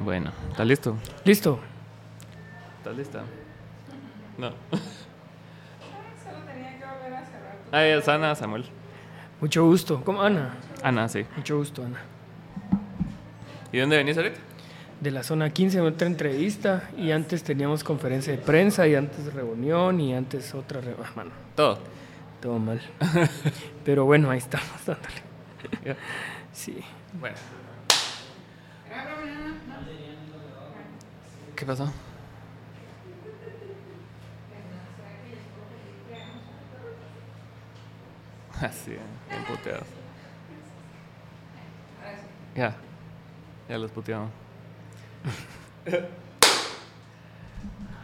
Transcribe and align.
Bueno, 0.00 0.30
¿estás 0.50 0.66
listo? 0.66 0.96
Listo. 1.24 1.58
¿Estás 2.78 2.96
lista? 2.96 3.22
No. 4.36 4.48
Solo 4.70 6.38
tenía 6.46 6.78
que 6.78 6.84
volver 6.84 7.14
a 7.14 7.24
cerrar. 7.24 7.56
Ah, 7.72 7.84
es 7.84 8.08
Ana, 8.08 8.34
Samuel. 8.34 8.64
Mucho 9.40 9.64
gusto. 9.66 10.02
¿Cómo, 10.04 10.22
Ana? 10.22 10.54
Ana, 10.82 11.08
sí. 11.08 11.24
Mucho 11.36 11.56
gusto, 11.58 11.84
Ana. 11.84 11.98
¿Y 13.72 13.78
dónde 13.78 13.96
venís 13.96 14.16
ahorita? 14.16 14.38
De 15.00 15.10
la 15.10 15.22
zona 15.22 15.50
15, 15.50 15.80
otra 15.80 16.06
entrevista. 16.06 16.90
Y 16.96 17.10
antes 17.10 17.42
teníamos 17.42 17.84
conferencia 17.84 18.32
de 18.32 18.38
prensa, 18.38 18.86
y 18.86 18.94
antes 18.94 19.32
reunión, 19.32 20.00
y 20.00 20.14
antes 20.14 20.54
otra 20.54 20.80
reunión. 20.80 21.06
Ah, 21.08 21.12
mano, 21.16 21.30
Todo. 21.54 21.78
todo 22.40 22.58
mal. 22.58 22.80
Pero 23.84 24.04
bueno, 24.04 24.30
ahí 24.30 24.38
estamos 24.38 24.68
dándole. 24.86 25.96
Sí. 26.52 26.78
Bueno. 27.20 27.36
¿Qué 31.58 31.66
pasó? 31.66 31.92
Así, 38.60 38.90
bien 38.92 39.44
puteados. 39.48 39.88
Ya, 42.54 42.76
ya 43.68 43.76
los 43.76 43.90
puteamos. 43.90 44.30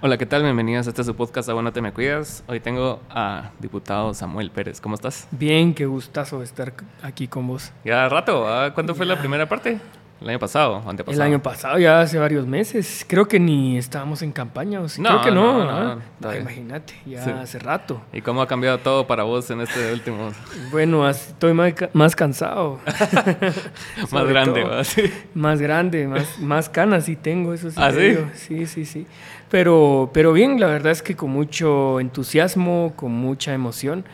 Hola, 0.00 0.18
¿qué 0.18 0.26
tal? 0.26 0.42
Bienvenidos 0.42 0.88
a 0.88 0.90
este 0.90 1.04
su 1.04 1.14
podcast 1.14 1.48
A 1.48 1.52
Bueno 1.52 1.72
Te 1.72 1.80
Me 1.80 1.92
Cuidas. 1.92 2.42
Hoy 2.48 2.58
tengo 2.58 3.02
a 3.08 3.52
diputado 3.60 4.14
Samuel 4.14 4.50
Pérez. 4.50 4.80
¿Cómo 4.80 4.96
estás? 4.96 5.28
Bien, 5.30 5.74
qué 5.74 5.86
gustazo 5.86 6.42
estar 6.42 6.72
aquí 7.02 7.28
con 7.28 7.46
vos. 7.46 7.70
Ya 7.84 8.08
rato, 8.08 8.48
¿ah? 8.48 8.74
¿cuándo 8.74 8.96
fue 8.96 9.06
la 9.06 9.16
primera 9.16 9.48
parte? 9.48 9.78
¿El 10.24 10.30
año 10.30 10.38
pasado 10.38 10.82
o 10.84 10.88
antepasado? 10.88 11.22
El 11.22 11.32
año 11.32 11.42
pasado, 11.42 11.78
ya 11.78 12.00
hace 12.00 12.18
varios 12.18 12.46
meses. 12.46 13.04
Creo 13.06 13.28
que 13.28 13.38
ni 13.38 13.76
estábamos 13.76 14.22
en 14.22 14.32
campaña. 14.32 14.80
O 14.80 14.88
sí, 14.88 15.02
No, 15.02 15.10
creo 15.10 15.22
que 15.22 15.30
no. 15.32 15.64
no, 15.64 15.94
no, 15.96 16.28
¿ah? 16.30 16.36
Imagínate, 16.38 16.94
ya 17.04 17.22
Sí. 17.22 17.30
hace 17.30 17.58
rato. 17.58 18.00
¿Y 18.10 18.22
cómo 18.22 18.40
ha 18.40 18.48
cambiado 18.48 18.78
todo 18.78 19.06
para 19.06 19.24
vos 19.24 19.50
en 19.50 19.60
este 19.60 19.92
último? 19.92 20.30
Bueno, 20.70 21.06
estoy 21.06 21.52
más, 21.52 21.74
más 21.92 22.16
cansado. 22.16 22.80
más 24.10 24.26
grande. 24.26 24.64
Sí. 24.84 25.02
Más 25.34 25.60
grande, 25.60 26.08
más, 26.08 26.38
más 26.38 26.68
canas 26.70 27.04
sí 27.04 27.16
tengo, 27.16 27.52
eso 27.52 27.70
sí. 27.70 27.76
¿Ah, 27.78 27.92
sí? 27.92 28.16
Sí, 28.34 28.66
sí, 28.66 28.86
sí. 28.86 29.06
Pero, 29.50 30.10
pero 30.14 30.32
bien, 30.32 30.58
la 30.58 30.68
verdad 30.68 30.92
es 30.92 31.02
que 31.02 31.14
con 31.16 31.30
mucho 31.30 32.00
entusiasmo, 32.00 32.94
con 32.96 33.12
mucha 33.12 33.52
emoción, 33.52 34.04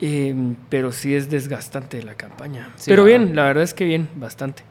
eh, 0.00 0.34
pero 0.70 0.90
sí 0.90 1.14
es 1.14 1.28
desgastante 1.28 2.02
la 2.02 2.14
campaña. 2.14 2.70
Sí, 2.76 2.90
pero 2.90 3.04
bien, 3.04 3.36
la 3.36 3.44
verdad 3.44 3.62
es 3.62 3.74
que 3.74 3.84
bien, 3.84 4.08
bastante. 4.16 4.62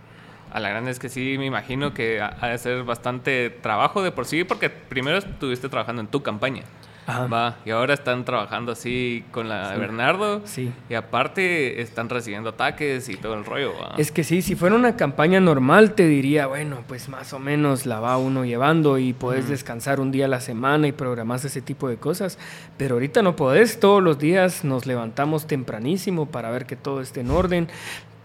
A 0.51 0.59
la 0.59 0.69
grande 0.69 0.91
es 0.91 0.99
que 0.99 1.09
sí, 1.09 1.35
me 1.37 1.45
imagino 1.45 1.93
que 1.93 2.21
ha 2.21 2.47
de 2.47 2.57
ser 2.57 2.83
bastante 2.83 3.49
trabajo 3.49 4.01
de 4.01 4.11
por 4.11 4.25
sí, 4.25 4.43
porque 4.43 4.69
primero 4.69 5.17
estuviste 5.17 5.69
trabajando 5.69 6.01
en 6.01 6.07
tu 6.07 6.23
campaña. 6.23 6.63
Ajá. 7.09 7.25
Va, 7.25 7.55
y 7.65 7.71
ahora 7.71 7.95
están 7.95 8.23
trabajando 8.23 8.71
así 8.71 9.23
con 9.31 9.49
la 9.49 9.71
de 9.71 9.79
Bernardo. 9.79 10.41
Sí. 10.45 10.71
Y 10.89 10.93
aparte 10.93 11.81
están 11.81 12.07
recibiendo 12.07 12.49
ataques 12.49 13.09
y 13.09 13.15
todo 13.17 13.33
el 13.33 13.45
rollo. 13.45 13.73
¿va? 13.73 13.95
Es 13.97 14.11
que 14.11 14.23
sí, 14.23 14.43
si 14.43 14.53
fuera 14.55 14.75
una 14.75 14.95
campaña 14.95 15.39
normal 15.39 15.93
te 15.95 16.07
diría, 16.07 16.45
bueno, 16.45 16.83
pues 16.87 17.09
más 17.09 17.33
o 17.33 17.39
menos 17.39 17.87
la 17.87 17.99
va 17.99 18.17
uno 18.17 18.45
llevando 18.45 18.99
y 18.99 19.13
puedes 19.13 19.49
descansar 19.49 19.99
un 19.99 20.11
día 20.11 20.25
a 20.25 20.27
la 20.27 20.39
semana 20.39 20.87
y 20.87 20.91
programas 20.91 21.43
ese 21.45 21.63
tipo 21.63 21.89
de 21.89 21.97
cosas, 21.97 22.37
pero 22.77 22.95
ahorita 22.95 23.23
no 23.23 23.35
podés, 23.35 23.79
todos 23.79 24.03
los 24.03 24.19
días 24.19 24.63
nos 24.63 24.85
levantamos 24.85 25.47
tempranísimo 25.47 26.27
para 26.27 26.51
ver 26.51 26.67
que 26.67 26.75
todo 26.75 27.01
esté 27.01 27.21
en 27.21 27.31
orden. 27.31 27.69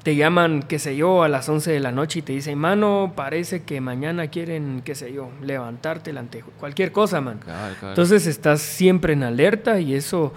Te 0.05 0.15
llaman, 0.17 0.63
qué 0.69 0.79
sé 0.79 0.97
yo, 0.97 1.23
a 1.23 1.29
las 1.29 1.49
11 1.49 1.73
de 1.73 1.81
la 1.81 1.91
noche 1.91 2.19
y 2.19 2.23
te 2.23 2.33
dicen, 2.35 2.59
mano, 2.59 3.15
parece 3.17 3.63
que 3.63 3.81
mañana 3.81 4.29
quieren, 4.29 4.83
qué 4.85 4.95
sé 4.95 5.13
yo, 5.13 5.31
levantarte 5.43 6.11
el 6.11 6.19
antejo, 6.19 6.51
cualquier 6.61 6.93
cosa, 6.93 7.21
man. 7.23 7.41
Entonces 7.83 8.27
estás 8.27 8.61
siempre 8.61 9.15
en 9.15 9.23
alerta 9.23 9.81
y 9.81 9.95
eso, 9.95 10.35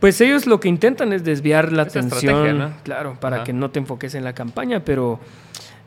pues 0.00 0.18
ellos 0.22 0.46
lo 0.46 0.58
que 0.58 0.68
intentan 0.68 1.12
es 1.12 1.22
desviar 1.22 1.70
la 1.70 1.82
Esa 1.82 1.98
atención, 1.98 2.34
estrategia, 2.34 2.52
¿no? 2.54 2.72
claro, 2.82 3.16
para 3.20 3.36
Ajá. 3.36 3.44
que 3.44 3.52
no 3.52 3.70
te 3.70 3.78
enfoques 3.80 4.14
en 4.14 4.24
la 4.24 4.32
campaña, 4.32 4.80
pero 4.86 5.20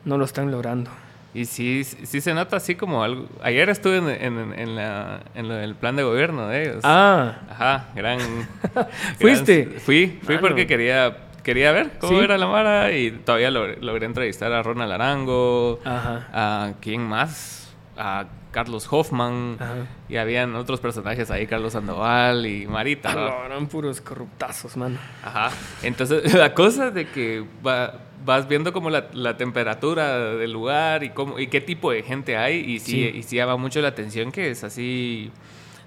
no 0.04 0.16
lo 0.16 0.24
están 0.24 0.52
logrando. 0.52 0.90
Y 1.36 1.46
sí, 1.46 1.82
sí 1.82 2.20
se 2.20 2.32
nota 2.32 2.58
así 2.58 2.76
como 2.76 3.02
algo. 3.02 3.26
Ayer 3.42 3.68
estuve 3.68 3.96
en, 3.96 4.08
en, 4.08 4.56
en 4.56 4.76
la, 4.76 5.18
en 5.34 5.48
lo 5.48 5.54
del 5.54 5.74
plan 5.74 5.96
de 5.96 6.04
gobierno 6.04 6.46
de 6.46 6.62
ellos. 6.62 6.80
Ah, 6.84 7.38
Ajá, 7.50 7.86
gran. 7.96 8.20
¿Fuiste? 9.18 9.66
fui, 9.84 10.20
fui 10.22 10.36
Mano. 10.36 10.46
porque 10.46 10.68
quería, 10.68 11.16
quería 11.44 11.70
ver 11.72 11.92
cómo 12.00 12.18
¿Sí? 12.18 12.24
era 12.24 12.36
la 12.38 12.46
Mara 12.48 12.90
y 12.92 13.10
todavía 13.12 13.50
logré, 13.52 13.76
logré 13.80 14.06
entrevistar 14.06 14.52
a 14.52 14.62
Ronald 14.62 14.90
Arango, 14.92 15.78
ajá, 15.84 16.28
a 16.32 16.72
quién 16.80 17.02
más, 17.02 17.72
a 17.96 18.24
Carlos 18.50 18.86
Hoffman 18.90 19.56
ajá. 19.58 19.74
y 20.08 20.16
habían 20.16 20.54
otros 20.54 20.80
personajes 20.80 21.30
ahí, 21.30 21.46
Carlos 21.46 21.72
Sandoval 21.72 22.46
y 22.46 22.66
Marita. 22.66 23.10
Ah, 23.10 23.14
no, 23.14 23.46
eran 23.46 23.66
puros 23.66 24.00
corruptazos, 24.00 24.76
mano. 24.76 24.96
Ajá. 25.24 25.50
Entonces, 25.82 26.32
la 26.34 26.54
cosa 26.54 26.90
de 26.92 27.06
que 27.08 27.44
va- 27.66 27.94
vas 28.24 28.48
viendo 28.48 28.72
como 28.72 28.90
la, 28.90 29.08
la 29.12 29.36
temperatura 29.36 30.18
del 30.36 30.52
lugar 30.52 31.02
y 31.04 31.10
cómo 31.10 31.38
y 31.38 31.48
qué 31.48 31.60
tipo 31.60 31.90
de 31.90 32.02
gente 32.02 32.36
hay 32.36 32.58
y 32.60 32.78
sí, 32.78 32.92
Sí. 33.10 33.18
y 33.18 33.22
sí 33.22 33.36
llama 33.36 33.56
mucho 33.56 33.80
la 33.82 33.88
atención 33.88 34.32
que 34.32 34.50
es 34.50 34.64
así 34.64 35.30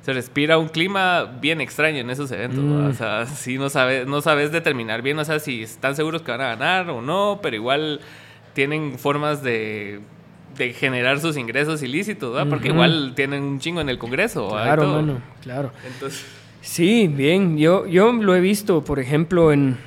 se 0.07 0.13
respira 0.13 0.57
un 0.57 0.69
clima 0.69 1.25
bien 1.41 1.59
extraño 1.59 1.97
en 1.97 2.09
esos 2.09 2.31
eventos. 2.31 2.63
Mm. 2.63 2.87
o 2.87 2.93
sea, 2.93 3.25
sí 3.25 3.57
no 3.57 3.69
sabes 3.69 4.07
no 4.07 4.21
sabes 4.21 4.53
determinar 4.53 5.01
bien, 5.01 5.19
o 5.19 5.25
sea, 5.25 5.37
si 5.39 5.63
están 5.63 5.97
seguros 5.97 6.21
que 6.21 6.31
van 6.31 6.39
a 6.39 6.47
ganar 6.55 6.89
o 6.89 7.01
no, 7.01 7.39
pero 7.43 7.57
igual 7.57 7.99
tienen 8.53 8.97
formas 8.97 9.43
de 9.43 9.99
de 10.55 10.71
generar 10.71 11.19
sus 11.19 11.35
ingresos 11.35 11.83
ilícitos, 11.83 12.33
¿va? 12.33 12.45
Porque 12.45 12.69
igual 12.69 13.15
tienen 13.17 13.43
un 13.43 13.59
chingo 13.59 13.81
en 13.81 13.89
el 13.89 13.97
Congreso, 13.97 14.47
Claro, 14.47 14.87
mano, 14.87 15.21
claro. 15.41 15.71
Entonces, 15.85 16.25
Sí, 16.61 17.09
bien. 17.09 17.57
Yo, 17.57 17.85
yo 17.85 18.13
lo 18.13 18.33
he 18.33 18.39
visto, 18.39 18.85
por 18.85 18.99
ejemplo, 18.99 19.51
en 19.51 19.77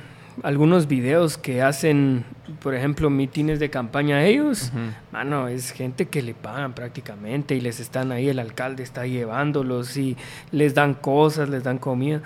algunos 0.43 0.87
videos 0.87 1.37
que 1.37 1.61
hacen, 1.61 2.25
por 2.61 2.73
ejemplo, 2.75 3.09
mitines 3.09 3.59
de 3.59 3.69
campaña 3.69 4.23
ellos. 4.25 4.71
Ujú. 4.73 4.79
Mano, 5.11 5.47
es 5.47 5.71
gente 5.71 6.07
que 6.07 6.21
le 6.21 6.33
pagan 6.33 6.73
prácticamente 6.73 7.55
y 7.55 7.61
les 7.61 7.79
están 7.79 8.11
ahí, 8.11 8.29
el 8.29 8.39
alcalde 8.39 8.83
está 8.83 9.05
llevándolos 9.05 9.97
y 9.97 10.17
les 10.51 10.73
dan 10.73 10.93
cosas, 10.93 11.49
les 11.49 11.63
dan 11.63 11.77
comida. 11.77 12.21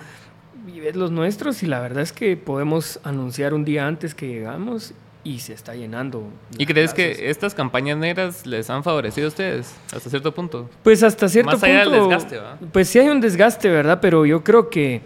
Y 0.67 0.79
ves 0.79 0.95
los 0.95 1.11
nuestros 1.11 1.61
y 1.63 1.67
la 1.67 1.79
verdad 1.79 2.01
es 2.03 2.11
que 2.11 2.37
podemos 2.37 2.99
anunciar 3.03 3.53
un 3.53 3.65
día 3.65 3.85
antes 3.85 4.15
que 4.15 4.27
llegamos 4.27 4.93
y 5.23 5.39
se 5.39 5.53
está 5.53 5.73
llenando. 5.75 6.27
¿Y 6.57 6.65
crees 6.65 6.93
plazas. 6.93 7.17
que 7.17 7.29
estas 7.29 7.55
campañas 7.55 7.97
negras 7.97 8.45
les 8.45 8.69
han 8.69 8.83
favorecido 8.83 9.25
a 9.25 9.29
ustedes 9.29 9.75
hasta 9.93 10.09
cierto 10.09 10.33
punto? 10.33 10.69
Pues 10.83 11.01
hasta 11.03 11.27
cierto 11.27 11.51
Más 11.51 11.63
allá 11.63 11.79
del 11.79 11.89
punto. 11.89 12.07
desgaste, 12.09 12.37
¿va? 12.37 12.57
Pues 12.71 12.89
sí 12.89 12.99
hay 12.99 13.09
un 13.09 13.21
desgaste, 13.21 13.69
¿verdad? 13.69 13.99
Pero 14.01 14.25
yo 14.25 14.43
creo 14.43 14.69
que 14.69 15.01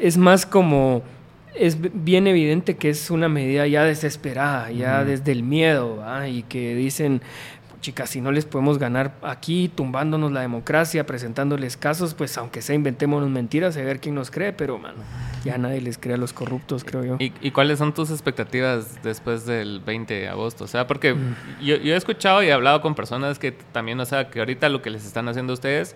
es 0.00 0.16
más 0.16 0.46
como. 0.46 1.02
Es 1.54 1.78
bien 2.04 2.26
evidente 2.26 2.76
que 2.76 2.90
es 2.90 3.10
una 3.10 3.28
medida 3.28 3.66
ya 3.66 3.84
desesperada, 3.84 4.70
ya 4.70 5.04
desde 5.04 5.32
el 5.32 5.42
miedo. 5.42 6.02
Y 6.28 6.42
que 6.42 6.74
dicen, 6.74 7.22
chicas, 7.80 8.10
si 8.10 8.20
no 8.20 8.32
les 8.32 8.44
podemos 8.44 8.78
ganar 8.78 9.14
aquí, 9.22 9.70
tumbándonos 9.72 10.32
la 10.32 10.40
democracia, 10.40 11.06
presentándoles 11.06 11.76
casos, 11.76 12.14
pues 12.14 12.36
aunque 12.38 12.60
sea 12.62 12.74
inventémonos 12.74 13.28
mentiras, 13.30 13.76
a 13.76 13.82
ver 13.82 14.00
quién 14.00 14.14
nos 14.14 14.30
cree, 14.30 14.52
pero, 14.52 14.78
mano, 14.78 14.96
ya 15.44 15.58
nadie 15.58 15.80
les 15.80 15.98
cree 15.98 16.14
a 16.14 16.16
los 16.16 16.32
corruptos, 16.32 16.82
creo 16.82 17.04
yo. 17.04 17.16
¿Y, 17.20 17.32
y 17.40 17.50
cuáles 17.50 17.78
son 17.78 17.92
tus 17.94 18.10
expectativas 18.10 19.02
después 19.02 19.44
del 19.46 19.80
20 19.80 20.12
de 20.14 20.28
agosto? 20.28 20.64
O 20.64 20.66
sea, 20.66 20.86
porque 20.86 21.14
Mm. 21.14 21.34
yo, 21.62 21.76
yo 21.76 21.94
he 21.94 21.96
escuchado 21.96 22.42
y 22.42 22.46
he 22.46 22.52
hablado 22.52 22.80
con 22.80 22.94
personas 22.94 23.38
que 23.38 23.52
también, 23.52 24.00
o 24.00 24.06
sea, 24.06 24.28
que 24.30 24.40
ahorita 24.40 24.68
lo 24.70 24.80
que 24.82 24.90
les 24.90 25.04
están 25.06 25.28
haciendo 25.28 25.52
a 25.52 25.54
ustedes 25.54 25.94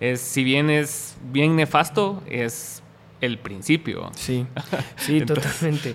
es, 0.00 0.20
si 0.20 0.44
bien 0.44 0.68
es 0.70 1.16
bien 1.32 1.54
nefasto, 1.56 2.22
es 2.28 2.82
el 3.20 3.38
principio. 3.38 4.10
Sí, 4.14 4.46
sí, 4.96 5.18
Entonces- 5.18 5.52
totalmente. 5.52 5.94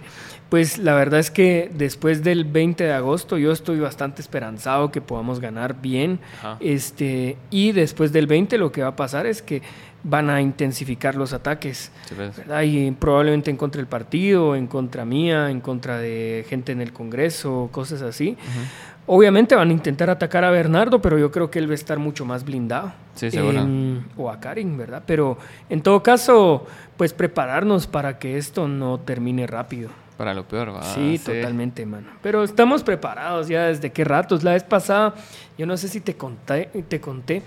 Pues 0.50 0.78
la 0.78 0.94
verdad 0.94 1.20
es 1.20 1.32
que 1.32 1.72
después 1.74 2.24
del 2.24 2.46
20 2.46 2.84
de 2.84 2.94
agosto 2.94 3.40
yo 3.40 3.52
estoy 3.52 3.80
bastante 3.80 4.22
esperanzado 4.22 4.92
que 4.92 5.02
podamos 5.02 5.40
ganar 5.40 5.82
bien. 5.82 6.20
Ajá. 6.38 6.58
Este, 6.60 7.38
y 7.50 7.72
después 7.72 8.14
del 8.14 8.28
20 8.28 8.60
lo 8.60 8.72
que 8.72 8.84
va 8.84 8.90
a 8.90 8.96
pasar 8.96 9.26
es 9.26 9.42
que 9.42 9.64
van 10.04 10.30
a 10.30 10.42
intensificar 10.42 11.16
los 11.16 11.34
ataques. 11.34 11.92
¿Sí. 12.08 12.16
Y 12.68 12.92
probablemente 12.92 13.50
en 13.50 13.58
contra 13.58 13.80
del 13.80 13.88
partido, 13.88 14.56
en 14.56 14.68
contra 14.68 15.06
mía, 15.06 15.50
en 15.50 15.60
contra 15.60 15.98
de 15.98 16.46
gente 16.48 16.72
en 16.72 16.82
el 16.82 16.94
Congreso, 16.94 17.70
cosas 17.72 18.04
así. 18.04 18.38
Obviamente 19.06 19.56
van 19.56 19.70
a 19.70 19.72
intentar 19.74 20.10
atacar 20.10 20.44
a 20.46 20.52
Bernardo, 20.52 21.02
pero 21.02 21.18
yo 21.18 21.32
creo 21.32 21.52
que 21.52 21.60
él 21.60 21.68
va 21.68 21.74
a 21.74 21.76
estar 21.76 22.00
mucho 22.00 22.26
más 22.26 22.46
blindado. 22.46 22.94
Sí, 23.16 23.30
seguro. 23.32 23.68
O 24.16 24.30
a 24.30 24.40
Karin, 24.40 24.78
¿verdad? 24.78 25.04
Pero 25.06 25.38
en 25.70 25.82
todo 25.82 26.02
caso, 26.02 26.66
pues 26.96 27.14
prepararnos 27.14 27.86
para 27.88 28.18
que 28.18 28.38
esto 28.38 28.68
no 28.68 29.00
termine 29.00 29.46
rápido. 29.46 29.90
Para 30.18 30.34
lo 30.34 30.48
peor, 30.48 30.74
¿va? 30.74 30.84
sí, 30.84 31.20
totalmente, 31.20 31.86
mano. 31.86 32.08
Pero 32.22 32.44
estamos 32.44 32.84
preparados 32.84 33.48
ya 33.48 33.66
desde 33.66 33.92
qué 33.92 34.04
ratos. 34.04 34.44
La 34.44 34.52
vez 34.52 34.64
pasada, 34.64 35.16
yo 35.58 35.66
no 35.66 35.76
sé 35.76 35.88
si 35.88 36.02
te 36.02 36.16
conté, 36.16 36.70
te 36.88 37.02
conté, 37.02 37.42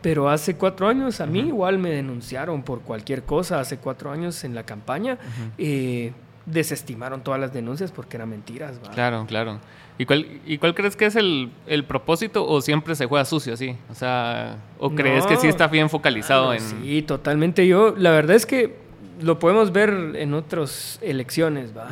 pero 0.00 0.30
hace 0.30 0.54
cuatro 0.56 0.88
años 0.88 1.20
a 1.20 1.26
mí 1.26 1.40
igual 1.40 1.78
me 1.78 1.90
denunciaron 1.90 2.62
por 2.62 2.80
cualquier 2.82 3.24
cosa. 3.24 3.60
Hace 3.60 3.78
cuatro 3.78 4.10
años 4.12 4.44
en 4.44 4.54
la 4.54 4.62
campaña. 4.62 5.18
eh, 5.58 6.12
desestimaron 6.46 7.22
todas 7.22 7.40
las 7.40 7.52
denuncias 7.52 7.92
porque 7.92 8.16
eran 8.16 8.30
mentiras. 8.30 8.80
¿va? 8.84 8.90
Claro, 8.90 9.24
claro. 9.26 9.58
¿Y 10.02 10.04
cuál, 10.06 10.26
¿Y 10.44 10.58
cuál 10.58 10.74
crees 10.74 10.96
que 10.96 11.06
es 11.06 11.14
el, 11.14 11.50
el 11.68 11.84
propósito 11.84 12.44
o 12.44 12.60
siempre 12.60 12.96
se 12.96 13.06
juega 13.06 13.24
sucio 13.24 13.54
así? 13.54 13.76
O 13.88 13.94
sea, 13.94 14.56
¿o 14.80 14.90
crees 14.90 15.24
que 15.26 15.36
sí 15.36 15.46
está 15.46 15.68
bien 15.68 15.88
focalizado 15.88 16.50
Ah, 16.50 16.56
en... 16.56 16.60
Sí, 16.60 17.02
totalmente. 17.02 17.68
Yo, 17.68 17.94
la 17.96 18.10
verdad 18.10 18.34
es 18.34 18.44
que 18.44 18.74
lo 19.20 19.38
podemos 19.38 19.70
ver 19.70 20.14
en 20.16 20.34
otras 20.34 20.98
elecciones, 21.02 21.72
¿va? 21.76 21.86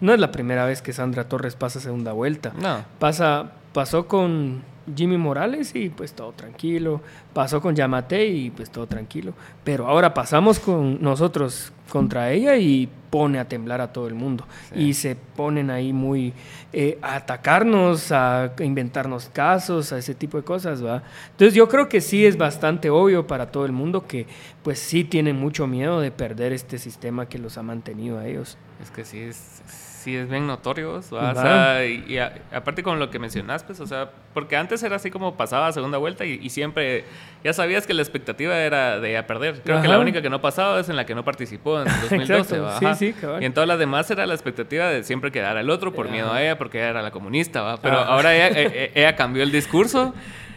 No 0.00 0.14
es 0.14 0.20
la 0.20 0.30
primera 0.30 0.64
vez 0.64 0.80
que 0.80 0.92
Sandra 0.92 1.28
Torres 1.28 1.56
pasa 1.56 1.80
segunda 1.80 2.12
vuelta. 2.12 2.52
No. 2.62 2.84
Pasa, 3.00 3.50
pasó 3.72 4.06
con 4.06 4.62
Jimmy 4.94 5.16
Morales 5.16 5.74
y 5.74 5.88
pues 5.88 6.12
todo 6.12 6.30
tranquilo. 6.30 7.00
Pasó 7.32 7.60
con 7.60 7.74
Yamate 7.74 8.26
y 8.28 8.50
pues 8.50 8.70
todo 8.70 8.86
tranquilo. 8.86 9.32
Pero 9.64 9.88
ahora 9.88 10.14
pasamos 10.14 10.60
con 10.60 11.02
nosotros 11.02 11.72
contra 11.88 12.30
ella 12.30 12.56
y 12.56 12.88
pone 13.16 13.38
a 13.38 13.48
temblar 13.48 13.80
a 13.80 13.94
todo 13.94 14.08
el 14.08 14.14
mundo. 14.14 14.46
Sí. 14.74 14.80
Y 14.80 14.92
se 14.92 15.16
ponen 15.16 15.70
ahí 15.70 15.94
muy 15.94 16.34
eh, 16.70 16.98
a 17.00 17.16
atacarnos, 17.16 18.12
a 18.12 18.52
inventarnos 18.58 19.30
casos, 19.32 19.90
a 19.90 19.96
ese 19.96 20.14
tipo 20.14 20.36
de 20.36 20.44
cosas, 20.44 20.84
¿va? 20.84 21.02
Entonces 21.30 21.54
yo 21.54 21.66
creo 21.66 21.88
que 21.88 22.02
sí 22.02 22.26
es 22.26 22.36
bastante 22.36 22.90
obvio 22.90 23.26
para 23.26 23.50
todo 23.50 23.64
el 23.64 23.72
mundo 23.72 24.06
que 24.06 24.26
pues 24.62 24.78
sí 24.78 25.02
tienen 25.02 25.36
mucho 25.36 25.66
miedo 25.66 25.98
de 25.98 26.10
perder 26.10 26.52
este 26.52 26.76
sistema 26.76 27.26
que 27.26 27.38
los 27.38 27.56
ha 27.56 27.62
mantenido 27.62 28.18
a 28.18 28.26
ellos. 28.26 28.58
Es 28.82 28.90
que 28.90 29.06
sí 29.06 29.20
es, 29.20 29.62
sí 30.06 30.16
es 30.16 30.28
bien 30.30 30.46
notorio. 30.46 30.92
O 30.92 31.02
sea, 31.02 31.84
y, 31.84 32.04
y 32.06 32.18
a- 32.18 32.32
aparte 32.52 32.82
con 32.84 32.98
lo 33.00 33.10
que 33.10 33.18
mencionas, 33.18 33.64
pues, 33.64 33.80
o 33.80 33.86
sea, 33.86 34.08
porque 34.32 34.56
antes 34.56 34.82
era 34.84 34.96
así 34.96 35.10
como 35.10 35.36
pasaba 35.36 35.72
segunda 35.72 35.98
vuelta 35.98 36.24
y, 36.24 36.38
y 36.40 36.50
siempre 36.50 37.04
ya 37.42 37.52
sabías 37.52 37.86
que 37.86 37.92
la 37.94 38.02
expectativa 38.02 38.56
era 38.56 39.00
de 39.00 39.18
a 39.18 39.26
perder. 39.26 39.60
Creo 39.64 39.82
que 39.82 39.88
la 39.88 39.94
Ajá. 39.94 40.02
única 40.02 40.22
que 40.22 40.30
no 40.30 40.40
pasaba 40.40 40.78
es 40.80 40.88
en 40.88 40.94
la 40.96 41.04
que 41.06 41.14
no 41.16 41.24
participó 41.24 41.80
en 41.80 41.84
2012, 42.02 42.32
Exacto, 42.34 42.62
¿va? 42.62 42.78
sí, 42.78 42.84
Ajá. 42.86 42.94
sí, 42.94 43.12
cabal. 43.12 43.42
Y 43.42 43.46
en 43.46 43.52
todas 43.52 43.66
las 43.68 43.78
demás 43.80 44.08
era 44.10 44.24
la 44.26 44.34
expectativa 44.34 44.86
de 44.88 45.02
siempre 45.02 45.32
quedar 45.32 45.56
al 45.56 45.68
otro 45.70 45.92
por 45.92 46.08
miedo 46.08 46.32
a 46.32 46.40
ella, 46.42 46.56
porque 46.56 46.78
ella 46.78 46.90
era 46.90 47.02
la 47.02 47.10
comunista, 47.10 47.62
¿va? 47.62 47.76
Pero 47.78 47.98
Ajá. 47.98 48.12
ahora 48.12 48.34
ella, 48.34 48.48
eh, 48.48 48.70
eh, 48.74 48.92
ella 48.94 49.16
cambió 49.16 49.42
el 49.42 49.50
discurso. 49.50 50.14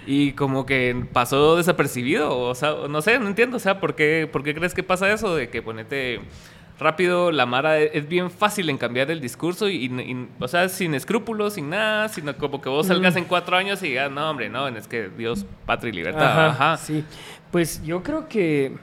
Y 0.07 0.31
como 0.31 0.65
que 0.65 1.05
pasó 1.13 1.55
desapercibido, 1.57 2.35
o 2.35 2.55
sea, 2.55 2.73
no 2.89 3.01
sé, 3.01 3.19
no 3.19 3.27
entiendo, 3.27 3.57
o 3.57 3.59
sea, 3.59 3.79
¿por 3.79 3.93
qué, 3.95 4.27
por 4.31 4.43
qué 4.43 4.55
crees 4.55 4.73
que 4.73 4.81
pasa 4.81 5.11
eso? 5.11 5.35
De 5.35 5.49
que 5.49 5.61
ponete 5.61 6.21
rápido, 6.79 7.31
la 7.31 7.45
Mara 7.45 7.79
e- 7.79 7.91
es 7.93 8.07
bien 8.07 8.31
fácil 8.31 8.69
en 8.69 8.77
cambiar 8.77 9.11
el 9.11 9.19
discurso 9.21 9.67
y, 9.69 9.85
y- 9.85 10.27
o 10.39 10.47
sea, 10.47 10.69
sin 10.69 10.93
escrúpulos, 10.95 11.53
sin 11.53 11.69
nada, 11.69 12.07
sino 12.09 12.35
como 12.37 12.61
que 12.61 12.69
vos 12.69 12.87
salgas 12.87 13.15
en 13.15 13.25
cuatro 13.25 13.57
años 13.57 13.83
y 13.83 13.89
digas, 13.89 14.09
no, 14.11 14.29
hombre, 14.29 14.49
no, 14.49 14.67
es 14.69 14.87
que 14.87 15.09
Dios, 15.09 15.45
patria 15.65 15.89
y 15.89 15.93
libertad. 15.95 16.23
Ajá, 16.49 16.73
Ajá. 16.73 16.77
Sí, 16.77 17.03
pues 17.51 17.83
yo 17.83 18.01
creo 18.03 18.27
que 18.27 18.77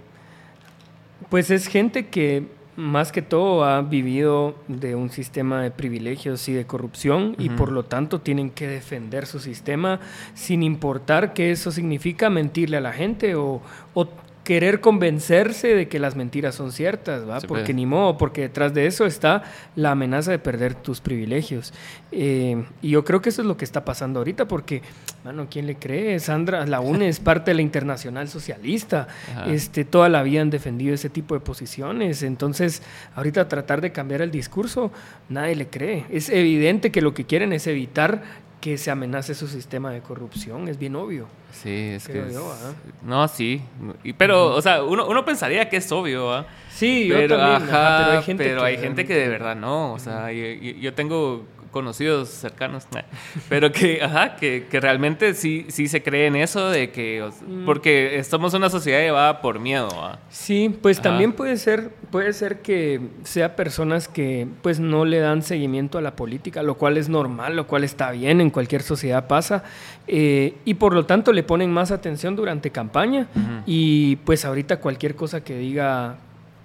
pues 1.30 1.50
es 1.50 1.66
gente 1.66 2.06
que 2.08 2.44
más 2.76 3.10
que 3.10 3.22
todo 3.22 3.64
ha 3.64 3.80
vivido 3.80 4.54
de 4.68 4.94
un 4.94 5.08
sistema 5.08 5.62
de 5.62 5.70
privilegios 5.70 6.46
y 6.50 6.52
de 6.52 6.66
corrupción 6.66 7.34
y 7.38 7.48
por 7.48 7.72
lo 7.72 7.84
tanto 7.84 8.20
tienen 8.20 8.50
que 8.50 8.68
defender 8.68 9.24
su 9.26 9.40
sistema 9.40 9.98
sin 10.34 10.62
importar 10.62 11.32
que 11.32 11.50
eso 11.50 11.70
significa 11.72 12.28
mentirle 12.28 12.76
a 12.76 12.82
la 12.82 12.92
gente 12.92 13.34
o, 13.34 13.62
o 13.94 14.08
querer 14.46 14.80
convencerse 14.80 15.74
de 15.74 15.88
que 15.88 15.98
las 15.98 16.14
mentiras 16.14 16.54
son 16.54 16.70
ciertas, 16.70 17.28
¿va? 17.28 17.40
Sí, 17.40 17.48
porque 17.48 17.64
pues. 17.64 17.74
ni 17.74 17.84
modo, 17.84 18.16
porque 18.16 18.42
detrás 18.42 18.72
de 18.72 18.86
eso 18.86 19.04
está 19.04 19.42
la 19.74 19.90
amenaza 19.90 20.30
de 20.30 20.38
perder 20.38 20.76
tus 20.76 21.00
privilegios. 21.00 21.74
Eh, 22.12 22.64
y 22.80 22.90
yo 22.90 23.04
creo 23.04 23.20
que 23.20 23.30
eso 23.30 23.42
es 23.42 23.48
lo 23.48 23.56
que 23.56 23.64
está 23.64 23.84
pasando 23.84 24.20
ahorita, 24.20 24.46
porque, 24.46 24.82
mano, 25.24 25.48
¿quién 25.50 25.66
le 25.66 25.74
cree? 25.74 26.20
Sandra, 26.20 26.64
la 26.64 26.78
UNE 26.78 27.08
es 27.08 27.18
parte 27.18 27.50
de 27.50 27.56
la 27.56 27.62
Internacional 27.62 28.28
Socialista. 28.28 29.08
Ajá. 29.32 29.52
Este, 29.52 29.84
toda 29.84 30.08
la 30.08 30.22
vida 30.22 30.42
han 30.42 30.50
defendido 30.50 30.94
ese 30.94 31.10
tipo 31.10 31.34
de 31.34 31.40
posiciones. 31.40 32.22
Entonces, 32.22 32.84
ahorita 33.16 33.48
tratar 33.48 33.80
de 33.80 33.90
cambiar 33.90 34.22
el 34.22 34.30
discurso, 34.30 34.92
nadie 35.28 35.56
le 35.56 35.66
cree. 35.66 36.06
Es 36.08 36.28
evidente 36.28 36.92
que 36.92 37.02
lo 37.02 37.14
que 37.14 37.24
quieren 37.24 37.52
es 37.52 37.66
evitar 37.66 38.22
que 38.60 38.78
se 38.78 38.92
amenace 38.92 39.34
su 39.34 39.48
sistema 39.48 39.90
de 39.90 40.02
corrupción, 40.02 40.68
es 40.68 40.78
bien 40.78 40.94
obvio. 40.94 41.26
Sí, 41.52 41.90
es 41.94 42.06
que... 42.06 42.12
Creo 42.12 42.26
es- 42.26 42.34
yo, 42.34 42.52
¿ah? 42.52 42.72
No, 43.02 43.28
sí. 43.28 43.62
Y- 44.04 44.12
pero, 44.12 44.54
o 44.54 44.62
sea, 44.62 44.82
uno, 44.82 45.06
uno 45.06 45.24
pensaría 45.24 45.68
que 45.68 45.78
es 45.78 45.90
obvio, 45.92 46.32
¿ah? 46.32 46.46
Sí, 46.70 47.06
yo 47.08 47.14
pero, 47.16 47.38
también, 47.38 47.70
ajá, 47.70 47.98
pero 48.06 48.18
hay 48.18 48.22
gente 48.24 48.44
pero 48.44 48.60
que 48.60 48.66
hay 48.66 48.76
gente 48.78 49.06
que 49.06 49.14
de 49.14 49.28
verdad 49.28 49.56
no. 49.56 49.94
O 49.94 49.98
sea, 49.98 50.30
yo, 50.32 50.44
yo- 50.46 50.72
yo 50.78 50.94
tengo 50.94 51.44
conocidos 51.72 52.30
cercanos, 52.30 52.86
nah, 52.94 53.02
pero 53.50 53.70
que, 53.70 54.02
ajá, 54.02 54.36
que, 54.36 54.64
que 54.70 54.80
realmente 54.80 55.34
sí, 55.34 55.66
sí 55.68 55.88
se 55.88 56.02
cree 56.02 56.26
en 56.26 56.36
eso 56.36 56.70
de 56.70 56.90
que, 56.90 57.22
o- 57.22 57.28
Mm. 57.28 57.66
porque 57.66 58.22
somos 58.24 58.54
una 58.54 58.70
sociedad 58.70 59.00
llevada 59.00 59.42
por 59.42 59.58
miedo, 59.58 59.88
¿ah? 59.92 60.18
Sí, 60.30 60.74
pues 60.80 60.98
Ajá. 61.00 61.10
también 61.10 61.34
puede 61.34 61.58
ser, 61.58 61.90
puede 62.10 62.32
ser 62.32 62.62
que 62.62 63.00
sea 63.24 63.56
personas 63.56 64.08
que 64.08 64.46
pues 64.62 64.80
no 64.80 65.04
le 65.04 65.18
dan 65.18 65.42
seguimiento 65.42 65.98
a 65.98 66.00
la 66.00 66.16
política, 66.16 66.62
lo 66.62 66.76
cual 66.76 66.96
es 66.96 67.10
normal, 67.10 67.56
lo 67.56 67.66
cual 67.66 67.84
está 67.84 68.10
bien, 68.10 68.40
en 68.40 68.48
cualquier 68.48 68.82
sociedad 68.82 69.26
pasa, 69.26 69.62
eh, 70.08 70.54
y 70.64 70.74
por 70.74 70.94
lo 70.94 71.04
tanto 71.04 71.30
le 71.36 71.44
ponen 71.44 71.70
más 71.72 71.92
atención 71.92 72.34
durante 72.34 72.70
campaña 72.72 73.28
y 73.66 74.16
pues 74.16 74.44
ahorita 74.44 74.78
cualquier 74.80 75.14
cosa 75.14 75.44
que 75.44 75.56
diga 75.56 76.16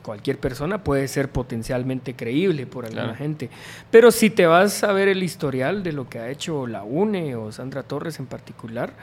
cualquier 0.01 0.39
persona 0.39 0.83
puede 0.83 1.07
ser 1.07 1.29
potencialmente 1.29 2.15
creíble 2.15 2.65
por 2.65 2.85
alguna 2.85 3.03
Claro. 3.03 3.17
gente. 3.19 3.51
Pero 3.91 4.09
si 4.09 4.31
te 4.31 4.47
vas 4.47 4.83
a 4.83 4.91
ver 4.93 5.07
el 5.07 5.21
historial 5.21 5.83
de 5.83 5.91
lo 5.91 6.09
que 6.09 6.17
ha 6.17 6.29
hecho 6.29 6.65
la 6.65 6.81
UNE 6.83 7.35
o 7.35 7.51
Sandra 7.51 7.83
Torres 7.83 8.17
en 8.17 8.25
particular, 8.25 8.93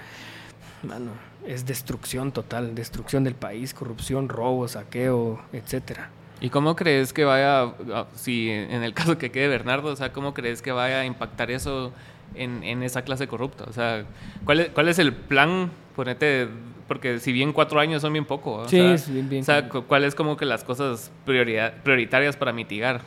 mano, 0.83 1.13
es 1.47 1.65
destrucción 1.67 2.33
total, 2.33 2.75
destrucción 2.75 3.23
del 3.23 3.35
país, 3.37 3.75
corrupción, 3.75 4.29
robo, 4.29 4.67
saqueo, 4.67 5.41
etcétera. 5.53 6.11
¿Y 6.41 6.51
cómo 6.51 6.75
crees 6.77 7.13
que 7.13 7.25
vaya, 7.25 7.63
ah, 7.95 8.07
si 8.17 8.51
en 8.51 8.83
el 8.83 8.93
caso 8.95 9.19
que 9.19 9.31
quede 9.31 9.49
Bernardo, 9.49 9.93
o 9.93 9.97
sea, 9.97 10.13
cómo 10.13 10.35
crees 10.35 10.63
que 10.63 10.73
vaya 10.73 11.01
a 11.01 11.05
impactar 11.05 11.51
eso 11.51 11.93
en, 12.35 12.63
en 12.63 12.83
esa 12.83 13.03
clase 13.03 13.27
corrupta? 13.27 13.65
O 13.69 13.73
sea, 13.73 14.05
¿cuál 14.45 14.61
es, 14.61 14.69
cuál 14.71 14.89
es 14.89 14.99
el 14.99 15.13
plan? 15.13 15.71
Ponete, 15.97 16.49
porque 16.87 17.19
si 17.19 17.33
bien 17.33 17.53
cuatro 17.53 17.81
años 17.81 18.03
son 18.03 18.13
bien 18.13 18.25
poco, 18.25 18.53
o 18.55 18.69
Sí, 18.69 18.77
sea, 18.77 18.95
es 18.95 19.13
bien, 19.13 19.29
bien. 19.29 19.43
O 19.43 19.45
sea, 19.45 19.69
cu- 19.69 19.83
¿cuál 19.83 20.05
es 20.05 20.15
como 20.15 20.37
que 20.37 20.45
las 20.47 20.65
cosas 20.65 21.11
prioridad, 21.25 21.75
prioritarias 21.83 22.37
para 22.37 22.53
mitigar? 22.53 23.01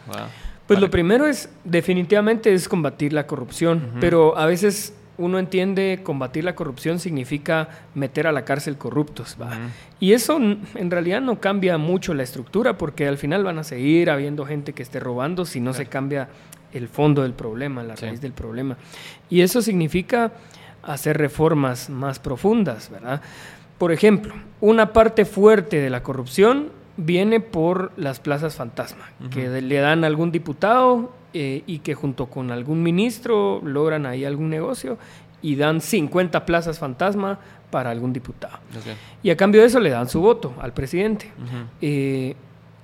Pues 0.68 0.80
lo 0.80 0.90
primero 0.90 1.26
es, 1.26 1.50
definitivamente, 1.64 2.54
es 2.54 2.70
combatir 2.70 3.12
la 3.14 3.28
corrupción, 3.28 3.78
Ujú. 3.92 4.00
pero 4.00 4.38
a 4.38 4.46
veces 4.46 4.94
uno 5.18 5.38
entiende 5.38 6.00
combatir 6.04 6.44
la 6.46 6.56
corrupción 6.56 6.98
significa 7.00 7.68
meter 7.94 8.26
a 8.28 8.32
la 8.32 8.44
cárcel 8.46 8.78
corruptos, 8.78 9.38
¿va? 9.40 9.48
Ujú. 9.48 9.56
Y 10.00 10.14
eso 10.14 10.38
en 10.38 10.90
realidad 10.92 11.22
no 11.22 11.40
cambia 11.40 11.78
mucho 11.78 12.14
la 12.14 12.24
estructura, 12.24 12.78
porque 12.78 13.08
al 13.08 13.18
final 13.18 13.44
van 13.44 13.60
a 13.60 13.64
seguir 13.64 14.10
habiendo 14.10 14.46
gente 14.46 14.74
que 14.74 14.82
esté 14.82 15.00
robando 15.00 15.46
si 15.46 15.60
no 15.60 15.74
se 15.74 15.86
cambia 15.88 16.30
el 16.74 16.88
fondo 16.88 17.22
del 17.24 17.34
problema, 17.34 17.84
la 17.84 17.96
Sí. 17.98 18.06
raíz 18.06 18.22
del 18.22 18.34
problema. 18.34 18.78
Y 19.30 19.42
eso 19.42 19.62
significa 19.62 20.32
hacer 20.84 21.18
reformas 21.18 21.90
más 21.90 22.20
profundas, 22.20 22.90
¿verdad? 22.90 23.22
Por 23.78 23.92
ejemplo, 23.92 24.34
una 24.60 24.94
parte 24.94 25.26
fuerte 25.26 25.80
de 25.80 25.90
la 25.90 26.04
corrupción 26.04 26.70
viene 26.98 27.40
por 27.40 27.92
las 27.98 28.20
plazas 28.20 28.56
fantasma, 28.56 29.10
que 29.32 29.62
le 29.62 29.76
dan 29.78 30.04
a 30.04 30.08
algún 30.08 30.32
diputado 30.32 31.14
eh, 31.34 31.64
y 31.66 31.80
que 31.80 31.94
junto 31.96 32.26
con 32.28 32.52
algún 32.52 32.84
ministro 32.84 33.62
logran 33.64 34.06
ahí 34.06 34.26
algún 34.26 34.50
negocio 34.50 34.98
y 35.42 35.56
dan 35.56 35.82
50 35.82 36.46
plazas 36.46 36.78
fantasma 36.78 37.40
para 37.72 37.90
algún 37.90 38.12
diputado. 38.14 38.58
Y 39.24 39.30
a 39.30 39.38
cambio 39.38 39.62
de 39.62 39.68
eso 39.68 39.80
le 39.80 39.90
dan 39.90 40.10
su 40.10 40.20
voto 40.22 40.54
al 40.60 40.74
presidente. 40.74 41.32
Eh, 41.82 42.36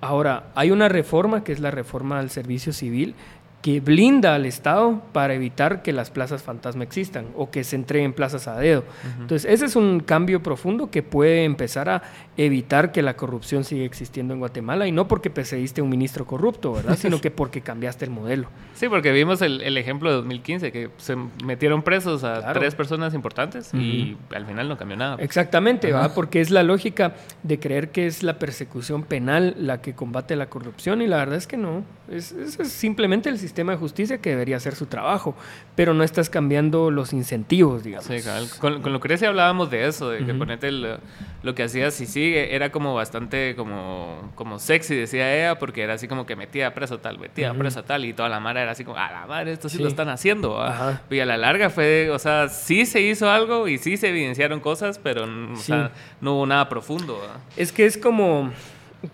ahora, 0.01 0.45
hay 0.55 0.71
una 0.71 0.87
reforma 0.87 1.43
que 1.43 1.51
es 1.51 1.59
la 1.59 1.69
reforma 1.71 2.17
al 2.19 2.29
servicio 2.29 2.71
civil 2.73 3.13
que 3.61 3.79
blinda 3.81 4.35
al 4.35 4.45
Estado 4.45 5.01
para 5.11 5.33
evitar 5.33 5.81
que 5.81 5.91
las 5.91 6.09
plazas 6.11 6.41
fantasma 6.43 6.83
existan 6.83 7.25
o 7.35 7.49
que 7.49 7.63
se 7.63 7.75
entreguen 7.75 8.13
plazas 8.13 8.47
a 8.47 8.55
dedo. 8.57 8.83
Entonces, 9.19 9.49
ese 9.51 9.65
es 9.65 9.75
un 9.75 9.99
cambio 9.99 10.41
profundo 10.43 10.89
que 10.91 11.03
puede 11.03 11.43
empezar 11.43 11.89
a 11.89 12.03
evitar 12.37 12.91
que 12.91 13.01
la 13.01 13.15
corrupción 13.17 13.63
siga 13.63 13.83
existiendo 13.83 14.33
en 14.33 14.39
Guatemala 14.39 14.87
y 14.87 14.91
no 14.91 15.07
porque 15.07 15.29
perseguiste 15.31 15.81
un 15.81 15.89
ministro 15.89 16.25
corrupto, 16.25 16.73
¿verdad? 16.73 16.95
Sino 17.01 17.19
que 17.19 17.31
porque 17.31 17.61
cambiaste 17.61 18.05
el 18.05 18.11
modelo. 18.11 18.47
Sí, 18.75 18.87
porque 18.89 19.11
vimos 19.11 19.41
el, 19.41 19.61
el 19.61 19.75
ejemplo 19.77 20.11
de 20.11 20.17
2015, 20.17 20.71
que 20.71 20.89
se 20.97 21.15
metieron 21.43 21.81
presos 21.81 22.23
a 22.23 22.37
Claro. 22.39 22.59
tres 22.59 22.75
personas 22.75 23.13
importantes 23.15 23.73
y 23.73 24.15
al 24.33 24.45
final 24.45 24.69
no 24.69 24.77
cambió 24.77 24.95
nada. 24.97 25.17
Exactamente, 25.19 25.91
Ajá. 25.91 26.07
¿va? 26.09 26.13
porque 26.13 26.39
es 26.41 26.51
la 26.51 26.61
lógica 26.63 27.15
de 27.43 27.59
creer 27.59 27.89
que 27.91 28.05
es 28.05 28.21
la 28.23 28.37
persecución 28.39 29.03
penal 29.03 29.55
la 29.57 29.81
que 29.81 29.93
combate 29.95 30.35
la 30.35 30.45
corrupción 30.45 31.01
y 31.01 31.07
la 31.07 31.17
verdad 31.17 31.37
es 31.37 31.47
que 31.47 31.57
no, 31.57 31.83
es- 32.09 32.31
es 32.33 32.55
simplemente 32.71 33.29
el 33.29 33.37
sistema 33.39 33.46
de 33.55 33.75
justicia 33.77 34.17
que 34.19 34.29
debería 34.31 34.57
hacer 34.57 34.75
su 34.75 34.85
trabajo, 34.85 35.35
pero 35.75 35.93
no 35.93 36.03
estás 36.03 36.29
cambiando 36.29 36.91
los 36.91 37.13
incentivos, 37.13 37.83
digamos. 37.83 38.05
Sí. 38.07 38.17
Con, 38.59 38.81
con 38.81 38.93
Lucrecia 38.93 39.29
hablábamos 39.29 39.69
de 39.69 39.87
eso, 39.87 40.09
de 40.09 40.19
que 40.25 40.31
Ujú. 40.31 40.39
ponete 40.39 40.67
el- 40.67 40.97
lo 41.43 41.55
que 41.55 41.63
hacía 41.63 41.91
Sisi 41.91 42.33
era 42.35 42.71
como 42.71 42.93
bastante 42.95 43.55
como, 43.55 44.31
como 44.35 44.59
sexy, 44.59 44.95
decía 44.95 45.33
ella, 45.35 45.59
porque 45.59 45.81
era 45.81 45.93
así 45.93 46.07
como 46.07 46.25
que 46.25 46.35
metía 46.35 46.73
preso 46.73 46.99
tal, 46.99 47.19
metía 47.19 47.51
Ujú. 47.51 47.59
preso 47.59 47.83
tal, 47.83 48.05
y 48.05 48.13
toda 48.13 48.27
la 48.29 48.39
mara 48.39 48.61
era 48.63 48.71
así 48.71 48.83
como, 48.83 48.97
a 48.97 49.11
la 49.11 49.25
madre, 49.27 49.51
esto 49.53 49.69
sí, 49.69 49.77
Sí. 49.77 49.83
lo 49.83 49.89
están 49.89 50.09
haciendo. 50.09 50.53
¿va?". 50.55 50.69
Ajá. 50.69 51.01
Y 51.09 51.19
a 51.19 51.25
la 51.25 51.37
larga 51.37 51.69
fue, 51.69 52.09
o 52.11 52.19
sea, 52.19 52.49
sí 52.49 52.85
se 52.85 53.01
hizo 53.01 53.29
algo 53.29 53.67
y 53.67 53.77
sí 53.77 53.97
se 53.97 54.09
evidenciaron 54.09 54.59
cosas, 54.59 54.99
pero 54.99 55.23
o 55.25 55.55
Sí. 55.55 55.63
sea, 55.63 55.91
no 56.21 56.33
hubo 56.35 56.45
nada 56.45 56.67
profundo. 56.69 57.21
Es 57.55 57.71
que 57.71 57.85
es 57.85 57.97
como, 57.97 58.51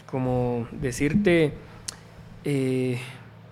como 0.05 0.67
decirte, 0.71 1.53
eh, 2.45 2.99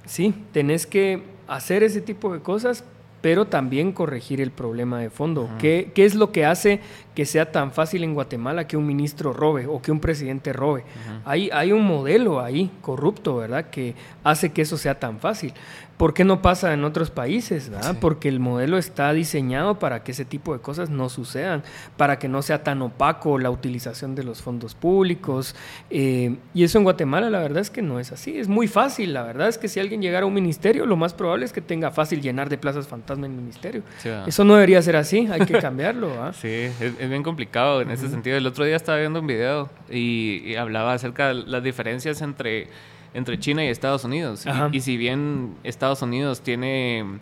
Sí, 0.06 0.34
tenés 0.52 0.86
que 0.86 1.24
hacer 1.48 1.84
ese 1.84 2.02
tipo 2.02 2.34
de 2.34 2.40
cosas, 2.40 2.84
pero 3.22 3.46
también 3.46 3.92
corregir 3.92 4.42
el 4.42 4.52
problema 4.52 5.00
de 5.00 5.10
fondo. 5.10 5.50
¿Qué, 5.60 5.92
¿Qué, 5.94 6.06
es 6.06 6.16
lo 6.16 6.32
que 6.32 6.46
hace 6.46 6.80
que 7.16 7.26
sea 7.26 7.52
tan 7.52 7.72
fácil 7.72 8.04
en 8.04 8.14
Guatemala 8.14 8.68
que 8.68 8.78
un 8.78 8.86
ministro 8.86 9.34
robe 9.34 9.68
o 9.68 9.82
que 9.82 9.92
un 9.92 10.00
presidente 10.00 10.54
robe? 10.54 10.84
hay, 11.26 11.50
hay 11.52 11.72
un 11.72 11.86
modelo 11.86 12.42
ahí 12.42 12.72
corrupto, 12.82 13.38
¿verdad?, 13.38 13.70
que 13.70 13.96
hace 14.24 14.52
que 14.52 14.62
eso 14.62 14.78
sea 14.78 15.00
tan 15.00 15.20
fácil. 15.20 15.54
¿Por 16.02 16.16
qué 16.16 16.26
no 16.26 16.42
pasa 16.42 16.74
en 16.74 16.84
otros 16.84 17.12
países? 17.12 17.70
¿verdad? 17.70 17.96
Porque 18.02 18.28
el 18.28 18.40
modelo 18.40 18.80
está 18.80 19.14
diseñado 19.14 19.78
para 19.78 20.04
que 20.04 20.14
ese 20.14 20.26
tipo 20.26 20.52
de 20.54 20.60
cosas 20.60 20.90
no 20.90 21.10
sucedan, 21.10 21.62
para 21.96 22.18
que 22.18 22.28
no 22.28 22.42
sea 22.42 22.64
tan 22.64 22.82
opaco 22.82 23.38
la 23.38 23.52
utilización 23.52 24.16
de 24.16 24.24
los 24.24 24.42
fondos 24.42 24.74
públicos. 24.74 25.56
Eh, 25.92 26.38
y 26.56 26.64
eso 26.64 26.80
en 26.80 26.86
Guatemala 26.86 27.30
la 27.30 27.38
verdad 27.38 27.60
es 27.60 27.70
que 27.70 27.84
no 27.84 28.00
es 28.00 28.12
así, 28.12 28.36
es 28.36 28.48
muy 28.48 28.68
fácil. 28.68 29.14
La 29.14 29.22
verdad 29.22 29.48
es 29.48 29.60
que 29.60 29.68
si 29.68 29.80
alguien 29.80 30.02
llegara 30.02 30.24
a 30.24 30.26
un 30.26 30.34
ministerio, 30.34 30.88
lo 30.88 30.96
más 30.96 31.14
probable 31.14 31.46
es 31.46 31.54
que 31.54 31.62
tenga 31.62 31.92
fácil 31.92 32.20
llenar 32.20 32.50
de 32.50 32.58
plazas 32.58 32.88
fantasma 32.88 33.28
en 33.28 33.34
el 33.34 33.38
ministerio. 33.38 33.84
eso 34.26 34.44
no 34.44 34.56
debería 34.56 34.82
ser 34.82 34.96
así, 34.96 35.28
hay 35.32 35.46
que 35.46 35.54
cambiarlo. 35.62 36.10
Sí, 36.34 36.48
es, 36.80 37.10
bien 37.12 37.24
complicado 37.24 37.82
en 37.82 37.92
ese 37.92 38.10
sentido. 38.10 38.38
El 38.38 38.48
otro 38.48 38.66
día 38.66 38.76
estaba 38.76 38.98
viendo 38.98 39.20
un 39.20 39.28
video 39.28 39.70
y 39.90 40.56
hablaba 40.56 40.94
acerca 40.94 41.30
de 41.30 41.36
las 41.36 41.64
diferencias 41.64 42.22
entre 42.22 42.68
entre 43.14 43.40
China 43.40 43.64
y 43.64 43.68
Estados 43.68 44.04
Unidos. 44.04 44.46
Y, 44.72 44.82
si 44.82 44.98
bien 44.98 45.56
Estados 45.64 46.02
Unidos 46.02 46.42
tiene 46.42 47.20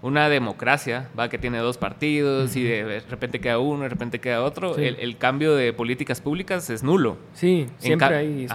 una 0.00 0.28
democracia, 0.28 1.08
va 1.18 1.28
que 1.28 1.38
tiene 1.38 1.58
dos 1.58 1.76
partidos 1.76 2.54
y 2.56 2.62
de 2.62 3.00
repente 3.08 3.40
queda 3.40 3.58
uno, 3.58 3.82
de 3.82 3.88
repente 3.88 4.20
queda 4.20 4.42
otro, 4.42 4.76
el, 4.76 5.16
cambio 5.16 5.54
de 5.54 5.72
políticas 5.72 6.20
públicas 6.20 6.70
es 6.70 6.82
nulo. 6.82 7.18
Sí, 7.34 7.66
siempre 7.78 8.14
hay 8.14 8.46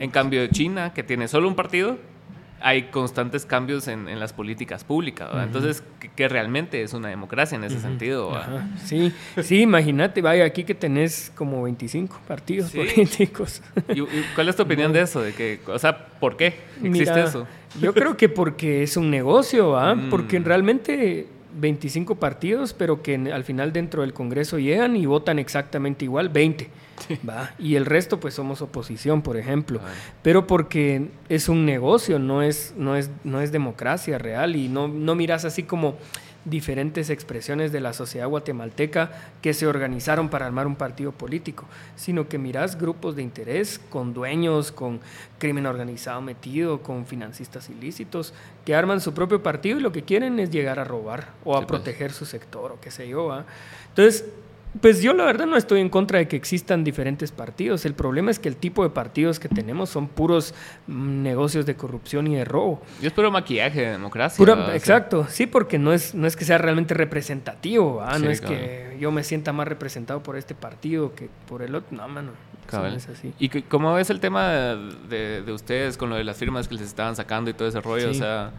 En 0.00 0.10
cambio 0.10 0.46
China, 0.48 0.92
que 0.92 1.02
tiene 1.02 1.28
solo 1.28 1.48
un 1.48 1.54
partido, 1.54 1.98
hay 2.64 2.84
constantes 2.84 3.44
cambios 3.44 3.88
en, 3.88 4.18
las 4.18 4.32
políticas 4.32 4.84
públicas. 4.84 5.28
Entonces, 5.34 5.84
que, 6.16 6.28
realmente 6.28 6.82
es 6.82 6.94
una 6.94 7.08
democracia 7.08 7.56
en 7.56 7.64
ese 7.64 7.78
sentido. 7.78 8.32
Sí, 8.82 9.12
sí, 9.42 9.60
imagínate, 9.60 10.22
vaya, 10.22 10.46
aquí 10.46 10.64
que 10.64 10.74
tenés 10.74 11.30
como 11.34 11.62
25 11.62 12.22
partidos 12.26 12.70
políticos. 12.70 13.60
¿Y, 13.94 14.00
cuál 14.34 14.48
es 14.48 14.56
tu 14.56 14.62
opinión 14.62 14.94
de 14.94 15.02
eso? 15.02 15.20
De 15.20 15.34
que, 15.34 15.60
o 15.66 15.78
sea, 15.78 16.06
¿por 16.18 16.38
qué 16.38 16.54
existe 16.82 17.22
eso? 17.22 17.46
Yo 17.78 17.92
creo 17.92 18.16
que 18.16 18.30
porque 18.30 18.82
es 18.82 18.96
un 18.96 19.10
negocio, 19.10 19.76
¿ah? 19.76 19.94
Porque 20.08 20.38
realmente 20.38 21.26
25 21.60 22.14
partidos, 22.14 22.72
pero 22.72 23.02
que 23.02 23.16
al 23.30 23.44
final 23.44 23.74
dentro 23.74 24.00
del 24.00 24.14
Congreso 24.14 24.58
llegan 24.58 24.96
y 24.96 25.04
votan 25.04 25.38
exactamente 25.38 26.06
igual, 26.06 26.30
20. 26.30 26.70
¿Va? 27.28 27.52
Y 27.58 27.76
el 27.76 27.86
resto 27.86 28.20
pues 28.20 28.34
somos 28.34 28.62
oposición, 28.62 29.22
por 29.22 29.36
ejemplo. 29.36 29.80
Pero 30.22 30.46
porque 30.46 31.08
es 31.28 31.48
un 31.48 31.64
negocio, 31.64 32.18
no 32.18 32.42
es, 32.42 32.74
no 32.76 32.96
es, 32.96 33.10
no 33.24 33.40
es 33.40 33.52
democracia 33.52 34.18
real 34.18 34.56
y 34.56 34.68
no, 34.68 34.88
no 34.88 35.14
miras 35.14 35.44
así 35.44 35.62
como 35.62 35.96
diferentes 36.44 37.08
expresiones 37.10 37.72
de 37.72 37.80
la 37.80 37.92
sociedad 37.92 38.28
guatemalteca 38.28 39.10
que 39.40 39.54
se 39.54 39.66
organizaron 39.66 40.28
para 40.28 40.46
armar 40.46 40.66
un 40.66 40.76
partido 40.76 41.12
político, 41.12 41.64
sino 41.96 42.28
que 42.28 42.38
miras 42.38 42.78
grupos 42.78 43.16
de 43.16 43.22
interés 43.22 43.80
con 43.90 44.12
dueños, 44.12 44.70
con 44.70 45.00
crimen 45.38 45.66
organizado 45.66 46.20
metido, 46.20 46.82
con 46.82 47.06
financistas 47.06 47.70
ilícitos, 47.70 48.34
que 48.64 48.74
arman 48.74 49.00
su 49.00 49.14
propio 49.14 49.42
partido 49.42 49.78
y 49.78 49.82
lo 49.82 49.92
que 49.92 50.02
quieren 50.02 50.38
es 50.38 50.50
llegar 50.50 50.78
a 50.78 50.84
robar 50.84 51.28
o 51.44 51.56
a 51.56 51.60
pues. 51.60 51.68
proteger 51.68 52.12
su 52.12 52.26
sector 52.26 52.72
o 52.72 52.80
qué 52.80 52.90
sé 52.90 53.08
yo. 53.08 53.42
Entonces, 53.88 54.26
pues 54.80 55.02
yo 55.02 55.12
la 55.12 55.24
verdad 55.24 55.46
no 55.46 55.56
estoy 55.56 55.80
en 55.80 55.88
contra 55.88 56.18
de 56.18 56.28
que 56.28 56.36
existan 56.36 56.84
diferentes 56.84 57.32
partidos. 57.32 57.84
El 57.84 57.94
problema 57.94 58.30
es 58.30 58.38
que 58.38 58.48
el 58.48 58.56
tipo 58.56 58.82
de 58.82 58.90
partidos 58.90 59.38
que 59.38 59.48
tenemos 59.48 59.90
son 59.90 60.08
puros 60.08 60.54
mm, 60.86 61.22
negocios 61.22 61.66
de 61.66 61.76
corrupción 61.76 62.26
y 62.26 62.36
de 62.36 62.44
robo. 62.44 62.82
Y 63.00 63.06
es 63.06 63.12
puro 63.12 63.30
maquillaje 63.30 63.80
de 63.80 63.90
democracia. 63.92 64.44
exacto, 64.74 65.26
sí, 65.28 65.46
porque 65.46 65.78
no 65.78 65.92
es, 65.92 66.14
no 66.14 66.26
es 66.26 66.36
que 66.36 66.44
sea 66.44 66.58
realmente 66.58 66.94
representativo. 66.94 68.02
no 68.20 68.30
es 68.30 68.40
que 68.40 68.96
yo 69.00 69.10
me 69.10 69.22
sienta 69.24 69.52
más 69.52 69.68
representado 69.68 70.22
por 70.22 70.36
este 70.36 70.54
partido 70.54 71.14
que 71.14 71.28
por 71.48 71.62
el 71.62 71.74
otro. 71.74 71.96
No, 71.96 72.08
mano. 72.08 72.32
No 72.72 72.86
es 72.86 73.08
así. 73.08 73.32
¿Y 73.38 73.48
cómo 73.62 73.94
ves 73.94 74.10
el 74.10 74.20
tema 74.20 74.50
de, 75.08 75.44
ustedes 75.52 75.96
con 75.96 76.10
lo 76.10 76.16
de 76.16 76.24
las 76.24 76.36
firmas 76.36 76.66
que 76.66 76.74
les 76.74 76.84
estaban 76.84 77.14
sacando 77.14 77.50
y 77.50 77.54
todo 77.54 77.68
ese 77.68 77.80
rollo? 77.80 78.10
O 78.10 78.14
sea, 78.14 78.52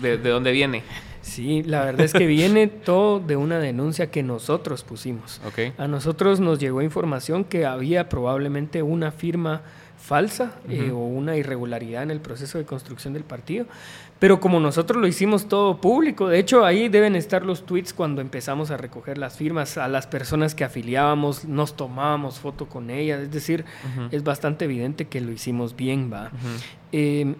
¿de, 0.00 0.18
¿de 0.18 0.30
dónde 0.30 0.52
viene? 0.52 0.82
Sí, 1.28 1.62
la 1.62 1.84
verdad 1.84 2.02
es 2.02 2.12
que 2.12 2.26
viene 2.26 2.66
todo 2.84 3.20
de 3.20 3.36
una 3.36 3.58
denuncia 3.58 4.10
que 4.10 4.22
nosotros 4.22 4.82
pusimos. 4.82 5.40
A 5.76 5.86
nosotros 5.86 6.40
nos 6.40 6.58
llegó 6.58 6.82
información 6.82 7.44
que 7.44 7.66
había 7.66 8.08
probablemente 8.08 8.82
una 8.82 9.12
firma 9.12 9.62
falsa 9.98 10.52
eh, 10.68 10.90
o 10.92 10.98
una 10.98 11.36
irregularidad 11.36 12.02
en 12.02 12.10
el 12.10 12.20
proceso 12.20 12.56
de 12.56 12.64
construcción 12.64 13.12
del 13.12 13.24
partido. 13.24 13.66
Pero 14.18 14.40
como 14.40 14.58
nosotros 14.58 15.00
lo 15.00 15.06
hicimos 15.06 15.48
todo 15.48 15.80
público, 15.80 16.28
de 16.28 16.38
hecho 16.38 16.64
ahí 16.64 16.88
deben 16.88 17.14
estar 17.14 17.44
los 17.44 17.66
tweets 17.66 17.92
cuando 17.92 18.20
empezamos 18.20 18.70
a 18.70 18.76
recoger 18.76 19.18
las 19.18 19.36
firmas, 19.36 19.76
a 19.76 19.86
las 19.86 20.06
personas 20.06 20.54
que 20.54 20.64
afiliábamos, 20.64 21.44
nos 21.44 21.76
tomábamos 21.76 22.38
foto 22.38 22.66
con 22.66 22.90
ellas, 22.90 23.20
es 23.20 23.30
decir, 23.30 23.64
es 24.10 24.24
bastante 24.24 24.64
evidente 24.64 25.06
que 25.06 25.20
lo 25.20 25.30
hicimos 25.30 25.76
bien, 25.76 26.10
va. 26.12 26.30
Eh, 26.90 27.34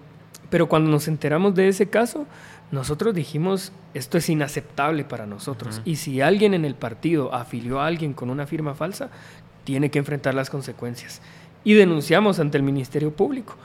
pero 0.50 0.68
cuando 0.68 0.90
nos 0.90 1.08
enteramos 1.08 1.54
de 1.54 1.68
ese 1.68 1.88
caso, 1.88 2.26
nosotros 2.70 3.14
dijimos, 3.14 3.72
esto 3.94 4.18
es 4.18 4.28
inaceptable 4.28 5.04
para 5.04 5.26
nosotros. 5.26 5.80
Y 5.84 5.96
si 5.96 6.20
alguien 6.20 6.54
en 6.54 6.64
el 6.64 6.74
partido 6.74 7.34
afilió 7.34 7.80
a 7.80 7.86
alguien 7.86 8.12
con 8.12 8.30
una 8.30 8.46
firma 8.46 8.74
falsa, 8.74 9.10
tiene 9.64 9.90
que 9.90 9.98
enfrentar 9.98 10.34
las 10.34 10.50
consecuencias. 10.50 11.20
Y 11.64 11.74
denunciamos 11.74 12.38
ante 12.38 12.56
el 12.56 12.62
Ministerio 12.62 13.12
Público. 13.12 13.56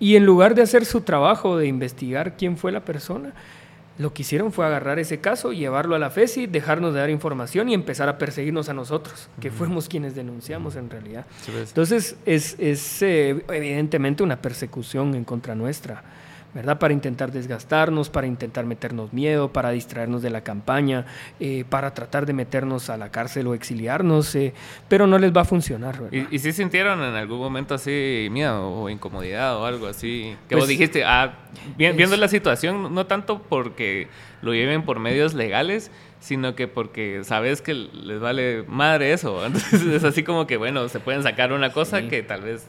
Y 0.00 0.16
en 0.16 0.24
lugar 0.24 0.54
de 0.54 0.62
hacer 0.62 0.84
su 0.84 1.02
trabajo 1.02 1.56
de 1.56 1.66
investigar 1.66 2.36
quién 2.36 2.56
fue 2.56 2.72
la 2.72 2.84
persona, 2.84 3.32
lo 3.98 4.14
que 4.14 4.22
hicieron 4.22 4.52
fue 4.52 4.64
agarrar 4.64 4.98
ese 4.98 5.18
caso, 5.18 5.52
llevarlo 5.52 5.96
a 5.96 5.98
la 5.98 6.10
FESI, 6.10 6.46
dejarnos 6.46 6.94
de 6.94 7.00
dar 7.00 7.10
información 7.10 7.68
y 7.68 7.74
empezar 7.74 8.08
a 8.08 8.16
perseguirnos 8.16 8.68
a 8.68 8.74
nosotros, 8.74 9.28
que 9.40 9.50
fuimos 9.50 9.88
quienes 9.88 10.14
denunciamos 10.14 10.76
en 10.76 10.88
realidad. 10.88 11.26
Pues. 11.46 11.70
Entonces, 11.70 12.16
es, 12.24 12.56
es 12.58 13.02
eh, 13.02 13.44
evidentemente 13.48 14.22
una 14.22 14.40
persecución 14.40 15.14
en 15.14 15.24
contra 15.24 15.54
nuestra. 15.54 16.04
¿Verdad? 16.54 16.78
Para 16.78 16.94
intentar 16.94 17.30
desgastarnos, 17.32 18.08
para 18.10 18.26
intentar 18.26 18.64
meternos 18.64 19.12
miedo, 19.12 19.52
para 19.52 19.70
distraernos 19.70 20.22
de 20.22 20.30
la 20.30 20.42
campaña, 20.42 21.06
eh, 21.40 21.64
para 21.68 21.92
tratar 21.94 22.26
de 22.26 22.32
meternos 22.32 22.90
a 22.90 22.96
la 22.96 23.10
cárcel 23.10 23.46
o 23.46 23.54
exiliarnos, 23.54 24.34
eh, 24.34 24.54
pero 24.88 25.06
no 25.06 25.18
les 25.18 25.36
va 25.36 25.42
a 25.42 25.44
funcionar. 25.44 26.00
¿Y, 26.10 26.38
si 26.38 26.52
sintieron 26.52 27.02
en 27.02 27.14
algún 27.14 27.38
momento 27.38 27.74
así 27.74 28.28
miedo 28.30 28.70
o 28.70 28.88
incomodidad 28.88 29.56
o 29.58 29.66
algo 29.66 29.86
así? 29.86 30.36
Que 30.48 30.54
vos 30.54 30.62
pues, 30.64 30.68
dijiste, 30.68 31.04
ah, 31.04 31.34
viendo 31.76 32.16
la 32.16 32.28
situación, 32.28 32.94
no 32.94 33.06
tanto 33.06 33.42
porque 33.42 34.08
lo 34.42 34.54
lleven 34.54 34.84
por 34.84 34.98
medios 34.98 35.34
legales, 35.34 35.90
sino 36.20 36.54
que 36.54 36.68
porque 36.68 37.20
sabes 37.24 37.62
que 37.62 37.74
les 37.74 38.20
vale 38.20 38.64
madre 38.66 39.12
eso. 39.12 39.44
Entonces 39.46 39.82
es 39.82 40.04
así 40.04 40.22
como 40.22 40.46
que, 40.46 40.56
bueno, 40.56 40.88
se 40.88 41.00
pueden 41.00 41.22
sacar 41.22 41.52
una 41.52 41.72
cosa 41.72 42.08
que 42.08 42.22
tal 42.22 42.42
vez 42.42 42.66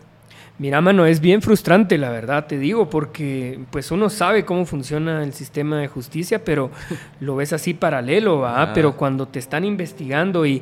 Mira, 0.60 0.82
mano, 0.82 1.06
es 1.06 1.22
bien 1.22 1.42
frustrante, 1.42 1.98
la 1.98 2.10
verdad, 2.10 2.46
te 2.46 2.60
digo, 2.60 2.90
porque 2.90 3.60
pues 3.72 3.92
uno 3.92 4.10
sabe 4.10 4.44
cómo 4.44 4.66
funciona 4.66 5.24
el 5.24 5.34
sistema 5.34 5.80
de 5.80 5.88
justicia, 5.88 6.44
pero 6.44 6.70
lo 7.22 7.38
ves 7.38 7.54
así 7.54 7.74
paralelo, 7.74 8.40
¿va? 8.40 8.64
Ah. 8.64 8.74
Pero 8.74 8.98
cuando 8.98 9.26
te 9.26 9.40
están 9.40 9.64
investigando 9.64 10.46
y 10.46 10.62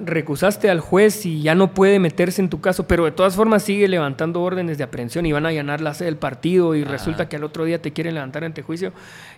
recusaste 0.00 0.70
al 0.70 0.80
juez 0.80 1.26
y 1.26 1.42
ya 1.42 1.54
no 1.54 1.72
puede 1.74 1.98
meterse 1.98 2.40
en 2.40 2.48
tu 2.48 2.60
caso, 2.60 2.88
pero 2.88 3.04
de 3.04 3.12
todas 3.12 3.36
formas 3.36 3.62
sigue 3.62 3.86
levantando 3.88 4.42
órdenes 4.42 4.78
de 4.78 4.84
aprehensión 4.84 5.26
y 5.26 5.32
van 5.32 5.44
a 5.44 5.50
allanar 5.50 5.80
la 5.80 5.94
sede 5.94 6.06
del 6.06 6.16
partido 6.16 6.74
y 6.74 6.82
resulta 6.82 7.28
que 7.28 7.36
al 7.36 7.44
otro 7.44 7.64
día 7.64 7.80
te 7.80 7.92
quieren 7.92 8.14
levantar 8.14 8.42
ante 8.42 8.62
juicio, 8.62 8.92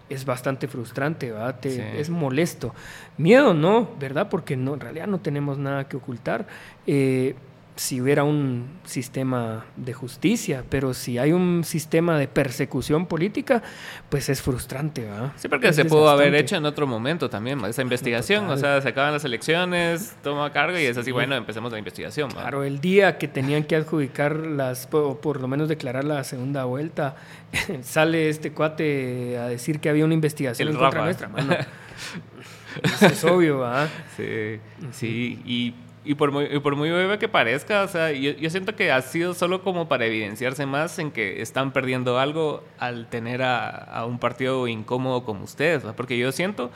es 0.08 0.24
bastante 0.24 0.68
frustrante, 0.68 1.32
¿verdad? 1.32 1.56
Es 1.66 2.08
molesto. 2.08 2.74
Miedo 3.16 3.52
no, 3.52 3.90
¿verdad? 3.98 4.28
Porque 4.30 4.56
no, 4.56 4.74
en 4.74 4.80
realidad 4.80 5.08
no 5.08 5.18
tenemos 5.18 5.58
nada 5.58 5.88
que 5.88 5.96
ocultar. 5.96 6.46
Eh, 6.86 7.34
si 7.78 8.00
hubiera 8.00 8.24
un 8.24 8.66
sistema 8.84 9.64
de 9.76 9.92
justicia, 9.92 10.64
pero 10.68 10.94
si 10.94 11.16
hay 11.16 11.32
un 11.32 11.62
sistema 11.62 12.18
de 12.18 12.26
persecución 12.26 13.06
política, 13.06 13.62
pues 14.08 14.28
es 14.28 14.42
frustrante, 14.42 15.02
¿verdad? 15.02 15.32
Sí, 15.36 15.48
porque 15.48 15.72
se 15.72 15.84
pudo 15.84 16.08
haber 16.08 16.34
hecho 16.34 16.56
en 16.56 16.66
otro 16.66 16.88
momento 16.88 17.30
también, 17.30 17.64
esa 17.64 17.82
investigación, 17.82 18.50
o 18.50 18.56
sea, 18.56 18.80
se 18.80 18.88
acaban 18.88 19.12
las 19.12 19.24
elecciones, 19.24 20.16
toma 20.24 20.52
cargo 20.52 20.76
y 20.76 20.82
es 20.82 20.96
así, 20.98 21.12
bueno, 21.12 21.36
empecemos 21.36 21.70
la 21.70 21.78
investigación. 21.78 22.32
Claro, 22.32 22.64
el 22.64 22.80
día 22.80 23.16
que 23.16 23.28
tenían 23.28 23.62
que 23.62 23.76
adjudicar 23.76 24.36
las, 24.36 24.88
o 24.92 25.20
por 25.20 25.40
lo 25.40 25.46
menos 25.46 25.68
declarar 25.68 26.02
la 26.02 26.24
segunda 26.24 26.64
vuelta, 26.64 27.14
sale 27.82 28.28
este 28.28 28.52
cuate 28.52 29.38
a 29.38 29.46
decir 29.46 29.78
que 29.78 29.88
había 29.88 30.04
una 30.04 30.14
investigación 30.14 30.68
en 30.68 30.76
contra 30.76 31.04
nuestra. 31.04 31.30
es 33.02 33.24
obvio, 33.24 33.60
¿verdad? 33.60 33.88
Sí, 34.16 34.60
sí, 34.90 35.40
y 35.46 35.74
y 36.04 36.14
por 36.14 36.32
muy, 36.32 36.46
por 36.60 36.76
muy 36.76 36.90
bebé 36.90 37.18
que 37.18 37.28
parezca, 37.28 37.82
o 37.82 37.88
sea, 37.88 38.12
yo, 38.12 38.32
yo, 38.32 38.50
siento 38.50 38.74
que 38.76 38.90
ha 38.90 39.02
sido 39.02 39.34
solo 39.34 39.62
como 39.62 39.88
para 39.88 40.06
evidenciarse 40.06 40.66
más 40.66 40.98
en 40.98 41.10
que 41.10 41.42
están 41.42 41.72
perdiendo 41.72 42.18
algo 42.18 42.62
al 42.78 43.08
tener 43.08 43.42
a, 43.42 43.68
a 43.68 44.06
un 44.06 44.18
partido 44.18 44.66
incómodo 44.68 45.24
como 45.24 45.44
ustedes, 45.44 45.82
porque 45.96 46.18
yo 46.18 46.32
siento 46.32 46.70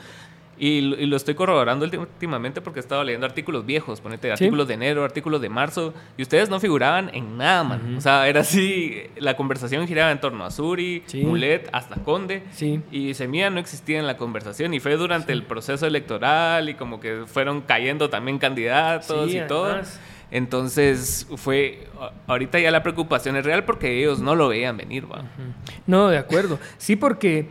Y, 0.57 0.81
lo- 0.81 0.95
y 0.99 1.07
lo 1.07 1.15
estoy 1.17 1.33
corroborando 1.33 1.85
últimamente 1.85 2.61
porque 2.61 2.79
he 2.79 2.81
estado 2.81 3.03
leyendo 3.03 3.25
artículos 3.25 3.65
viejos, 3.65 3.99
ponete 4.01 4.31
artículos 4.31 4.67
de 4.67 4.75
enero, 4.75 5.03
artículos 5.03 5.41
de 5.41 5.49
marzo, 5.49 5.93
y 6.15 6.21
ustedes 6.21 6.49
no 6.49 6.59
figuraban 6.59 7.09
en 7.13 7.37
nada, 7.37 7.63
man. 7.63 7.95
O 7.97 8.01
sea, 8.01 8.27
era 8.27 8.41
así, 8.41 9.01
la 9.17 9.35
conversación 9.35 9.87
giraba 9.87 10.11
en 10.11 10.21
torno 10.21 10.45
a 10.45 10.51
Suri, 10.51 11.01
Sí. 11.07 11.23
Mulet, 11.23 11.67
hasta 11.73 11.95
Conde, 12.03 12.43
Sí. 12.51 12.81
y 12.91 13.13
Semilla 13.15 13.49
no 13.49 13.59
existía 13.59 13.97
en 13.99 14.05
la 14.05 14.15
conversación, 14.17 14.73
y 14.75 14.79
fue 14.79 14.95
durante 14.95 15.33
el 15.33 15.43
proceso 15.43 15.87
electoral, 15.87 16.69
y 16.69 16.75
como 16.75 16.99
que 16.99 17.23
fueron 17.25 17.61
cayendo 17.61 18.09
también 18.11 18.37
candidatos 18.37 19.33
y 19.33 19.39
todo. 19.47 19.81
Entonces, 20.31 21.27
fue, 21.37 21.87
ahorita 22.25 22.59
ya 22.59 22.71
la 22.71 22.81
preocupación 22.81 23.35
es 23.37 23.45
real 23.45 23.65
porque 23.65 23.99
ellos 23.99 24.19
no 24.19 24.35
lo 24.35 24.47
veían 24.47 24.75
venir, 24.77 25.05
va. 25.11 25.23
No, 25.85 26.09
de 26.09 26.17
acuerdo. 26.17 26.59
Sí, 26.77 26.95
porque 26.95 27.45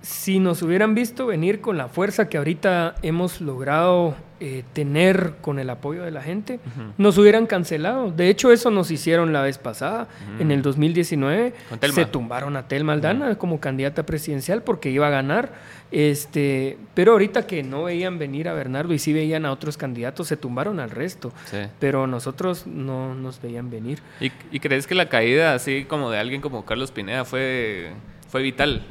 si 0.00 0.38
nos 0.38 0.62
hubieran 0.62 0.94
visto 0.94 1.26
venir 1.26 1.60
con 1.60 1.76
la 1.76 1.88
fuerza 1.88 2.28
que 2.28 2.38
ahorita 2.38 2.94
hemos 3.02 3.40
logrado 3.40 4.14
eh, 4.40 4.62
tener 4.72 5.34
con 5.40 5.58
el 5.58 5.68
apoyo 5.68 6.04
de 6.04 6.12
la 6.12 6.22
gente, 6.22 6.60
nos 6.96 7.18
hubieran 7.18 7.46
cancelado. 7.46 8.12
De 8.12 8.28
hecho, 8.28 8.52
eso 8.52 8.70
nos 8.70 8.92
hicieron 8.92 9.32
la 9.32 9.42
vez 9.42 9.58
pasada. 9.58 10.06
En 10.38 10.52
el 10.52 10.62
2019 10.62 11.52
Con 11.68 11.80
Telma. 11.80 11.94
se 11.96 12.06
tumbaron 12.06 12.56
a 12.56 12.68
Telma 12.68 12.92
Aldana 12.92 13.34
como 13.36 13.58
candidata 13.58 14.06
presidencial 14.06 14.62
porque 14.62 14.90
iba 14.90 15.08
a 15.08 15.10
ganar. 15.10 15.52
Este, 15.90 16.78
pero 16.94 17.12
ahorita 17.12 17.46
que 17.46 17.64
no 17.64 17.84
veían 17.84 18.18
venir 18.18 18.48
a 18.48 18.52
Bernardo 18.52 18.94
y 18.94 19.00
sí 19.00 19.12
veían 19.12 19.44
a 19.44 19.50
otros 19.50 19.76
candidatos, 19.76 20.28
se 20.28 20.36
tumbaron 20.36 20.78
al 20.78 20.90
resto. 20.90 21.32
Sí. 21.46 21.58
Pero 21.80 22.06
nosotros 22.06 22.66
no 22.68 23.16
nos 23.16 23.42
veían 23.42 23.70
venir. 23.70 23.98
¿Y, 24.20 24.30
y 24.52 24.60
crees 24.60 24.86
que 24.86 24.94
la 24.94 25.08
caída 25.08 25.54
así 25.54 25.84
como 25.84 26.10
de 26.10 26.18
alguien 26.18 26.40
como 26.40 26.64
Carlos 26.64 26.92
Pineda 26.92 27.24
fue, 27.24 27.90
fue 28.28 28.42
vital 28.42 28.82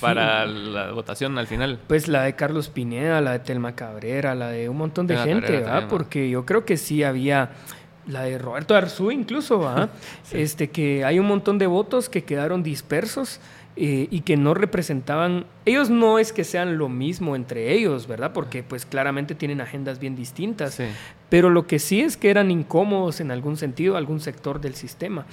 para 0.00 0.46
la 0.46 0.92
votación 0.92 1.38
al 1.38 1.46
final? 1.46 1.80
Pues 1.86 2.08
la 2.08 2.22
de 2.22 2.34
Carlos 2.34 2.68
Pineda, 2.68 3.20
la 3.20 3.32
de 3.32 3.38
Telma 3.40 3.74
Cabrera, 3.74 4.34
la 4.34 4.48
de 4.48 4.68
un 4.68 4.76
montón 4.76 5.06
de 5.06 5.14
Telma 5.14 5.26
gente, 5.26 5.46
Cabrera 5.46 5.72
¿verdad? 5.72 5.88
Porque 5.88 6.30
yo 6.30 6.44
creo 6.44 6.64
que 6.64 6.76
sí 6.76 7.02
había 7.02 7.50
la 8.06 8.22
de 8.22 8.38
Roberto 8.38 8.74
Arzú 8.74 9.10
incluso, 9.10 9.58
¿verdad? 9.60 9.90
Este 10.32 10.70
que 10.70 11.04
hay 11.04 11.18
un 11.18 11.26
montón 11.26 11.58
de 11.58 11.66
votos 11.66 12.08
que 12.08 12.24
quedaron 12.24 12.62
dispersos 12.62 13.40
eh, 13.76 14.06
y 14.10 14.20
que 14.20 14.36
no 14.36 14.54
representaban, 14.54 15.46
ellos 15.64 15.90
no 15.90 16.18
es 16.20 16.32
que 16.32 16.44
sean 16.44 16.78
lo 16.78 16.88
mismo 16.88 17.34
entre 17.34 17.72
ellos, 17.72 18.06
¿verdad? 18.06 18.32
Porque 18.32 18.62
pues 18.62 18.86
claramente 18.86 19.34
tienen 19.34 19.60
agendas 19.60 19.98
bien 19.98 20.14
distintas, 20.14 20.74
Sí. 20.74 20.84
pero 21.28 21.50
lo 21.50 21.66
que 21.66 21.80
sí 21.80 22.00
es 22.00 22.16
que 22.16 22.30
eran 22.30 22.52
incómodos 22.52 23.20
en 23.20 23.32
algún 23.32 23.56
sentido, 23.56 23.96
algún 23.96 24.20
sector 24.20 24.60
del 24.60 24.74
sistema. 24.76 25.26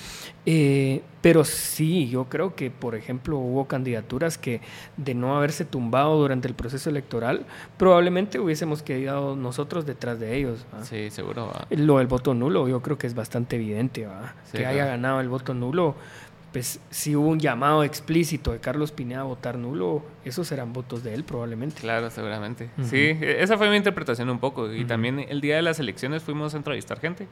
Eh, 0.48 1.04
pero 1.22 1.44
sí, 1.44 2.10
yo 2.10 2.26
creo 2.30 2.56
que, 2.56 2.72
por 2.72 2.96
ejemplo, 2.96 3.38
hubo 3.38 3.66
candidaturas 3.68 4.40
que 4.40 4.62
de 4.98 5.14
no 5.14 5.38
haberse 5.38 5.64
tumbado 5.64 6.18
durante 6.18 6.48
el 6.48 6.56
proceso 6.56 6.90
electoral, 6.90 7.46
probablemente 7.78 8.40
hubiésemos 8.40 8.82
quedado 8.82 9.36
nosotros 9.36 9.86
detrás 9.86 10.20
de 10.20 10.36
ellos. 10.36 10.66
¿va? 10.74 10.84
Sí, 10.84 11.12
seguro. 11.12 11.48
va. 11.48 11.68
Lo 11.70 12.00
del 12.00 12.08
voto 12.08 12.34
nulo, 12.34 12.68
yo 12.68 12.82
creo 12.82 12.98
que 12.98 13.06
es 13.06 13.14
bastante 13.14 13.58
evidente. 13.58 14.08
Sí, 14.52 14.58
que 14.58 14.66
haya 14.66 14.86
ganado 14.86 15.20
el 15.22 15.30
voto 15.30 15.54
nulo. 15.54 15.96
Pues 16.52 16.82
si 16.90 17.16
hubo 17.16 17.30
un 17.30 17.40
llamado 17.40 17.84
explícito 17.84 18.52
de 18.52 18.60
Carlos 18.60 18.92
Pineda 18.92 19.22
a 19.22 19.24
votar 19.24 19.58
nulo, 19.58 20.04
esos 20.26 20.48
serán 20.48 20.74
votos 20.74 21.02
de 21.02 21.14
él 21.14 21.24
probablemente. 21.24 21.80
Claro, 21.80 22.10
seguramente. 22.10 22.70
Sí, 22.84 22.98
e- 22.98 23.38
esa 23.42 23.58
fue 23.58 23.70
mi 23.70 23.78
interpretación 23.78 24.30
un 24.30 24.40
poco. 24.40 24.72
Y 24.74 24.84
también 24.84 25.26
el 25.30 25.40
día 25.40 25.56
de 25.56 25.62
las 25.62 25.80
elecciones 25.80 26.24
fuimos 26.24 26.54
a 26.54 26.58
entrevistar 26.58 27.00
gente. 27.00 27.28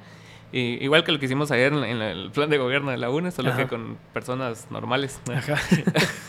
Y, 0.53 0.83
igual 0.83 1.03
que 1.03 1.11
lo 1.11 1.19
que 1.19 1.25
hicimos 1.25 1.51
ayer 1.51 1.73
en, 1.73 1.83
en 1.83 2.01
el 2.01 2.31
plan 2.31 2.49
de 2.49 2.57
gobierno 2.57 2.91
de 2.91 2.97
la 2.97 3.09
UNE, 3.09 3.31
solo 3.31 3.49
Ajá. 3.49 3.57
que 3.63 3.67
con 3.67 3.97
personas 4.13 4.67
normales. 4.71 5.19
¿no? 5.27 5.33
Ajá. 5.37 5.55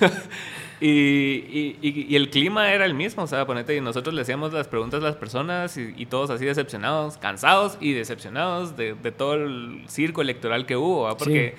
Y, 0.82 1.76
y- 1.82 2.06
y- 2.08 2.16
el 2.16 2.30
clima 2.30 2.72
era 2.72 2.86
el 2.86 2.94
mismo, 2.94 3.24
o 3.24 3.26
sea, 3.26 3.46
ponete, 3.46 3.76
y 3.76 3.82
nosotros 3.82 4.14
le 4.14 4.22
hacíamos 4.22 4.54
las 4.54 4.66
preguntas 4.66 5.02
a 5.02 5.04
las 5.04 5.16
personas 5.16 5.76
y, 5.76 5.92
y 5.94 6.06
todos 6.06 6.30
así 6.30 6.46
decepcionados, 6.46 7.18
cansados 7.18 7.76
y 7.82 7.92
decepcionados 7.92 8.78
de, 8.78 8.94
de 8.94 9.12
todo 9.12 9.34
el 9.34 9.84
circo 9.88 10.22
electoral 10.22 10.64
que 10.64 10.76
hubo, 10.76 11.02
¿va? 11.02 11.18
porque 11.18 11.54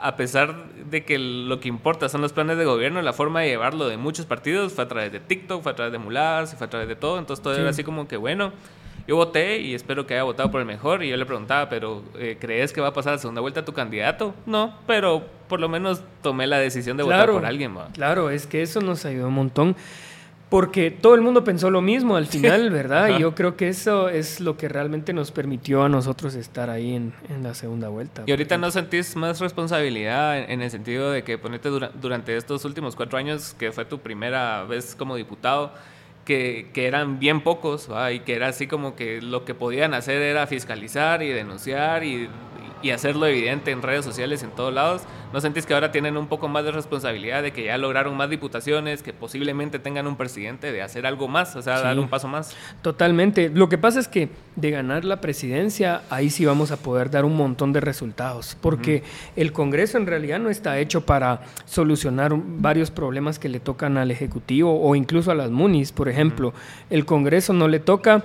a 0.00 0.16
pesar 0.16 0.54
de 0.90 1.04
que 1.04 1.18
lo 1.18 1.60
que 1.60 1.68
importa 1.68 2.08
son 2.08 2.20
los 2.20 2.32
planes 2.32 2.58
de 2.58 2.64
gobierno, 2.64 3.00
la 3.02 3.12
forma 3.12 3.40
de 3.42 3.48
llevarlo 3.48 3.88
de 3.88 3.96
muchos 3.96 4.26
partidos 4.26 4.72
fue 4.72 4.84
a 4.84 4.88
través 4.88 5.12
de 5.12 5.20
TikTok, 5.20 5.62
fue 5.62 5.72
a 5.72 5.74
través 5.74 5.92
de 5.92 5.98
Mulas, 5.98 6.54
fue 6.56 6.66
a 6.66 6.70
través 6.70 6.88
de 6.88 6.96
todo, 6.96 7.18
entonces 7.18 7.42
todo 7.42 7.54
Sí. 7.54 7.60
era 7.60 7.70
así 7.70 7.84
como 7.84 8.06
que 8.08 8.16
bueno. 8.16 8.52
Yo 9.06 9.16
voté 9.16 9.58
y 9.60 9.74
espero 9.74 10.06
que 10.06 10.14
haya 10.14 10.22
votado 10.22 10.50
por 10.50 10.60
el 10.62 10.66
mejor. 10.66 11.04
Y 11.04 11.10
yo 11.10 11.18
le 11.18 11.26
preguntaba, 11.26 11.68
¿pero 11.68 12.02
eh, 12.18 12.38
crees 12.40 12.72
que 12.72 12.80
va 12.80 12.88
a 12.88 12.92
pasar 12.94 13.12
a 13.12 13.18
segunda 13.18 13.42
vuelta 13.42 13.62
tu 13.62 13.74
candidato? 13.74 14.34
No, 14.46 14.78
pero 14.86 15.26
por 15.46 15.60
lo 15.60 15.68
menos 15.68 16.02
tomé 16.22 16.46
la 16.46 16.56
decisión 16.58 16.96
de 16.96 17.02
votar 17.02 17.30
por 17.30 17.44
alguien. 17.44 17.76
¿va? 17.76 17.88
Claro, 17.92 18.30
es 18.30 18.46
que 18.46 18.62
eso 18.62 18.80
nos 18.80 19.04
ayudó 19.04 19.28
un 19.28 19.34
montón. 19.34 19.76
Porque 20.54 20.92
todo 20.92 21.16
el 21.16 21.20
mundo 21.20 21.42
pensó 21.42 21.68
lo 21.68 21.80
mismo 21.80 22.14
al 22.14 22.26
final, 22.26 22.70
¿verdad? 22.70 23.06
Ajá. 23.06 23.16
Y 23.16 23.20
yo 23.22 23.34
creo 23.34 23.56
que 23.56 23.66
eso 23.68 24.08
es 24.08 24.38
lo 24.38 24.56
que 24.56 24.68
realmente 24.68 25.12
nos 25.12 25.32
permitió 25.32 25.82
a 25.82 25.88
nosotros 25.88 26.36
estar 26.36 26.70
ahí 26.70 26.94
en, 26.94 27.12
en 27.28 27.42
la 27.42 27.54
segunda 27.54 27.88
vuelta. 27.88 28.22
Y 28.24 28.30
ahorita 28.30 28.56
no 28.56 28.70
sentís 28.70 29.16
más 29.16 29.40
responsabilidad 29.40 30.38
en, 30.38 30.50
en 30.52 30.62
el 30.62 30.70
sentido 30.70 31.10
de 31.10 31.24
que 31.24 31.38
ponete 31.38 31.68
dura- 31.70 31.90
durante 32.00 32.36
estos 32.36 32.64
últimos 32.64 32.94
cuatro 32.94 33.18
años, 33.18 33.56
que 33.58 33.72
fue 33.72 33.84
tu 33.84 33.98
primera 33.98 34.62
vez 34.62 34.94
como 34.94 35.16
diputado, 35.16 35.72
que, 36.24 36.70
que 36.72 36.86
eran 36.86 37.18
bien 37.18 37.40
pocos, 37.40 37.90
¿va? 37.90 38.12
y 38.12 38.20
que 38.20 38.34
era 38.36 38.46
así 38.46 38.68
como 38.68 38.94
que 38.94 39.20
lo 39.20 39.44
que 39.44 39.54
podían 39.54 39.92
hacer 39.92 40.22
era 40.22 40.46
fiscalizar 40.46 41.20
y 41.24 41.30
denunciar 41.30 42.04
y, 42.04 42.28
y 42.84 42.90
hacerlo 42.90 43.26
evidente 43.26 43.70
en 43.70 43.80
redes 43.80 44.04
sociales 44.04 44.42
en 44.42 44.50
todos 44.50 44.72
lados. 44.72 45.02
¿No 45.32 45.40
sentís 45.40 45.64
que 45.66 45.74
ahora 45.74 45.90
tienen 45.90 46.16
un 46.16 46.28
poco 46.28 46.46
más 46.48 46.64
de 46.64 46.70
responsabilidad 46.70 47.42
de 47.42 47.52
que 47.52 47.64
ya 47.64 47.78
lograron 47.78 48.16
más 48.16 48.28
diputaciones, 48.30 49.02
que 49.02 49.12
posiblemente 49.12 49.78
tengan 49.78 50.06
un 50.06 50.16
presidente 50.16 50.70
de 50.70 50.82
hacer 50.82 51.06
algo 51.06 51.26
más, 51.26 51.56
o 51.56 51.62
sea, 51.62 51.78
Sí. 51.78 51.82
dar 51.84 51.98
un 51.98 52.08
paso 52.08 52.28
más? 52.28 52.54
Totalmente. 52.82 53.48
Lo 53.48 53.68
que 53.68 53.78
pasa 53.78 53.98
es 53.98 54.06
que 54.06 54.28
de 54.54 54.70
ganar 54.70 55.04
la 55.04 55.20
presidencia, 55.20 56.02
ahí 56.10 56.28
sí 56.30 56.44
vamos 56.44 56.70
a 56.70 56.76
poder 56.76 57.10
dar 57.10 57.24
un 57.24 57.36
montón 57.36 57.72
de 57.72 57.80
resultados, 57.80 58.56
porque 58.60 59.02
el 59.34 59.52
Congreso 59.52 59.96
en 59.98 60.06
realidad 60.06 60.38
no 60.38 60.50
está 60.50 60.78
hecho 60.78 61.06
para 61.06 61.40
solucionar 61.64 62.32
varios 62.36 62.90
problemas 62.90 63.38
que 63.38 63.48
le 63.48 63.60
tocan 63.60 63.96
al 63.96 64.10
Ejecutivo 64.10 64.80
o 64.80 64.94
incluso 64.94 65.30
a 65.30 65.34
las 65.34 65.50
MUNIS, 65.50 65.90
por 65.92 66.08
ejemplo. 66.10 66.52
El 66.90 67.06
Congreso 67.06 67.52
no 67.54 67.66
le 67.66 67.80
toca 67.80 68.24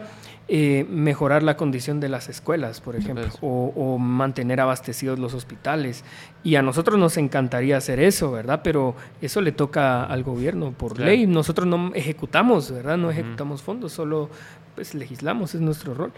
eh, 0.51 0.85
mejorar 0.89 1.43
la 1.43 1.55
condición 1.55 1.99
de 1.99 2.09
las 2.09 2.27
escuelas, 2.27 2.81
por 2.81 2.95
ejemplo, 2.95 3.27
o, 3.41 3.71
o 3.75 3.97
mantener 3.99 4.59
abastecidos 4.59 5.19
los 5.19 5.33
hospitales. 5.35 6.03
Y 6.43 6.55
a 6.55 6.61
nosotros 6.63 6.97
nos 6.97 7.17
encantaría 7.17 7.77
hacer 7.77 7.99
eso, 7.99 8.31
¿verdad? 8.31 8.61
Pero 8.63 8.95
eso 9.21 9.41
le 9.41 9.51
toca 9.51 10.03
al 10.05 10.23
gobierno 10.23 10.71
por 10.71 10.93
Claro. 10.95 11.11
ley. 11.11 11.27
Nosotros 11.27 11.67
no 11.67 11.91
ejecutamos, 11.93 12.71
¿verdad? 12.71 12.97
No 12.97 13.11
ejecutamos 13.11 13.61
fondos, 13.61 13.93
solo 13.93 14.29
pues 14.75 14.95
legislamos, 14.95 15.53
es 15.53 15.61
nuestro 15.61 15.93
rol. 15.93 16.11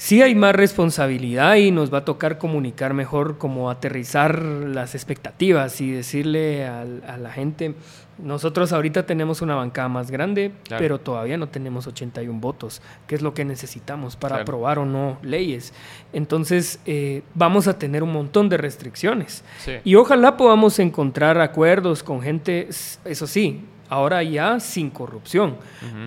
Sí 0.00 0.22
hay 0.22 0.34
más 0.34 0.54
responsabilidad 0.54 1.56
y 1.56 1.70
nos 1.70 1.92
va 1.92 1.98
a 1.98 2.04
tocar 2.06 2.38
comunicar 2.38 2.94
mejor, 2.94 3.36
como 3.36 3.68
aterrizar 3.68 4.42
las 4.42 4.94
expectativas 4.94 5.78
y 5.82 5.90
decirle 5.90 6.64
a, 6.66 6.86
la 7.18 7.30
gente, 7.30 7.74
nosotros 8.16 8.72
ahorita 8.72 9.04
tenemos 9.04 9.42
una 9.42 9.56
bancada 9.56 9.88
más 9.88 10.10
grande, 10.10 10.52
Claro. 10.64 10.80
pero 10.80 11.00
todavía 11.00 11.36
no 11.36 11.50
tenemos 11.50 11.86
81 11.86 12.40
votos, 12.40 12.80
que 13.06 13.14
es 13.14 13.20
lo 13.20 13.34
que 13.34 13.44
necesitamos 13.44 14.16
para 14.16 14.36
Claro. 14.36 14.42
aprobar 14.44 14.78
o 14.78 14.86
no 14.86 15.18
leyes. 15.22 15.74
Entonces 16.14 16.80
eh, 16.86 17.20
vamos 17.34 17.68
a 17.68 17.78
tener 17.78 18.02
un 18.02 18.14
montón 18.14 18.48
de 18.48 18.56
restricciones. 18.56 19.44
Sí. 19.58 19.72
Y 19.84 19.96
ojalá 19.96 20.38
podamos 20.38 20.78
encontrar 20.78 21.38
acuerdos 21.42 22.02
con 22.02 22.22
gente, 22.22 22.70
eso 23.04 23.26
sí, 23.26 23.66
ahora 23.90 24.22
ya 24.22 24.58
sin 24.60 24.88
corrupción, 24.90 25.56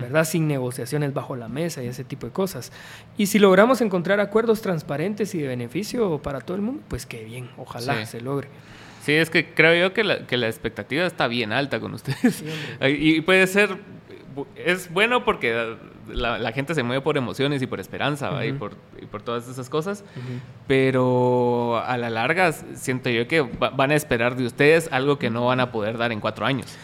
¿verdad? 0.00 0.24
Sin 0.24 0.48
negociaciones 0.48 1.14
bajo 1.14 1.36
la 1.36 1.48
mesa 1.48 1.82
y 1.82 1.86
ese 1.86 2.02
tipo 2.02 2.26
de 2.26 2.32
cosas. 2.32 2.72
Y 3.16 3.26
si 3.26 3.38
logramos 3.38 3.80
encontrar 3.80 4.18
acuerdos 4.20 4.60
transparentes 4.62 5.34
y 5.34 5.38
de 5.38 5.46
beneficio 5.48 6.18
para 6.18 6.40
todo 6.40 6.56
el 6.56 6.62
mundo, 6.62 6.82
pues 6.88 7.06
qué 7.06 7.22
bien, 7.24 7.48
ojalá 7.56 8.00
Sí. 8.00 8.06
se 8.06 8.20
logre. 8.20 8.48
Sí, 9.02 9.12
es 9.12 9.28
que 9.30 9.52
creo 9.54 9.88
yo 9.88 9.92
que 9.94 10.02
la, 10.02 10.26
que 10.26 10.36
la 10.38 10.46
expectativa 10.48 11.04
está 11.06 11.28
bien 11.28 11.52
alta 11.52 11.78
con 11.78 11.92
ustedes. 11.94 12.36
Sí, 12.36 12.46
y 12.88 13.20
puede 13.20 13.46
ser, 13.46 13.76
es 14.56 14.90
bueno 14.90 15.24
porque 15.26 15.76
la, 16.08 16.38
la 16.38 16.52
gente 16.52 16.74
se 16.74 16.82
mueve 16.82 17.02
por 17.02 17.16
emociones 17.18 17.60
y 17.62 17.66
por 17.66 17.80
esperanza 17.80 18.44
y, 18.46 18.52
por, 18.54 18.72
y 19.00 19.06
por 19.06 19.20
todas 19.22 19.46
esas 19.48 19.68
cosas, 19.70 20.04
pero 20.66 21.78
a 21.84 21.96
la 21.96 22.10
larga 22.10 22.52
siento 22.52 23.10
yo 23.10 23.28
que 23.28 23.42
va- 23.42 23.70
van 23.70 23.90
a 23.90 23.94
esperar 23.94 24.36
de 24.36 24.44
ustedes 24.46 24.88
algo 24.90 25.18
que 25.18 25.30
no 25.30 25.46
van 25.46 25.60
a 25.60 25.70
poder 25.70 25.98
dar 25.98 26.10
en 26.12 26.20
cuatro 26.20 26.46
años. 26.46 26.74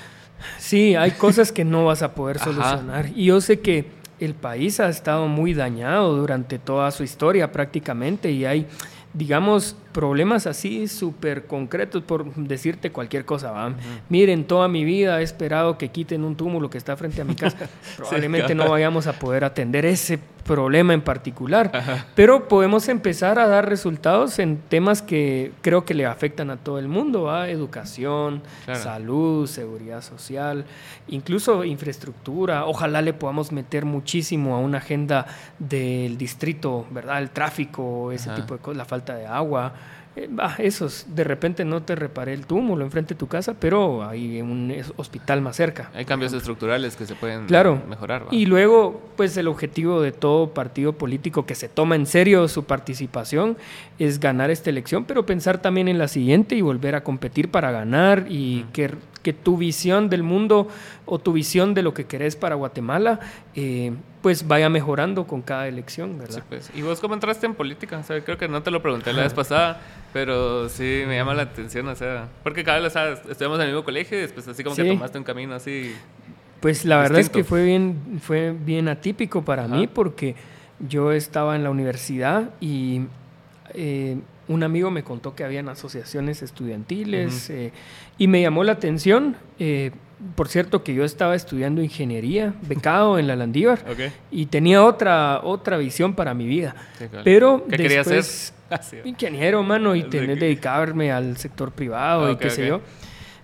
Sí, 0.59 0.95
hay 0.95 1.13
cosas 1.13 1.53
que 1.53 1.65
no 1.65 1.85
vas 1.87 2.03
a 2.03 2.15
poder 2.15 2.37
Ajá. 2.37 2.45
solucionar. 2.47 3.11
Y 3.15 3.27
yo 3.27 3.41
sé 3.41 3.61
que 3.61 3.87
el 4.21 4.35
país 4.35 4.81
ha 4.81 4.89
estado 4.89 5.27
muy 5.29 5.55
dañado 5.55 6.15
durante 6.17 6.59
toda 6.59 6.91
su 6.91 7.03
historia 7.03 7.53
prácticamente 7.53 8.31
y 8.31 8.45
hay, 8.45 8.67
digamos, 9.15 9.77
problemas 9.93 10.47
así 10.47 10.89
súper 10.89 11.47
concretos 11.47 12.03
por 12.03 12.33
decirte 12.35 12.93
cualquier 12.93 13.25
cosa. 13.25 13.51
¿va? 13.51 13.73
Miren, 14.09 14.45
toda 14.45 14.69
mi 14.69 14.85
vida 14.85 15.21
he 15.21 15.23
esperado 15.25 15.79
que 15.79 15.89
quiten 15.89 16.25
un 16.25 16.37
túmulo 16.37 16.71
que 16.71 16.79
está 16.79 16.97
frente 16.97 17.21
a 17.21 17.25
mi 17.25 17.35
casa. 17.35 17.69
Probablemente 17.97 18.55
no 18.55 18.69
vayamos 18.71 19.07
a 19.07 19.13
poder 19.15 19.45
atender 19.45 19.85
ese 19.85 20.19
problema 20.45 20.95
en 20.95 21.03
particular, 21.03 21.71
pero 22.17 22.49
podemos 22.49 22.89
empezar 22.89 23.39
a 23.39 23.47
dar 23.47 23.69
resultados 23.69 24.39
en 24.39 24.57
temas 24.57 25.01
que 25.03 25.53
creo 25.61 25.85
que 25.85 25.95
le 25.95 26.07
afectan 26.07 26.51
a 26.51 26.57
todo 26.57 26.79
el 26.79 26.89
mundo, 26.89 27.31
educación, 27.45 28.43
Claro. 28.65 28.81
salud, 28.83 29.47
seguridad 29.47 30.03
social, 30.03 30.65
incluso 31.09 31.63
infraestructura. 31.65 32.65
Ojalá 32.65 33.03
le 33.03 33.13
podamos 33.13 33.53
meter 33.53 33.85
muchísimo 33.85 34.57
a 34.57 34.59
una 34.59 34.79
agenda 34.79 35.27
del 35.59 36.17
distrito, 36.17 36.87
¿verdad? 36.91 37.21
El 37.21 37.31
tráfico, 37.31 38.11
ese 38.11 38.31
Ajá. 38.31 38.41
tipo 38.41 38.55
de 38.55 38.61
cosas, 38.61 38.79
la 38.79 38.85
falta 38.87 39.15
de 39.15 39.27
agua. 39.27 39.73
Eh, 40.17 40.27
bah, 40.29 40.57
esos, 40.59 41.07
de 41.15 41.23
repente 41.23 41.65
no 41.65 41.83
te 41.83 41.95
reparé 41.95 42.33
el 42.35 42.45
túmulo 42.45 42.85
enfrente 42.85 43.15
de 43.15 43.19
tu 43.19 43.29
casa, 43.29 43.55
pero 43.59 44.03
hay 44.03 44.41
un 44.43 44.75
hospital 44.97 45.41
más 45.41 45.55
cerca. 45.55 45.89
Hay 45.95 46.05
cambios 46.05 46.33
estructurales 46.33 46.97
que 46.97 47.07
se 47.07 47.15
pueden 47.15 47.47
Claro. 47.47 47.81
mejorar. 47.89 48.23
¿va? 48.25 48.29
Y 48.33 48.47
luego, 48.47 49.01
pues 49.17 49.37
el 49.37 49.47
objetivo 49.47 50.03
de 50.03 50.11
todo 50.11 50.53
partido 50.53 50.95
político 50.95 51.47
que 51.47 51.55
se 51.55 51.69
toma 51.69 51.95
en 51.95 52.07
serio 52.07 52.49
su 52.49 52.65
participación 52.65 53.57
es 54.01 54.19
ganar 54.19 54.51
esta 54.51 54.69
elección, 54.71 55.05
pero 55.05 55.25
pensar 55.27 55.59
también 55.63 55.87
en 55.87 55.99
la 55.99 56.09
siguiente 56.09 56.57
y 56.57 56.61
volver 56.61 56.97
a 56.97 57.05
competir 57.05 57.49
para 57.51 57.71
ganar 57.71 58.27
y 58.29 58.65
que, 58.73 58.91
que 59.23 59.33
tu 59.33 59.57
visión 59.59 60.11
del 60.11 60.25
mundo 60.25 60.67
o 61.07 61.21
tu 61.21 61.33
visión 61.33 61.73
de 61.73 61.83
lo 61.83 61.95
que 61.95 62.07
querés 62.07 62.35
para 62.35 62.57
Guatemala, 62.57 63.21
eh, 63.55 63.93
pues 64.23 64.47
vaya 64.47 64.69
mejorando 64.69 65.27
con 65.27 65.43
cada 65.43 65.67
elección, 65.67 66.19
¿verdad? 66.19 66.37
Sí, 66.37 66.43
pues. 66.49 66.71
¿Y 66.75 66.83
vos 66.83 67.01
cómo 67.01 67.15
entraste 67.15 67.47
en 67.47 67.55
política? 67.55 67.99
O 67.99 68.03
sea, 68.03 68.23
creo 68.23 68.37
que 68.37 68.49
no 68.49 68.63
te 68.63 68.71
lo 68.71 68.83
pregunté 68.83 69.13
la 69.13 69.23
vez 69.23 69.33
pasada, 69.33 69.81
pero 70.13 70.69
sí 70.69 71.05
me 71.07 71.17
llama 71.17 71.35
la 71.35 71.43
atención, 71.43 71.89
o 71.89 71.95
sea, 71.95 72.29
porque 72.43 72.63
cada 72.63 72.79
vez 72.81 72.89
o 72.89 72.91
sea, 72.91 73.13
estudiamos 73.13 73.59
en 73.59 73.63
el 73.63 73.69
mismo 73.69 73.85
colegio 73.85 74.19
y 74.19 74.21
después 74.21 74.47
así 74.47 74.63
como 74.63 74.77
que 74.77 74.85
tomaste 74.85 75.19
un 75.19 75.25
camino 75.25 75.55
así. 75.55 75.95
Pues 76.61 76.85
la 76.85 76.99
verdad 76.99 77.21
es 77.21 77.31
que 77.31 77.45
fue 77.45 77.65
bien, 77.65 78.21
fue 78.23 78.53
bien 78.53 78.89
atípico 78.89 79.43
para 79.43 79.65
Ajá. 79.65 79.75
mí 79.75 79.87
porque 79.87 80.35
yo 80.79 81.13
estaba 81.13 81.57
en 81.57 81.65
la 81.65 81.71
universidad 81.71 82.51
y 82.61 83.03
eh, 83.73 84.19
un 84.49 84.63
amigo 84.63 84.91
me 84.91 85.03
contó 85.03 85.35
que 85.35 85.45
habían 85.45 85.69
asociaciones 85.71 86.43
estudiantiles 86.43 87.49
eh, 87.49 87.73
y 88.19 88.27
me 88.29 88.43
llamó 88.43 88.65
la 88.65 88.73
atención. 88.73 89.37
eh, 89.59 89.93
por 90.35 90.49
cierto 90.49 90.85
que 90.85 90.95
yo 90.95 91.05
estaba 91.05 91.35
estudiando 91.35 91.83
ingeniería, 91.83 92.55
becado 92.63 93.19
en 93.19 93.27
la 93.27 93.37
Landívar 93.37 93.85
Ok. 93.91 94.13
y 94.31 94.47
tenía 94.47 94.85
otra, 94.85 95.41
otra 95.43 95.77
visión 95.79 96.15
para 96.15 96.35
mi 96.35 96.47
vida. 96.47 96.75
Sí, 96.99 97.07
claro. 97.09 97.25
Pero 97.25 97.65
¿Qué 97.71 97.77
querías 97.77 98.07
ser? 98.07 98.17
después, 98.17 98.55
Así. 98.71 98.97
ingeniero, 99.05 99.63
mano, 99.63 99.97
y 99.97 100.03
tener 100.05 100.39
que- 100.39 100.45
dedicarme 100.45 101.11
al 101.11 101.37
sector 101.37 101.73
privado 101.73 102.29
y 102.31 102.35
Ok, 102.35 102.39
qué 102.41 102.51
sé 102.51 102.71
ok. 102.73 102.81
yo. 102.81 102.85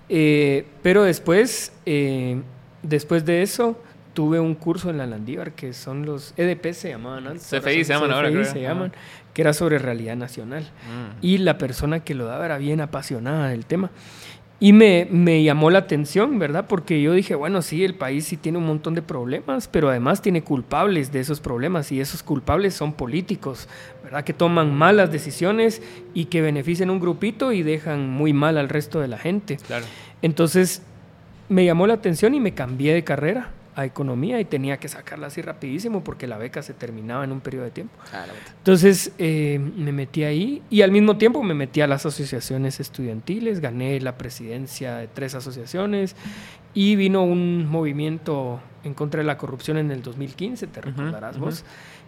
Eh, 0.08 0.66
pero 0.82 1.02
después, 1.04 1.72
eh, 1.84 2.40
después 2.82 3.24
de 3.24 3.42
eso, 3.42 3.80
tuve 4.14 4.38
un 4.40 4.54
curso 4.54 4.88
en 4.90 4.98
la 4.98 5.06
Landívar 5.06 5.52
que 5.52 5.72
son 5.72 6.06
los 6.06 6.32
EDP 6.36 6.72
se 6.72 6.90
llamaban 6.90 7.26
antes. 7.26 7.52
ahora 7.52 7.64
CFI 7.70 7.84
se 7.84 7.92
llaman 7.92 8.12
ahora, 8.12 8.28
CFI 8.28 8.38
creo. 8.40 8.52
se 8.52 8.60
llaman, 8.62 8.92
que 9.34 9.42
era 9.42 9.52
sobre 9.52 9.78
realidad 9.78 10.16
nacional. 10.16 10.62
Mm. 10.62 11.18
Y 11.26 11.38
la 11.38 11.58
persona 11.58 12.00
que 12.00 12.14
lo 12.14 12.24
daba 12.26 12.46
era 12.46 12.56
bien 12.58 12.80
apasionada 12.80 13.48
del 13.48 13.66
tema. 13.66 13.90
Y 14.58 14.72
me, 14.72 15.06
me 15.10 15.42
llamó 15.42 15.70
la 15.70 15.80
atención, 15.80 16.38
¿verdad? 16.38 16.66
Porque 16.66 17.02
yo 17.02 17.12
dije, 17.12 17.34
bueno, 17.34 17.60
sí, 17.60 17.84
el 17.84 17.94
país 17.94 18.24
sí 18.24 18.38
tiene 18.38 18.56
un 18.56 18.66
montón 18.66 18.94
de 18.94 19.02
problemas, 19.02 19.68
pero 19.68 19.90
además 19.90 20.22
tiene 20.22 20.42
culpables 20.42 21.12
de 21.12 21.20
esos 21.20 21.40
problemas 21.40 21.92
y 21.92 22.00
esos 22.00 22.22
culpables 22.22 22.72
son 22.72 22.94
políticos, 22.94 23.68
¿verdad? 24.02 24.24
Que 24.24 24.32
toman 24.32 24.74
malas 24.74 25.12
decisiones 25.12 25.82
y 26.14 26.26
que 26.26 26.40
benefician 26.40 26.88
un 26.88 27.00
grupito 27.00 27.52
y 27.52 27.62
dejan 27.62 28.08
muy 28.08 28.32
mal 28.32 28.56
al 28.56 28.70
resto 28.70 28.98
de 28.98 29.08
la 29.08 29.18
gente. 29.18 29.58
Claro. 29.58 29.84
Entonces 30.22 30.82
me 31.50 31.66
llamó 31.66 31.86
la 31.86 31.94
atención 31.94 32.34
y 32.34 32.40
me 32.40 32.54
cambié 32.54 32.94
de 32.94 33.04
carrera 33.04 33.50
a 33.76 33.84
economía 33.84 34.40
y 34.40 34.46
tenía 34.46 34.78
que 34.78 34.88
sacarla 34.88 35.26
así 35.26 35.42
rapidísimo 35.42 36.02
porque 36.02 36.26
la 36.26 36.38
beca 36.38 36.62
se 36.62 36.72
terminaba 36.72 37.24
en 37.24 37.30
un 37.30 37.40
periodo 37.40 37.66
de 37.66 37.70
tiempo. 37.70 37.94
Ah. 38.12 38.24
Entonces 38.56 39.12
eh, 39.18 39.58
me 39.58 39.92
metí 39.92 40.24
ahí 40.24 40.62
y 40.70 40.80
al 40.80 40.90
mismo 40.90 41.18
tiempo 41.18 41.42
me 41.42 41.52
metí 41.52 41.82
a 41.82 41.86
las 41.86 42.06
asociaciones 42.06 42.80
estudiantiles, 42.80 43.60
gané 43.60 44.00
la 44.00 44.16
presidencia 44.16 44.96
de 44.96 45.08
tres 45.08 45.34
asociaciones 45.34 46.16
y 46.72 46.96
vino 46.96 47.22
un 47.22 47.66
movimiento 47.66 48.60
en 48.82 48.94
contra 48.94 49.20
de 49.20 49.26
la 49.26 49.36
corrupción 49.36 49.76
en 49.76 49.90
el 49.90 50.02
2015, 50.02 50.66
te 50.68 50.80
recordarás 50.80 51.38
vos. 51.38 51.64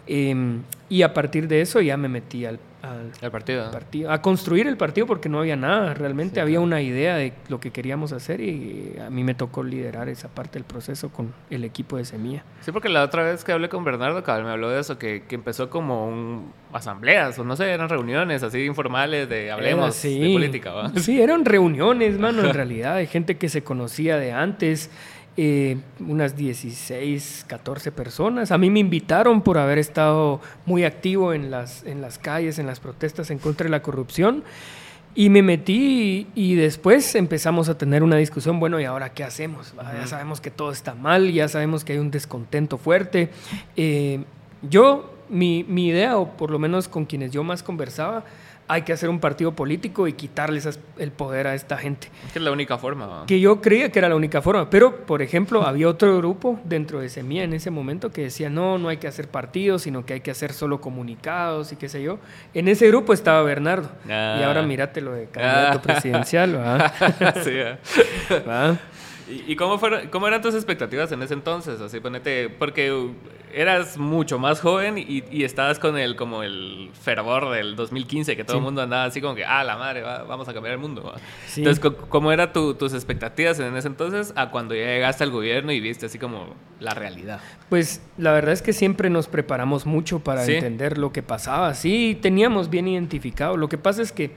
Em, 0.08 0.62
y 0.88 1.02
a 1.02 1.12
partir 1.12 1.48
de 1.48 1.60
eso 1.60 1.82
ya 1.82 1.98
me 1.98 2.08
metí 2.08 2.46
al, 2.46 2.58
al 2.82 3.10
El 3.20 3.30
partido. 3.30 3.70
partido, 3.70 4.10
a 4.10 4.22
construir 4.22 4.66
el 4.66 4.78
partido 4.78 5.06
porque 5.06 5.28
no 5.28 5.40
había 5.40 5.54
nada, 5.54 5.92
realmente 5.92 6.36
Sí, 6.36 6.40
había 6.40 6.54
claro. 6.54 6.64
una 6.64 6.80
idea 6.80 7.16
de 7.16 7.34
lo 7.48 7.60
que 7.60 7.70
queríamos 7.72 8.12
hacer 8.12 8.40
y 8.40 8.94
a 9.04 9.10
mí 9.10 9.22
me 9.22 9.34
tocó 9.34 9.62
liderar 9.62 10.08
esa 10.08 10.28
parte 10.28 10.54
del 10.58 10.64
proceso 10.64 11.10
con 11.10 11.34
el 11.50 11.62
equipo 11.64 11.98
de 11.98 12.06
Semilla. 12.06 12.42
Sí, 12.62 12.72
porque 12.72 12.88
la 12.88 13.02
otra 13.02 13.22
vez 13.22 13.44
que 13.44 13.52
hablé 13.52 13.68
con 13.68 13.84
Bernardo, 13.84 14.22
cabal, 14.22 14.44
me 14.44 14.50
habló 14.50 14.70
de 14.70 14.80
eso, 14.80 14.98
que, 14.98 15.24
que 15.28 15.34
empezó 15.34 15.68
como 15.68 16.08
un, 16.08 16.52
asambleas, 16.72 17.38
o 17.38 17.44
no 17.44 17.54
sé, 17.54 17.70
eran 17.70 17.90
reuniones 17.90 18.42
así 18.42 18.60
informales 18.64 19.28
de 19.28 19.50
hablemos 19.50 19.94
sí. 19.94 20.18
de 20.20 20.32
política, 20.32 20.72
¿va? 20.72 20.88
Sí, 20.96 21.20
eran 21.20 21.44
reuniones, 21.44 22.18
mano, 22.18 22.42
en 22.44 22.54
realidad, 22.54 22.96
de 22.96 23.06
gente 23.06 23.36
que 23.36 23.50
se 23.50 23.62
conocía 23.62 24.16
de 24.16 24.32
antes, 24.32 24.90
eh, 25.40 25.76
unas 26.00 26.36
16, 26.36 27.44
14 27.46 27.92
personas. 27.92 28.50
A 28.50 28.58
mí 28.58 28.70
me 28.70 28.80
invitaron 28.80 29.40
por 29.40 29.56
haber 29.56 29.78
estado 29.78 30.40
muy 30.66 30.82
activo 30.82 31.32
en 31.32 31.52
las, 31.52 31.84
en 31.84 32.00
las 32.00 32.18
calles, 32.18 32.58
en 32.58 32.66
las 32.66 32.80
protestas 32.80 33.30
en 33.30 33.38
contra 33.38 33.62
de 33.62 33.70
la 33.70 33.80
corrupción. 33.80 34.42
Y 35.14 35.30
me 35.30 35.42
metí 35.42 36.26
y, 36.34 36.52
y 36.52 36.54
después 36.56 37.14
empezamos 37.14 37.68
a 37.68 37.78
tener 37.78 38.02
una 38.02 38.16
discusión, 38.16 38.58
bueno, 38.58 38.80
¿y 38.80 38.84
ahora 38.84 39.10
qué 39.10 39.22
hacemos? 39.22 39.74
va? 39.78 39.94
Ya 39.94 40.08
sabemos 40.08 40.40
que 40.40 40.50
todo 40.50 40.72
está 40.72 40.96
mal, 40.96 41.30
ya 41.30 41.46
sabemos 41.46 41.84
que 41.84 41.92
hay 41.92 42.00
un 42.00 42.10
descontento 42.10 42.76
fuerte. 42.76 43.30
Eh, 43.76 44.24
yo, 44.68 45.14
mi, 45.28 45.62
mi 45.62 45.86
idea, 45.86 46.18
o 46.18 46.36
por 46.36 46.50
lo 46.50 46.58
menos 46.58 46.88
con 46.88 47.04
quienes 47.04 47.30
yo 47.30 47.44
más 47.44 47.62
conversaba, 47.62 48.24
hay 48.68 48.82
que 48.82 48.92
hacer 48.92 49.08
un 49.08 49.18
partido 49.18 49.52
político 49.52 50.06
y 50.06 50.12
quitarles 50.12 50.78
el 50.98 51.10
poder 51.10 51.46
a 51.46 51.54
esta 51.54 51.76
gente. 51.78 52.08
Que 52.32 52.38
es 52.38 52.44
la 52.44 52.52
única 52.52 52.76
forma, 52.78 53.06
¿va? 53.06 53.26
Que 53.26 53.40
yo 53.40 53.60
creía 53.62 53.90
que 53.90 53.98
era 53.98 54.08
la 54.08 54.14
única 54.16 54.42
forma, 54.42 54.68
pero 54.70 54.94
por 55.06 55.22
ejemplo 55.22 55.62
había 55.66 55.88
otro 55.88 56.16
grupo 56.18 56.60
dentro 56.64 57.00
de 57.00 57.08
Semilla 57.08 57.44
en 57.44 57.54
ese 57.54 57.70
momento 57.70 58.10
que 58.10 58.22
decía 58.22 58.50
no, 58.50 58.76
no 58.78 58.88
hay 58.88 58.98
que 58.98 59.08
hacer 59.08 59.28
partidos, 59.28 59.82
sino 59.82 60.04
que 60.04 60.12
hay 60.14 60.20
que 60.20 60.30
hacer 60.30 60.52
solo 60.52 60.80
comunicados 60.80 61.72
y 61.72 61.76
qué 61.76 61.88
sé 61.88 62.02
yo. 62.02 62.18
En 62.54 62.68
ese 62.68 62.86
grupo 62.88 63.12
estaba 63.12 63.42
Bernardo 63.42 63.90
Ah. 64.08 64.36
y 64.40 64.42
ahora 64.42 64.62
mírate 64.62 65.00
lo 65.00 65.12
de 65.12 65.26
candidato 65.26 65.78
Ah. 65.78 65.82
presidencial, 65.82 66.56
¿va? 66.58 66.92
sí. 67.42 67.52
¿Y, 69.30 69.52
y 69.52 69.56
cómo, 69.56 69.78
fueron, 69.78 70.08
cómo 70.08 70.26
eran 70.28 70.40
tus 70.42 70.54
expectativas 70.54 71.12
en 71.12 71.22
ese 71.22 71.34
entonces? 71.34 71.80
Así, 71.80 72.00
ponete, 72.00 72.48
porque 72.48 73.10
eras 73.52 73.96
mucho 73.98 74.38
más 74.38 74.60
joven 74.60 74.98
y, 74.98 75.24
y 75.30 75.44
estabas 75.44 75.78
con 75.78 75.96
el, 75.98 76.16
como 76.16 76.42
el 76.42 76.90
fervor 77.00 77.50
del 77.50 77.76
2015, 77.76 78.36
que 78.36 78.44
todo 78.44 78.54
Sí. 78.54 78.58
el 78.58 78.64
mundo 78.64 78.82
andaba 78.82 79.04
así 79.04 79.20
como 79.20 79.34
que, 79.34 79.44
ah, 79.44 79.64
la 79.64 79.76
madre, 79.76 80.02
va- 80.02 80.22
vamos 80.24 80.48
a 80.48 80.54
cambiar 80.54 80.74
el 80.74 80.78
mundo. 80.80 81.14
Entonces, 81.56 81.92
¿cómo 82.08 82.30
eran 82.32 82.52
tus 82.52 82.92
expectativas 82.94 83.58
en 83.60 83.74
ese 83.76 83.88
entonces 83.88 84.32
a 84.36 84.50
cuando 84.50 84.74
ya 84.74 84.84
llegaste 84.84 85.24
al 85.24 85.30
gobierno 85.30 85.72
y 85.72 85.80
viste 85.80 86.06
así 86.06 86.18
como 86.18 86.54
la 86.80 86.94
realidad? 86.94 87.40
Pues 87.68 88.02
la 88.18 88.32
verdad 88.32 88.52
es 88.52 88.62
que 88.62 88.72
siempre 88.72 89.08
nos 89.10 89.28
preparamos 89.28 89.86
mucho 89.86 90.20
para 90.20 90.44
Sí. 90.44 90.54
entender 90.54 90.98
lo 90.98 91.12
que 91.12 91.22
pasaba. 91.22 91.74
Sí, 91.74 92.18
teníamos 92.20 92.68
bien 92.70 92.86
identificado. 92.88 93.56
Lo 93.56 93.68
que 93.68 93.78
pasa 93.78 94.02
es 94.02 94.12
que 94.12 94.30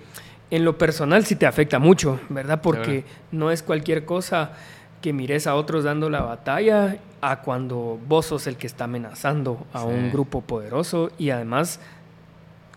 en 0.51 0.65
lo 0.65 0.77
personal 0.77 1.25
sí 1.25 1.35
te 1.35 1.45
afecta 1.45 1.79
mucho, 1.79 2.19
¿verdad? 2.29 2.61
Porque 2.61 3.05
no 3.31 3.51
es 3.51 3.61
cualquier 3.63 4.03
cosa 4.05 4.51
que 5.01 5.13
mires 5.13 5.47
a 5.47 5.55
otros 5.55 5.83
dando 5.83 6.09
la 6.09 6.21
batalla 6.21 6.97
a 7.21 7.41
cuando 7.41 7.99
vos 8.07 8.27
sos 8.27 8.47
el 8.47 8.55
que 8.57 8.67
está 8.67 8.83
amenazando 8.85 9.65
a 9.73 9.79
Sí. 9.81 9.85
un 9.87 10.11
grupo 10.11 10.41
poderoso 10.41 11.11
y 11.17 11.29
además 11.31 11.79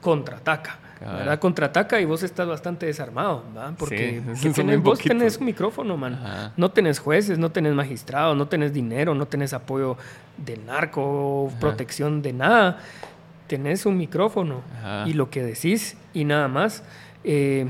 contraataca. 0.00 0.78
¿verdad? 1.00 1.38
Contraataca 1.38 2.00
y 2.00 2.06
vos 2.06 2.22
estás 2.22 2.46
bastante 2.48 2.86
desarmado, 2.86 3.42
¿verdad? 3.52 3.74
Porque 3.78 4.22
Sí, 4.36 4.48
vos 4.82 4.98
tenés 5.00 5.36
un 5.36 5.44
micrófono, 5.44 5.98
man. 5.98 6.14
Ajá. 6.14 6.52
No 6.56 6.70
tenés 6.70 6.98
jueces, 6.98 7.36
no 7.38 7.50
tenés 7.50 7.74
magistrados, 7.74 8.34
no 8.36 8.48
tenés 8.48 8.72
dinero, 8.72 9.14
no 9.14 9.26
tenés 9.26 9.52
apoyo 9.52 9.98
del 10.38 10.64
narco, 10.64 11.48
Ajá. 11.50 11.60
protección 11.60 12.22
de 12.22 12.32
nada. 12.32 12.78
Tenés 13.48 13.84
un 13.84 13.98
micrófono 13.98 14.62
Ajá. 14.78 15.04
y 15.06 15.12
lo 15.12 15.28
que 15.28 15.42
decís 15.42 15.98
y 16.14 16.24
nada 16.24 16.48
más. 16.48 16.82
Eh, 17.22 17.66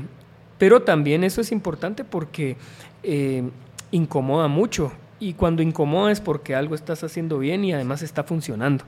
pero 0.57 0.83
también 0.83 1.25
eso 1.25 1.41
es 1.41 1.51
importante 1.51 2.05
porque 2.05 2.55
eh, 3.03 3.49
incomoda 3.95 4.47
mucho. 4.47 4.91
Y 5.19 5.33
cuando 5.33 5.61
incomoda 5.61 6.11
es 6.11 6.19
porque 6.19 6.55
algo 6.55 6.75
estás 6.75 7.03
haciendo 7.03 7.39
bien 7.39 7.63
y 7.63 7.73
además 7.73 8.01
está 8.01 8.23
funcionando. 8.23 8.83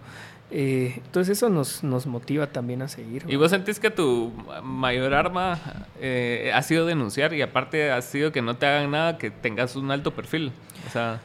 Eh, 0.49 0.93
entonces 1.05 1.37
eso 1.37 1.49
nos, 1.49 1.83
nos 1.83 2.05
motiva 2.05 2.47
también 2.47 2.81
a 2.81 2.87
seguir. 2.87 3.23
¿Y 3.27 3.35
vos 3.35 3.51
sentís 3.51 3.79
que 3.79 3.89
tu 3.89 4.31
mayor 4.63 5.13
arma 5.13 5.59
eh, 5.99 6.51
ha 6.53 6.61
sido 6.63 6.85
denunciar 6.85 7.33
y 7.33 7.41
aparte 7.41 7.91
ha 7.91 8.01
sido 8.01 8.31
que 8.31 8.41
no 8.41 8.55
te 8.55 8.65
hagan 8.65 8.91
nada, 8.91 9.17
que 9.17 9.29
tengas 9.31 9.75
un 9.75 9.91
alto 9.91 10.11
perfil? 10.11 10.51
O 10.87 10.91
sea, 10.91 11.21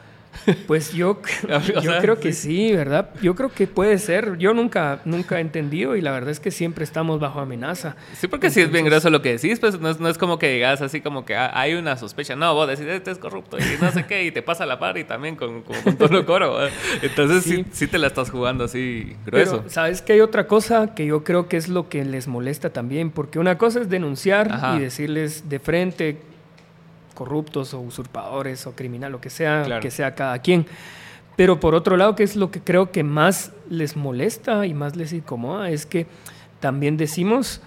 Pues 0.67 0.93
yo, 0.93 1.21
yo 1.83 1.99
creo 2.01 2.19
que 2.19 2.33
sí, 2.33 2.73
¿verdad? 2.73 3.11
Yo 3.23 3.35
creo 3.35 3.51
que 3.51 3.67
puede 3.67 3.99
ser. 3.99 4.39
Yo 4.39 4.55
nunca, 4.55 5.01
nunca 5.05 5.39
he 5.39 5.41
entendido 5.41 5.97
y 5.97 6.01
la 6.01 6.11
verdad 6.11 6.31
es 6.31 6.41
que 6.41 6.51
siempre 6.51 6.85
estamos 6.85 7.21
bajo 7.21 7.41
amenaza. 7.41 7.97
Sí, 8.15 8.29
porque 8.29 8.51
sí 8.51 8.61
es 8.61 8.71
bien 8.71 8.85
grueso 8.85 9.11
lo 9.11 9.23
que 9.23 9.33
decís, 9.33 9.61
pues 9.61 9.79
no 9.79 9.89
es, 9.89 10.01
no 10.01 10.09
es 10.09 10.19
como 10.19 10.39
que 10.39 10.53
digas 10.53 10.83
así 10.83 11.01
como 11.01 11.25
que 11.25 11.37
ah, 11.37 11.53
hay 11.55 11.75
una 11.75 11.97
sospecha. 11.97 12.35
No, 12.35 12.55
vos 12.55 12.69
decís, 12.69 12.87
este 12.87 13.11
es 13.11 13.19
corrupto 13.19 13.59
y 13.59 13.63
no 13.81 13.93
sé 13.93 14.05
qué, 14.07 14.25
y 14.25 14.33
te 14.33 14.43
pasa 14.43 14.67
la 14.67 14.79
par 14.79 14.99
y 14.99 15.05
también 15.05 15.37
con, 15.37 15.63
con, 15.63 15.81
con 15.83 15.97
todo 15.97 16.09
lo 16.09 16.27
coro. 16.27 16.55
¿verdad? 16.55 16.73
Entonces 17.03 17.45
sí. 17.45 17.53
Sí. 17.53 17.67
sí, 17.73 17.87
te 17.87 17.99
la 17.99 18.07
estás 18.07 18.31
jugando 18.31 18.65
así 18.65 19.17
grueso. 19.27 19.59
Pero, 19.59 19.71
¿sabes 19.71 20.03
que 20.03 20.15
hay 20.15 20.21
otra 20.21 20.47
cosa 20.47 20.95
que 20.95 21.07
yo 21.07 21.25
creo 21.25 21.49
que 21.49 21.57
es 21.57 21.69
lo 21.69 21.89
que 21.89 22.05
les 22.05 22.29
molesta 22.29 22.71
también? 22.71 23.11
Porque 23.11 23.39
una 23.39 23.59
cosa 23.59 23.81
es 23.81 23.89
denunciar 23.89 24.51
Ajá. 24.51 24.77
y 24.77 24.81
decirles 24.81 25.49
de 25.49 25.59
frente 25.59 26.17
corruptos 27.23 27.73
o 27.73 27.81
usurpadores 27.81 28.67
o 28.67 28.73
criminal, 28.73 29.13
lo 29.13 29.21
que 29.21 29.31
sea, 29.31 29.63
Claro. 29.65 29.81
que 29.81 29.91
sea 29.93 30.15
cada 30.17 30.41
quien. 30.41 30.67
Pero 31.37 31.61
por 31.61 31.75
otro 31.77 31.97
lado, 31.97 32.17
que 32.17 32.25
es 32.25 32.35
lo 32.35 32.51
que 32.51 32.61
creo 32.61 32.91
que 32.91 33.05
más 33.05 33.53
les 33.71 33.97
molesta 33.97 34.67
y 34.67 34.75
más 34.75 34.97
les 34.97 35.13
incomoda, 35.13 35.71
es 35.71 35.87
que 35.87 36.07
también 36.61 36.97
decimos 36.97 37.61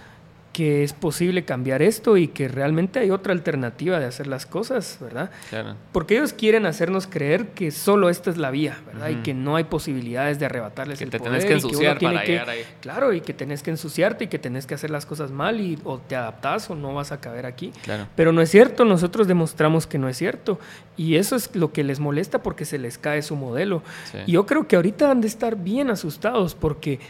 que 0.56 0.86
es 0.86 0.94
posible 0.94 1.44
cambiar 1.44 1.82
esto 1.82 2.16
y 2.16 2.30
que 2.30 2.48
realmente 2.48 3.00
hay 3.00 3.12
otra 3.12 3.34
alternativa 3.34 4.00
de 4.00 4.06
hacer 4.06 4.26
las 4.26 4.46
cosas, 4.46 4.98
¿verdad? 5.02 5.30
Claro. 5.50 5.76
Porque 5.92 6.16
ellos 6.16 6.32
quieren 6.32 6.66
hacernos 6.66 7.08
creer 7.08 7.48
que 7.50 7.72
solo 7.72 8.10
esta 8.10 8.30
es 8.30 8.38
la 8.38 8.52
vía, 8.52 8.78
¿verdad? 8.86 9.10
Y 9.10 9.16
que 9.16 9.34
no 9.34 9.58
hay 9.58 9.66
posibilidades 9.66 10.40
de 10.40 10.46
arrebatarles 10.46 10.98
Que 10.98 11.04
el 11.04 11.10
te 11.10 11.20
poder. 11.20 11.34
tenés 11.34 11.44
que 11.46 11.52
y 11.52 11.56
uno 11.58 11.68
ensuciar 11.68 11.98
tiene 12.00 12.14
para 12.14 12.26
que- 12.26 12.32
llegar 12.32 12.50
ahí. 12.52 12.62
Claro, 12.80 13.12
y 13.12 13.20
que 13.20 13.34
tenés 13.34 13.64
que 13.64 13.72
ensuciarte 13.72 14.24
y 14.24 14.28
que 14.28 14.40
tenés 14.40 14.66
que 14.66 14.76
hacer 14.76 14.92
las 14.92 15.06
cosas 15.06 15.30
mal 15.30 15.60
y 15.60 15.78
o 15.84 15.98
te 15.98 16.16
adaptás 16.16 16.70
o 16.70 16.76
no 16.76 16.94
vas 16.94 17.12
a 17.12 17.20
caber 17.20 17.46
aquí. 17.46 17.74
Claro. 17.84 18.08
Pero 18.16 18.32
no 18.32 18.42
es 18.42 18.50
cierto, 18.50 18.86
nosotros 18.86 19.28
demostramos 19.28 19.88
que 19.88 19.98
no 19.98 20.08
es 20.08 20.16
cierto. 20.16 20.58
Y 20.96 21.16
eso 21.18 21.36
es 21.36 21.54
lo 21.54 21.74
que 21.74 21.84
les 21.84 22.00
molesta 22.00 22.42
porque 22.42 22.64
se 22.64 22.78
les 22.78 22.98
cae 22.98 23.22
su 23.24 23.36
modelo. 23.36 23.84
Sí. 24.10 24.20
Y 24.28 24.32
yo 24.32 24.46
creo 24.46 24.70
que 24.70 24.78
ahorita 24.78 25.12
han 25.12 25.20
de 25.20 25.28
estar 25.28 25.58
bien 25.58 25.90
asustados 25.90 26.56
porque 26.56 27.02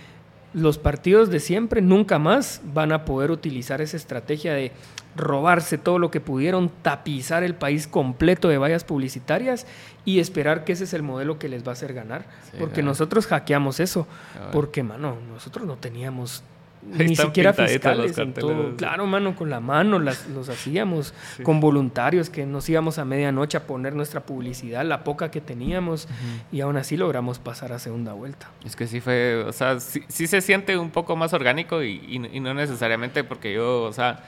los 0.55 0.77
partidos 0.77 1.29
de 1.29 1.41
siempre 1.41 1.81
nunca 1.81 2.17
más 2.17 2.61
van 2.73 2.93
a 2.93 3.03
poder 3.03 3.29
utilizar 3.29 3.81
esa 3.81 3.97
estrategia 3.97 4.53
de 4.53 4.71
robarse 5.17 5.77
todo 5.77 5.99
lo 5.99 6.11
que 6.11 6.21
pudieron, 6.21 6.71
tapizar 6.81 7.43
el 7.43 7.55
país 7.55 7.87
completo 7.87 8.47
de 8.47 8.57
vallas 8.57 8.85
publicitarias 8.85 9.67
y 10.05 10.19
esperar 10.19 10.63
que 10.63 10.71
ese 10.71 10.85
es 10.85 10.93
el 10.93 11.03
modelo 11.03 11.39
que 11.39 11.49
les 11.49 11.65
va 11.65 11.71
a 11.71 11.73
hacer 11.73 11.93
ganar. 11.93 12.25
Sí, 12.51 12.57
porque 12.57 12.75
claro. 12.75 12.87
nosotros 12.87 13.27
hackeamos 13.27 13.81
eso. 13.81 14.07
Porque, 14.53 14.81
mano, 14.81 15.17
nosotros 15.29 15.67
no 15.67 15.75
teníamos 15.75 16.41
Ahí 17.00 17.08
ni 17.08 17.15
siquiera 17.15 17.52
fiscales. 17.54 18.17
en 18.17 18.34
todo. 18.34 18.69
sí. 18.69 18.76
Claro, 18.78 19.06
mano, 19.08 19.36
con 19.36 19.50
la 19.50 19.60
mano 19.60 20.00
las, 20.00 20.28
los 20.30 20.50
hacíamos, 20.50 21.13
con 21.43 21.60
voluntarios 21.60 22.30
que 22.30 22.45
nos 22.45 22.69
íbamos 22.69 23.00
a 23.00 23.06
medianoche 23.06 23.58
a 23.58 23.63
poner 23.67 23.93
nuestra 23.95 24.21
publicidad, 24.21 24.86
la 24.86 25.04
poca 25.04 25.32
que 25.32 25.41
teníamos, 25.41 26.08
y 26.52 26.62
aún 26.62 26.78
así 26.78 26.95
logramos 26.98 27.39
pasar 27.39 27.71
a 27.74 27.80
segunda 27.80 28.13
vuelta. 28.13 28.50
Es 28.65 28.76
que 28.76 28.88
sí 28.88 29.02
fue, 29.02 29.43
o 29.48 29.52
sea, 29.54 29.80
sí, 29.80 30.04
sí 30.08 30.28
se 30.28 30.41
siente 30.41 30.78
un 30.78 30.91
poco 30.91 31.15
más 31.15 31.34
orgánico 31.34 31.84
y, 31.84 31.93
y- 32.08 32.30
y 32.38 32.39
no 32.39 32.54
necesariamente 32.54 33.24
porque 33.24 33.54
yo, 33.54 33.84
o 33.84 33.93
sea, 33.93 34.24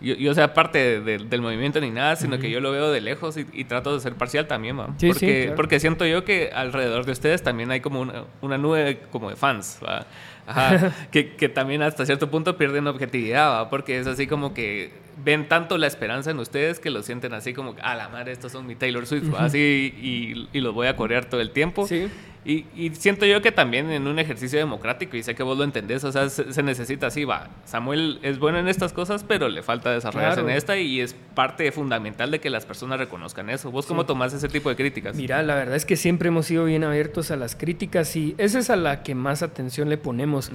yo, 0.00 0.14
yo 0.14 0.32
sea 0.32 0.54
parte 0.54 0.78
de- 0.78 1.00
de- 1.00 1.24
del 1.24 1.42
movimiento 1.42 1.80
ni 1.80 1.90
nada, 1.90 2.14
sino 2.16 2.38
que 2.38 2.50
yo 2.50 2.60
lo 2.60 2.70
veo 2.70 2.90
de 2.92 3.00
lejos 3.00 3.36
y, 3.36 3.46
y 3.52 3.64
trato 3.64 3.92
de 3.92 4.00
ser 4.00 4.14
parcial 4.14 4.46
también, 4.46 4.78
¿va? 4.78 4.86
Sí, 4.96 5.06
sí, 5.06 5.08
porque, 5.08 5.40
claro. 5.42 5.56
porque 5.56 5.80
siento 5.80 6.06
yo 6.06 6.24
que 6.24 6.50
alrededor 6.54 7.04
de 7.04 7.12
ustedes 7.12 7.42
también 7.42 7.70
hay 7.72 7.80
como 7.80 8.00
una, 8.00 8.22
una 8.40 8.58
nube 8.58 9.00
como 9.10 9.28
de 9.28 9.34
fans, 9.36 9.78
¿va? 9.84 10.06
Ajá, 10.48 10.92
que, 11.12 11.34
que 11.36 11.48
también 11.48 11.82
hasta 11.82 12.06
cierto 12.06 12.30
punto 12.30 12.56
pierden 12.56 12.86
objetividad, 12.86 13.50
¿va? 13.50 13.70
Porque 13.70 13.98
es 13.98 14.06
así 14.06 14.26
como 14.26 14.54
que 14.54 14.92
ven 15.22 15.48
tanto 15.48 15.78
la 15.78 15.86
esperanza 15.86 16.30
en 16.30 16.38
ustedes 16.38 16.80
que 16.80 16.90
lo 16.90 17.02
sienten 17.02 17.34
así 17.34 17.52
como, 17.52 17.74
a 17.82 17.94
la 17.94 18.08
madre, 18.08 18.32
estos 18.32 18.52
son 18.52 18.66
mi 18.66 18.74
Taylor 18.74 19.06
Swift, 19.06 19.34
¿va? 19.34 19.44
así 19.44 19.58
y, 20.00 20.48
y 20.56 20.60
los 20.60 20.74
voy 20.74 20.86
a 20.86 20.96
corear 20.96 21.26
todo 21.26 21.40
el 21.40 21.50
tiempo. 21.50 21.86
Sí. 21.86 22.08
Y, 22.44 22.64
y 22.74 22.90
siento 22.94 23.26
yo 23.26 23.42
que 23.42 23.52
también 23.52 23.90
en 23.90 24.06
un 24.06 24.18
ejercicio 24.18 24.58
democrático, 24.58 25.16
y 25.16 25.22
sé 25.22 25.34
que 25.34 25.42
vos 25.42 25.58
lo 25.58 25.64
entendés, 25.64 26.04
o 26.04 26.12
sea, 26.12 26.28
se, 26.30 26.52
se 26.52 26.62
necesita 26.62 27.08
así, 27.08 27.24
va. 27.24 27.48
Samuel 27.64 28.20
es 28.22 28.38
bueno 28.38 28.58
en 28.58 28.68
estas 28.68 28.92
cosas, 28.92 29.24
pero 29.24 29.48
le 29.48 29.62
falta 29.62 29.90
desarrollarse 29.90 30.36
Claro. 30.36 30.48
en 30.50 30.56
esta 30.56 30.76
y 30.78 31.00
es 31.00 31.14
parte 31.34 31.70
fundamental 31.72 32.30
de 32.30 32.40
que 32.40 32.48
las 32.48 32.64
personas 32.64 32.98
reconozcan 32.98 33.50
eso. 33.50 33.70
¿Vos 33.70 33.86
cómo 33.86 34.06
tomás 34.06 34.32
ese 34.32 34.48
tipo 34.48 34.68
de 34.70 34.76
críticas? 34.76 35.16
Mira, 35.16 35.42
la 35.42 35.54
verdad 35.56 35.76
es 35.76 35.84
que 35.84 35.96
siempre 35.96 36.28
hemos 36.28 36.46
sido 36.46 36.64
bien 36.64 36.84
abiertos 36.84 37.30
a 37.30 37.36
las 37.36 37.54
críticas 37.56 38.14
y 38.16 38.34
esa 38.38 38.58
es 38.60 38.70
a 38.70 38.76
la 38.76 39.02
que 39.02 39.14
más 39.14 39.42
atención 39.42 39.88
le 39.90 39.98
ponemos. 39.98 40.50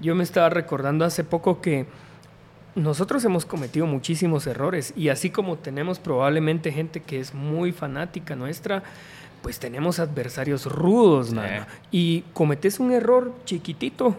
Yo 0.00 0.14
me 0.14 0.22
estaba 0.24 0.48
recordando 0.50 1.04
hace 1.04 1.24
poco 1.24 1.60
que 1.60 1.86
nosotros 2.74 3.24
hemos 3.24 3.46
cometido 3.46 3.86
muchísimos 3.86 4.46
errores 4.48 4.92
y 4.96 5.08
así 5.08 5.30
como 5.30 5.56
tenemos 5.58 5.98
probablemente 6.00 6.72
gente 6.72 7.00
que 7.00 7.20
es 7.20 7.32
muy 7.32 7.70
fanática 7.70 8.34
nuestra, 8.34 8.82
pues 9.44 9.58
tenemos 9.60 9.98
adversarios 9.98 10.64
rudos, 10.66 11.28
Sí. 11.28 11.34
mano. 11.34 11.66
Y 11.92 12.22
cometes 12.32 12.80
un 12.80 12.90
error 12.92 13.32
chiquitito 13.44 14.16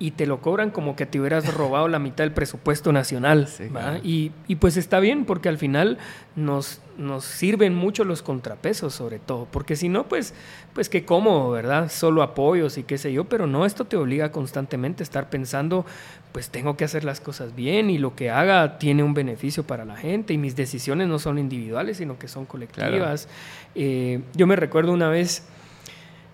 y 0.00 0.12
te 0.12 0.26
lo 0.26 0.40
cobran 0.40 0.70
como 0.70 0.94
que 0.94 1.06
te 1.06 1.18
hubieras 1.18 1.52
robado 1.54 1.88
la 1.88 1.98
mitad 1.98 2.24
del 2.24 2.32
presupuesto 2.32 2.92
nacional. 2.92 3.48
Sí, 3.48 3.64
¿va? 3.68 3.80
claro. 3.80 4.00
Y, 4.04 4.30
y 4.46 4.56
pues 4.56 4.76
está 4.76 5.00
bien 5.00 5.24
porque 5.24 5.48
al 5.48 5.58
final 5.58 5.98
nos, 6.36 6.80
nos 6.96 7.24
sirven 7.24 7.74
mucho 7.74 8.04
los 8.04 8.22
contrapesos 8.22 8.94
sobre 8.94 9.18
todo, 9.18 9.48
porque 9.50 9.74
si 9.74 9.88
no, 9.88 10.06
pues, 10.08 10.34
pues 10.72 10.88
qué 10.88 11.04
cómodo, 11.04 11.50
¿verdad? 11.50 11.90
Solo 11.90 12.22
apoyos 12.22 12.78
y 12.78 12.84
qué 12.84 12.96
sé 12.96 13.12
yo, 13.12 13.24
pero 13.24 13.46
no, 13.46 13.66
esto 13.66 13.86
te 13.86 13.96
obliga 13.96 14.30
constantemente 14.30 15.02
a 15.02 15.04
estar 15.04 15.30
pensando, 15.30 15.84
pues 16.30 16.50
tengo 16.50 16.76
que 16.76 16.84
hacer 16.84 17.02
las 17.02 17.20
cosas 17.20 17.56
bien 17.56 17.90
y 17.90 17.98
lo 17.98 18.14
que 18.14 18.30
haga 18.30 18.78
tiene 18.78 19.02
un 19.02 19.14
beneficio 19.14 19.64
para 19.64 19.84
la 19.84 19.96
gente 19.96 20.32
y 20.32 20.38
mis 20.38 20.54
decisiones 20.54 21.08
no 21.08 21.18
son 21.18 21.38
individuales, 21.38 21.96
sino 21.96 22.18
que 22.18 22.28
son 22.28 22.46
colectivas. 22.46 23.28
Eh, 23.74 24.20
yo 24.34 24.46
me 24.46 24.54
recuerdo 24.54 24.92
una 24.92 25.08
vez 25.08 25.42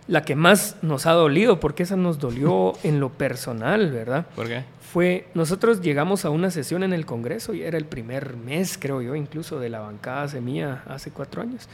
la 0.07 0.23
que 0.23 0.35
más 0.37 0.77
nos 0.83 1.07
ha 1.07 1.13
dolido, 1.13 1.61
porque 1.61 1.83
esa 1.85 1.97
nos 1.97 2.19
dolió 2.19 2.73
en 2.83 3.01
lo 3.01 3.11
personal, 3.11 3.91
¿verdad? 3.91 4.27
¿Por 4.37 4.49
qué? 4.49 4.65
Fue, 4.93 5.27
nosotros 5.35 5.81
llegamos 5.81 6.25
a 6.25 6.31
una 6.31 6.51
sesión 6.53 6.85
en 6.85 6.93
el 6.93 7.05
Congreso 7.05 7.53
y 7.53 7.63
era 7.63 7.77
el 7.79 7.85
primer 7.87 8.37
mes, 8.37 8.79
creo 8.79 9.03
yo, 9.03 9.17
incluso 9.17 9.59
de 9.59 9.69
la 9.69 9.81
bancada 9.81 10.29
Semilla 10.29 10.85
hace 10.87 11.11
cuatro 11.11 11.43
años. 11.43 11.69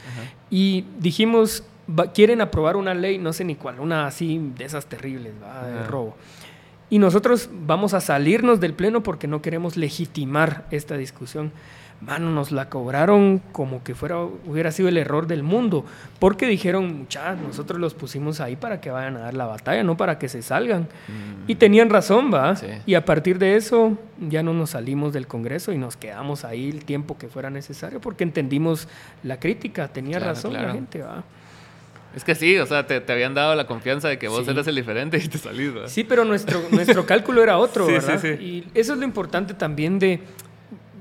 Y 0.48 0.86
dijimos, 0.98 1.62
va- 1.88 2.12
quieren 2.12 2.40
aprobar 2.40 2.76
una 2.76 2.94
ley, 2.94 3.18
no 3.18 3.34
sé 3.34 3.44
ni 3.44 3.56
cuál, 3.56 3.78
una 3.78 4.06
así 4.06 4.40
de 4.56 4.64
esas 4.64 4.86
terribles, 4.86 5.34
¿va? 5.42 5.66
de 5.66 5.82
robo. 5.86 6.16
Y 6.88 6.98
nosotros 6.98 7.50
vamos 7.52 7.92
a 7.92 8.00
salirnos 8.00 8.58
del 8.58 8.72
pleno 8.72 9.02
porque 9.02 9.26
no 9.26 9.42
queremos 9.42 9.76
legitimar 9.76 10.64
esta 10.70 10.96
discusión. 10.96 11.52
Mano, 12.00 12.30
nos 12.30 12.50
la 12.50 12.70
cobraron 12.70 13.42
como 13.52 13.84
que 13.84 13.94
fuera, 13.94 14.16
hubiera 14.20 14.72
sido 14.72 14.88
el 14.88 14.96
error 14.96 15.26
del 15.26 15.42
mundo. 15.42 15.84
Porque 16.18 16.46
dijeron, 16.46 17.00
mucha, 17.00 17.34
nosotros 17.34 17.78
los 17.78 17.92
pusimos 17.92 18.40
ahí 18.40 18.56
para 18.56 18.80
que 18.80 18.90
vayan 18.90 19.16
a 19.18 19.20
dar 19.20 19.34
la 19.34 19.44
batalla, 19.44 19.82
no 19.82 19.98
para 19.98 20.18
que 20.18 20.28
se 20.30 20.40
salgan. 20.40 20.88
Y 21.46 21.56
tenían 21.56 21.90
razón, 21.90 22.32
¿va? 22.32 22.56
Sí. 22.56 22.68
Y 22.86 22.94
a 22.94 23.04
partir 23.04 23.38
de 23.38 23.56
eso 23.56 23.98
ya 24.18 24.42
no 24.42 24.54
nos 24.54 24.70
salimos 24.70 25.12
del 25.12 25.26
Congreso 25.26 25.72
y 25.72 25.78
nos 25.78 25.98
quedamos 25.98 26.44
ahí 26.46 26.70
el 26.70 26.86
tiempo 26.86 27.18
que 27.18 27.28
fuera 27.28 27.50
necesario 27.50 28.00
porque 28.00 28.24
entendimos 28.24 28.88
la 29.22 29.38
crítica. 29.38 29.88
Tenía 29.88 30.16
Claro, 30.18 30.32
razón 30.34 30.52
la 30.54 30.72
gente, 30.72 31.02
¿va? 31.02 31.22
Es 32.16 32.24
que 32.24 32.34
sí, 32.34 32.56
o 32.58 32.66
sea, 32.66 32.86
te, 32.86 33.00
te 33.00 33.12
habían 33.12 33.34
dado 33.34 33.54
la 33.54 33.66
confianza 33.66 34.08
de 34.08 34.18
que 34.18 34.26
vos 34.26 34.44
Sí. 34.44 34.50
eras 34.50 34.66
el 34.66 34.74
diferente 34.74 35.18
y 35.22 35.28
te 35.28 35.38
salís, 35.38 35.72
¿verdad? 35.74 35.88
Sí, 35.88 36.02
pero 36.02 36.24
nuestro, 36.24 36.60
nuestro 36.72 37.04
cálculo 37.06 37.42
era 37.42 37.56
otro, 37.58 37.86
Sí, 37.86 37.92
¿verdad? 37.92 38.18
sí, 38.20 38.28
sí. 38.38 38.42
Y 38.42 38.66
eso 38.74 38.94
es 38.94 38.98
lo 38.98 39.04
importante 39.04 39.54
también 39.54 39.98
de 40.00 40.18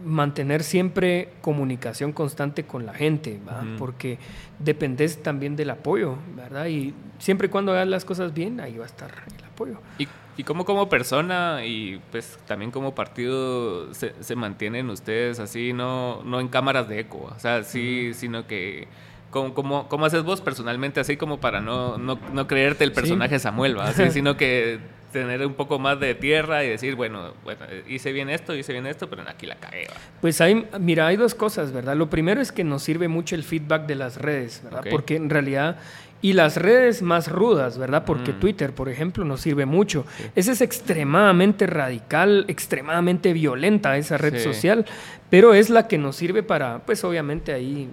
mantener 0.04 0.64
siempre 0.64 1.30
comunicación 1.42 2.12
constante 2.14 2.64
con 2.64 2.86
la 2.86 2.94
gente. 2.94 3.40
Ujú. 3.46 3.78
Porque 3.78 4.18
dependes 4.60 5.22
también 5.24 5.56
del 5.56 5.70
apoyo, 5.70 6.18
¿verdad? 6.36 6.68
Y 6.68 6.94
siempre 7.18 7.48
y 7.48 7.50
cuando 7.50 7.72
hagas 7.74 7.88
las 7.88 8.06
cosas 8.06 8.34
bien, 8.34 8.60
ahí 8.60 8.78
va 8.78 8.84
a 8.84 8.88
estar 8.88 9.12
el 9.38 9.46
apoyo. 9.46 9.80
Y, 9.98 10.08
y 10.38 10.44
cómo 10.44 10.64
como 10.66 10.88
persona 10.90 11.66
y 11.66 12.02
pues 12.12 12.40
también 12.48 12.72
como 12.72 12.96
partido 12.96 13.94
se, 13.94 14.14
se 14.22 14.36
mantienen 14.36 14.90
ustedes 14.90 15.40
así, 15.40 15.74
no, 15.74 16.24
no 16.24 16.40
en 16.40 16.48
cámaras 16.48 16.88
de 16.88 17.00
eco, 17.02 17.32
o 17.36 17.40
sea, 17.40 17.64
sí, 17.64 18.14
sino 18.14 18.48
que... 18.48 18.88
¿Cómo, 19.32 19.54
cómo, 19.54 19.88
cómo 19.90 20.08
haces 20.08 20.24
vos 20.24 20.42
personalmente 20.42 21.00
así 21.00 21.16
como 21.16 21.40
para 21.40 21.62
no, 21.62 22.00
no, 22.00 22.18
no 22.34 22.48
creerte 22.48 22.84
el 22.84 22.90
Sí. 22.90 22.96
personaje 22.96 23.38
Samuel, 23.38 23.78
¿va? 23.78 23.90
Así, 23.90 24.10
sino 24.10 24.38
que 24.38 24.80
tener 25.12 25.46
un 25.46 25.54
poco 25.54 25.80
más 25.80 26.00
de 26.00 26.14
tierra 26.16 26.64
y 26.64 26.70
decir, 26.70 26.96
bueno, 26.96 27.34
bueno, 27.44 27.62
hice 27.88 28.12
bien 28.12 28.30
esto, 28.30 28.56
hice 28.56 28.74
bien 28.74 28.86
esto, 28.86 29.10
pero 29.10 29.24
aquí 29.28 29.46
la 29.46 29.56
cagué, 29.56 29.88
¿va? 29.90 29.96
Pues 30.22 30.40
hay, 30.42 30.68
mira, 30.80 31.08
hay 31.08 31.16
dos 31.18 31.34
cosas, 31.36 31.72
¿verdad? 31.72 31.96
Lo 31.96 32.10
primero 32.10 32.42
es 32.42 32.52
que 32.52 32.64
nos 32.64 32.84
sirve 32.84 33.08
mucho 33.08 33.36
el 33.36 33.44
feedback 33.44 33.86
de 33.88 33.96
las 33.96 34.18
redes, 34.18 34.62
¿verdad? 34.64 34.84
Porque 34.90 35.16
en 35.16 35.30
realidad, 35.30 35.78
y 36.22 36.34
las 36.34 36.58
redes 36.58 37.02
más 37.02 37.30
rudas, 37.32 37.78
¿verdad? 37.78 38.04
Porque 38.06 38.34
Mm. 38.34 38.40
Twitter, 38.40 38.74
por 38.74 38.90
ejemplo, 38.90 39.24
nos 39.26 39.42
sirve 39.42 39.66
mucho. 39.66 40.06
Esa 40.36 40.52
es 40.52 40.62
extremadamente 40.62 41.66
radical, 41.66 42.46
extremadamente 42.48 43.34
violenta 43.34 43.98
esa 43.98 44.18
red 44.18 44.36
Sí. 44.38 44.44
social, 44.44 44.86
pero 45.30 45.54
es 45.54 45.70
la 45.70 45.88
que 45.88 45.98
nos 45.98 46.16
sirve 46.18 46.44
para, 46.44 46.80
pues 46.80 47.04
obviamente 47.04 47.54
ahí 47.54 47.90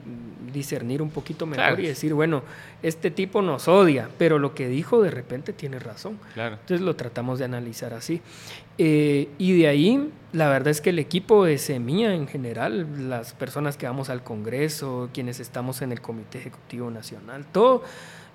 discernir 0.57 1.03
un 1.03 1.11
poquito 1.11 1.47
mejor 1.47 1.65
Claro. 1.67 1.83
y 1.83 1.87
decir, 1.87 2.15
bueno, 2.15 2.43
este 2.83 3.11
tipo 3.11 3.43
nos 3.43 3.69
odia, 3.69 4.09
pero 4.19 4.39
lo 4.39 4.55
que 4.55 4.67
dijo 4.69 5.03
de 5.03 5.11
repente 5.11 5.53
tiene 5.53 5.79
razón. 5.79 6.19
Claro. 6.35 6.55
Entonces 6.61 6.81
lo 6.81 6.97
tratamos 6.97 7.39
de 7.39 7.45
analizar 7.45 7.93
así. 7.95 8.21
Eh, 8.79 9.29
y 9.39 9.59
de 9.59 9.69
ahí, 9.69 10.11
la 10.33 10.49
verdad 10.49 10.69
es 10.69 10.81
que 10.81 10.91
el 10.91 10.99
equipo 10.99 11.45
de 11.45 11.59
Semilla 11.59 12.15
en 12.15 12.27
general, 12.27 13.09
las 13.09 13.33
personas 13.35 13.77
que 13.77 13.87
vamos 13.87 14.09
al 14.11 14.23
Congreso, 14.23 15.09
quienes 15.15 15.41
estamos 15.41 15.83
en 15.83 15.93
el 15.93 16.01
Comité 16.01 16.39
Ejecutivo 16.39 16.91
Nacional, 16.91 17.45
todo 17.53 17.83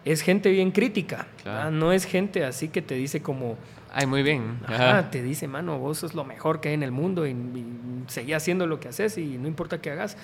es 0.06 0.22
gente 0.22 0.50
bien 0.50 0.72
crítica. 0.72 1.28
Claro. 1.44 1.72
No 1.72 1.92
es 1.92 2.06
gente 2.06 2.44
así 2.46 2.70
que 2.70 2.82
te 2.82 2.96
dice 2.96 3.22
como, 3.22 3.58
Ay, 3.94 4.08
muy 4.08 4.24
bien. 4.24 4.58
Ajá, 4.66 5.00
Ajá. 5.00 5.12
te 5.12 5.22
dice, 5.22 5.48
mano, 5.50 5.78
vos 5.78 5.98
sos 5.98 6.14
lo 6.16 6.24
mejor 6.24 6.62
que 6.62 6.70
hay 6.70 6.76
en 6.76 6.84
el 6.84 6.92
mundo 6.92 7.28
y, 7.28 7.32
y 7.32 7.66
seguí 8.08 8.32
haciendo 8.32 8.66
lo 8.66 8.80
que 8.80 8.88
haces 8.88 9.18
y 9.18 9.38
no 9.38 9.48
importa 9.50 9.82
qué 9.82 9.92
hagas. 9.92 10.16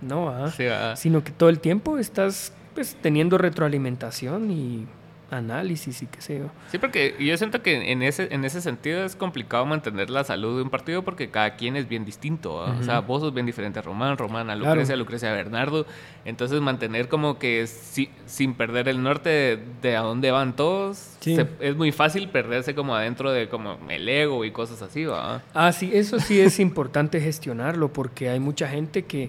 No, 0.00 0.28
ah, 0.30 0.50
Sí, 0.50 0.64
sino 0.96 1.24
que 1.24 1.32
todo 1.32 1.48
el 1.48 1.60
tiempo 1.60 1.98
estás 1.98 2.52
pues, 2.74 2.96
teniendo 3.00 3.38
retroalimentación 3.38 4.50
y 4.50 4.86
análisis 5.30 6.00
y 6.00 6.06
qué 6.06 6.22
sé 6.22 6.38
yo. 6.38 6.46
Sí, 6.70 6.78
porque 6.78 7.14
yo 7.20 7.36
siento 7.36 7.60
que 7.60 7.92
en 7.92 8.02
ese, 8.02 8.28
en 8.32 8.46
ese 8.46 8.62
sentido 8.62 9.04
es 9.04 9.14
complicado 9.14 9.66
mantener 9.66 10.08
la 10.08 10.24
salud 10.24 10.56
de 10.56 10.62
un 10.62 10.70
partido 10.70 11.02
porque 11.02 11.28
cada 11.28 11.54
quien 11.56 11.76
es 11.76 11.86
bien 11.86 12.06
distinto. 12.06 12.54
O 12.54 12.82
sea, 12.82 13.00
vos 13.00 13.20
sos 13.20 13.34
bien 13.34 13.44
diferente 13.44 13.78
a 13.78 13.82
Román, 13.82 14.16
Román 14.16 14.48
a 14.48 14.54
Claro. 14.56 14.70
Lucrecia, 14.70 14.96
Lucrecia 14.96 15.30
a 15.30 15.34
Bernardo. 15.34 15.84
Entonces 16.24 16.62
mantener 16.62 17.08
como 17.08 17.38
que 17.38 17.66
si- 17.66 18.08
sin 18.24 18.54
perder 18.54 18.88
el 18.88 19.02
norte 19.02 19.28
de, 19.28 19.58
de 19.82 19.96
a 19.96 20.00
dónde 20.00 20.30
van 20.30 20.56
todos, 20.56 20.96
Sí. 21.20 21.36
se- 21.36 21.46
es 21.60 21.76
muy 21.76 21.92
fácil 21.92 22.30
perderse 22.30 22.74
como 22.74 22.94
adentro 22.96 23.30
de 23.30 23.50
como 23.50 23.76
el 23.90 24.08
ego 24.08 24.46
y 24.46 24.50
cosas 24.50 24.80
así, 24.80 25.04
¿va? 25.04 25.42
Ah, 25.52 25.72
sí, 25.72 25.90
eso 25.92 26.20
sí 26.20 26.40
es 26.40 26.58
importante 26.58 27.20
gestionarlo 27.20 27.92
porque 27.92 28.30
hay 28.30 28.40
mucha 28.40 28.66
gente 28.66 29.04
que 29.04 29.28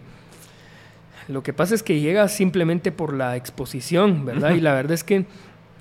lo 1.30 1.42
que 1.44 1.54
pasa 1.54 1.76
es 1.76 1.84
que 1.84 2.00
llega 2.02 2.28
simplemente 2.28 2.92
por 2.92 3.14
la 3.14 3.36
exposición, 3.38 4.26
¿verdad? 4.26 4.52
Y 4.56 4.62
la 4.62 4.74
verdad 4.80 4.92
es 4.94 5.04
que 5.04 5.26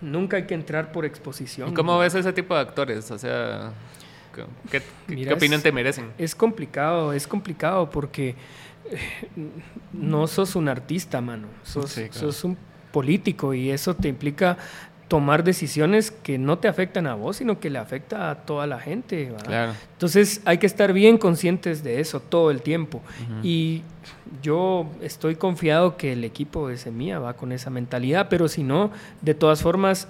nunca 0.00 0.36
hay 0.36 0.44
que 0.46 0.54
entrar 0.54 0.92
por 0.92 1.04
exposición. 1.04 1.70
¿Y 1.70 1.74
¿Cómo 1.74 1.98
ves 1.98 2.14
ese 2.14 2.32
tipo 2.32 2.54
de 2.54 2.60
actores? 2.60 3.10
O 3.10 3.18
sea, 3.18 3.72
¿qué, 4.34 4.44
qué- 4.70 4.80
qué 5.08 5.14
Mira, 5.14 5.34
opinión 5.34 5.58
es- 5.58 5.62
te 5.64 5.72
merecen? 5.72 6.12
Es 6.18 6.34
complicado, 6.34 7.12
es 7.12 7.26
complicado 7.26 7.90
porque 7.90 8.36
eh, 8.90 8.98
no 9.92 10.26
sos 10.26 10.54
un 10.56 10.68
artista, 10.68 11.20
mano. 11.20 11.48
Sos, 11.62 11.90
Sí, 11.90 12.08
claro. 12.08 12.32
sos 12.32 12.44
un 12.44 12.56
político 12.92 13.52
y 13.54 13.70
eso 13.70 13.94
te 13.94 14.08
implica 14.08 14.56
tomar 15.08 15.42
decisiones 15.42 16.10
que 16.10 16.36
no 16.38 16.58
te 16.58 16.68
afectan 16.68 17.06
a 17.06 17.14
vos, 17.14 17.36
sino 17.36 17.58
que 17.60 17.70
le 17.70 17.78
afecta 17.78 18.30
a 18.30 18.34
toda 18.44 18.66
la 18.66 18.78
gente. 18.78 19.32
Claro. 19.44 19.72
Entonces 19.92 20.42
hay 20.44 20.58
que 20.58 20.66
estar 20.66 20.92
bien 20.92 21.16
conscientes 21.16 21.82
de 21.82 22.00
eso 22.00 22.20
todo 22.20 22.50
el 22.50 22.60
tiempo. 22.60 23.00
Y 23.42 23.82
yo 24.42 24.86
estoy 25.02 25.36
confiado 25.36 25.96
que 25.96 26.12
el 26.12 26.24
equipo 26.24 26.68
de 26.68 26.76
Semilla 26.76 27.18
va 27.18 27.34
con 27.34 27.52
esa 27.52 27.70
mentalidad, 27.70 28.28
pero 28.28 28.48
si 28.48 28.62
no, 28.62 28.90
de 29.22 29.34
todas 29.34 29.62
formas, 29.62 30.08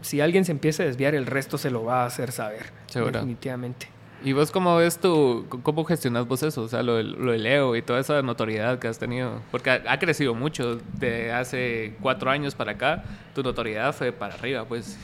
si 0.00 0.20
alguien 0.20 0.44
se 0.44 0.52
empieza 0.52 0.82
a 0.82 0.86
desviar, 0.86 1.14
el 1.14 1.26
resto 1.26 1.58
se 1.58 1.70
lo 1.70 1.84
va 1.84 2.02
a 2.02 2.06
hacer 2.06 2.32
saber. 2.32 2.72
Seguro. 2.86 3.12
Definitivamente. 3.12 3.88
¿Y 4.24 4.32
vos 4.32 4.50
cómo 4.50 4.76
ves 4.76 4.98
tu, 4.98 5.46
cómo 5.62 5.84
gestionas 5.84 6.26
vos 6.26 6.42
eso? 6.42 6.62
O 6.62 6.68
sea, 6.68 6.82
lo, 6.82 7.00
lo 7.02 7.32
del 7.32 7.44
Leo 7.44 7.76
y 7.76 7.82
toda 7.82 8.00
esa 8.00 8.20
notoriedad 8.22 8.78
que 8.80 8.88
has 8.88 8.98
tenido. 8.98 9.42
Porque 9.52 9.70
ha, 9.70 9.82
ha 9.86 9.98
crecido 9.98 10.34
mucho 10.34 10.80
de 10.94 11.32
hace 11.32 11.94
cuatro 12.00 12.30
años 12.30 12.56
para 12.56 12.72
acá. 12.72 13.04
Tu 13.34 13.42
notoriedad 13.42 13.94
fue 13.94 14.10
para 14.10 14.34
arriba, 14.34 14.64
pues. 14.64 14.98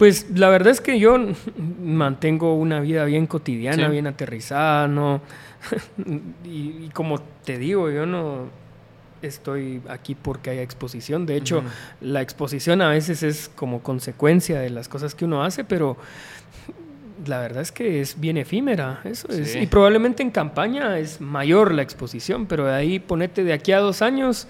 Pues 0.00 0.30
la 0.34 0.48
verdad 0.48 0.72
es 0.72 0.80
que 0.80 0.98
yo 0.98 1.18
mantengo 1.82 2.54
una 2.54 2.80
vida 2.80 3.04
bien 3.04 3.26
cotidiana, 3.26 3.84
Sí. 3.84 3.92
bien 3.92 4.06
aterrizada, 4.06 4.88
no. 4.88 5.20
y, 6.44 6.86
y 6.86 6.90
como 6.94 7.20
te 7.20 7.58
digo, 7.58 7.90
yo 7.90 8.06
no 8.06 8.46
estoy 9.20 9.82
aquí 9.90 10.14
porque 10.14 10.48
haya 10.48 10.62
exposición. 10.62 11.26
De 11.26 11.36
hecho, 11.36 11.62
la 12.00 12.22
exposición 12.22 12.80
a 12.80 12.88
veces 12.88 13.22
es 13.22 13.50
como 13.54 13.82
consecuencia 13.82 14.58
de 14.58 14.70
las 14.70 14.88
cosas 14.88 15.14
que 15.14 15.26
uno 15.26 15.44
hace, 15.44 15.64
pero 15.64 15.98
la 17.26 17.38
verdad 17.40 17.60
es 17.60 17.70
que 17.70 18.00
es 18.00 18.18
bien 18.18 18.38
efímera. 18.38 19.02
Eso 19.04 19.28
es. 19.28 19.54
Y 19.54 19.66
probablemente 19.66 20.22
en 20.22 20.30
campaña 20.30 20.98
es 20.98 21.20
mayor 21.20 21.74
la 21.74 21.82
exposición, 21.82 22.46
pero 22.46 22.64
de 22.64 22.74
ahí 22.74 22.98
ponete 22.98 23.44
de 23.44 23.52
aquí 23.52 23.72
a 23.72 23.80
dos 23.80 24.00
años. 24.00 24.48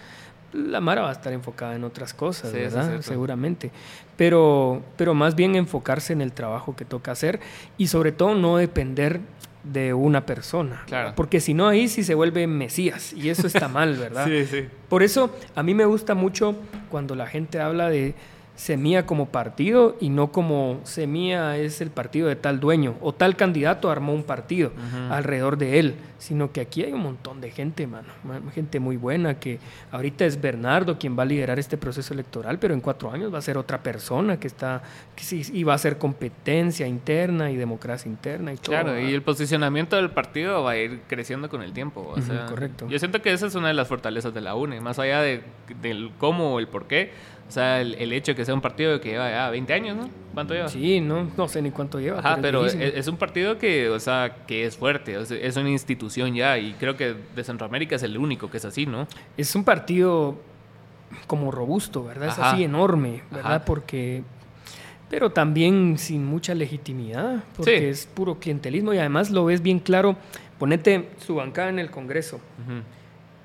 La 0.53 0.81
Mara 0.81 1.03
va 1.03 1.11
a 1.11 1.13
estar 1.13 1.33
enfocada 1.33 1.75
en 1.77 1.85
otras 1.85 2.13
cosas, 2.13 2.51
Sí, 2.51 2.59
eso 2.59 2.81
es 2.81 2.87
¿verdad? 2.87 3.01
Seguramente. 3.03 3.71
Pero, 4.17 4.83
pero 4.97 5.15
más 5.15 5.35
bien 5.35 5.57
enfocarse 5.57 6.13
en 6.13 6.21
el 6.21 6.33
trabajo 6.33 6.77
que 6.77 6.85
toca 6.85 7.13
hacer 7.13 7.41
y 7.79 7.87
sobre 7.87 8.13
todo 8.13 8.35
no 8.35 8.57
depender 8.57 9.21
de 9.65 9.95
una 9.95 10.27
persona. 10.27 10.83
Claro. 10.87 11.13
Porque 11.15 11.41
si 11.41 11.55
no, 11.55 11.69
ahí 11.69 11.89
sí 11.89 12.03
se 12.03 12.15
vuelve 12.15 12.47
mesías 12.47 13.13
y 13.13 13.29
eso 13.31 13.47
está 13.47 13.69
mal, 13.69 13.97
¿verdad? 13.99 14.27
Sí, 14.27 14.47
sí. 14.47 14.69
Por 14.89 15.03
eso 15.03 15.35
a 15.55 15.63
mí 15.63 15.75
me 15.75 15.85
gusta 15.85 16.15
mucho 16.15 16.57
cuando 16.91 17.15
la 17.15 17.27
gente 17.27 17.61
habla 17.61 17.89
de 17.89 18.15
Semilla 18.61 19.07
como 19.07 19.31
partido 19.31 19.97
y 20.01 20.11
no 20.11 20.33
como 20.33 20.81
Semilla 20.85 21.57
es 21.57 21.81
el 21.81 21.89
partido 21.89 22.29
de 22.29 22.37
tal 22.37 22.61
dueño 22.61 22.95
o 23.01 23.15
tal 23.15 23.35
candidato 23.35 23.91
armó 23.91 24.13
un 24.13 24.23
partido 24.23 24.71
alrededor 25.11 25.57
de 25.57 25.79
él, 25.79 25.95
sino 26.19 26.53
que 26.53 26.61
aquí 26.61 26.83
hay 26.85 26.93
un 26.93 27.01
montón 27.01 27.41
de 27.41 27.51
gente, 27.51 27.87
mano, 27.87 28.09
ma- 28.23 28.39
gente 28.53 28.79
muy 28.79 28.99
buena 28.99 29.41
que 29.41 29.59
ahorita 29.93 30.27
es 30.27 30.39
Bernardo 30.39 30.99
quien 30.99 31.19
va 31.19 31.23
a 31.23 31.27
liderar 31.27 31.59
este 31.59 31.79
proceso 31.79 32.13
electoral, 32.13 32.59
pero 32.59 32.75
en 32.75 32.83
cuatro 32.83 33.11
años 33.11 33.33
va 33.33 33.39
a 33.39 33.43
ser 33.43 33.57
otra 33.57 33.83
persona 33.83 34.39
que 34.39 34.47
está, 34.47 34.83
que 35.17 35.25
sí, 35.25 35.41
y 35.55 35.63
va 35.65 35.73
a 35.73 35.79
ser 35.79 35.97
competencia 35.97 36.87
interna 36.87 37.51
y 37.51 37.57
democracia 37.57 38.11
interna 38.11 38.53
y 38.53 38.57
todo. 38.57 38.73
Claro, 38.75 39.01
y 39.01 39.15
el 39.15 39.23
posicionamiento 39.23 39.97
del 39.97 40.11
partido 40.11 40.63
va 40.65 40.73
a 40.73 40.77
ir 40.77 41.01
creciendo 41.09 41.49
con 41.49 41.63
el 41.63 41.73
tiempo. 41.73 42.03
O 42.03 42.13
Ujú, 42.19 42.23
sea, 42.23 42.45
correcto. 42.45 42.87
Yo 42.91 42.99
siento 42.99 43.23
que 43.23 43.33
esa 43.33 43.47
es 43.47 43.55
una 43.55 43.69
de 43.69 43.75
las 43.75 43.89
fortalezas 43.89 44.35
de 44.35 44.43
la 44.43 44.55
UNE, 44.55 44.83
más 44.83 44.99
allá 44.99 45.23
de, 45.23 45.43
del 45.81 46.11
cómo 46.19 46.55
o 46.57 46.59
el 46.59 46.69
por 46.69 46.87
qué. 46.87 47.13
O 47.51 47.53
sea, 47.53 47.81
el, 47.81 47.95
el 47.97 48.13
hecho 48.13 48.31
de 48.31 48.37
que 48.37 48.45
sea 48.45 48.55
un 48.55 48.61
partido 48.61 49.01
que 49.01 49.09
lleva 49.09 49.29
ya 49.29 49.51
20 49.51 49.73
años, 49.75 49.97
¿no? 49.97 50.09
¿Cuánto 50.35 50.55
lleva? 50.55 50.69
Sí, 50.69 51.01
no, 51.01 51.29
no 51.37 51.49
sé 51.49 51.61
ni 51.61 51.73
cuánto 51.73 51.99
lleva. 51.99 52.21
Ajá, 52.21 52.39
pero 52.41 52.65
es 52.65 53.09
un 53.09 53.17
partido 53.17 53.59
que, 53.59 53.89
o 53.89 53.99
sea, 53.99 54.37
que 54.47 54.65
es 54.67 54.77
fuerte, 54.77 55.19
o 55.19 55.27
sea, 55.27 55.37
es 55.37 55.57
una 55.57 55.69
institución 55.69 56.33
ya 56.37 56.57
y 56.59 56.75
creo 56.75 56.97
que 56.97 57.17
de 57.35 57.43
Centroamérica 57.43 57.97
es 57.97 58.05
el 58.05 58.17
único 58.17 58.49
que 58.49 58.59
es 58.59 58.65
así, 58.65 58.87
¿no? 58.87 59.09
es 59.37 59.53
un 59.57 59.65
partido 59.65 60.39
como 61.27 61.51
robusto, 61.51 62.05
¿verdad? 62.05 62.29
Es 62.29 62.39
así 62.39 62.63
enorme, 62.63 63.25
¿verdad? 63.33 63.57
Ajá. 63.57 63.65
Porque 63.65 64.23
pero 65.09 65.31
también 65.31 65.99
sin 65.99 66.25
mucha 66.25 66.55
legitimidad, 66.55 67.43
porque 67.57 67.79
Sí. 67.81 67.85
es 67.87 68.07
puro 68.07 68.37
clientelismo 68.39 68.95
y 68.95 68.99
además 68.99 69.31
lo 69.33 69.45
ves 69.45 69.61
bien 69.61 69.81
claro. 69.81 70.15
Ponete 70.57 71.09
su 71.19 71.35
bancada 71.35 71.69
en 71.71 71.81
el 71.81 71.91
Congreso. 71.91 72.37
Ujú. 72.37 72.83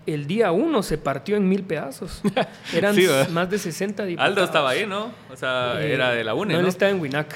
El 0.06 0.28
día 0.28 0.52
uno 0.52 0.84
se 0.84 0.98
partió 0.98 1.36
en 1.36 1.48
mil 1.50 1.63
pedazos. 1.63 2.22
Eran 2.74 2.96
más 3.32 3.50
de 3.50 3.58
60 3.58 4.06
diputados. 4.06 4.30
Aldo 4.30 4.44
estaba 4.44 4.70
ahí, 4.70 4.86
¿no? 4.86 5.12
O 5.32 5.36
sea, 5.36 5.82
Eh, 5.82 5.94
era 5.94 6.12
de 6.12 6.24
la 6.24 6.34
UNE, 6.36 6.54
no, 6.54 6.60
¿no? 6.60 6.65
él 6.65 6.70
estaba 6.70 6.91
en 6.91 7.00
WINAC. 7.02 7.34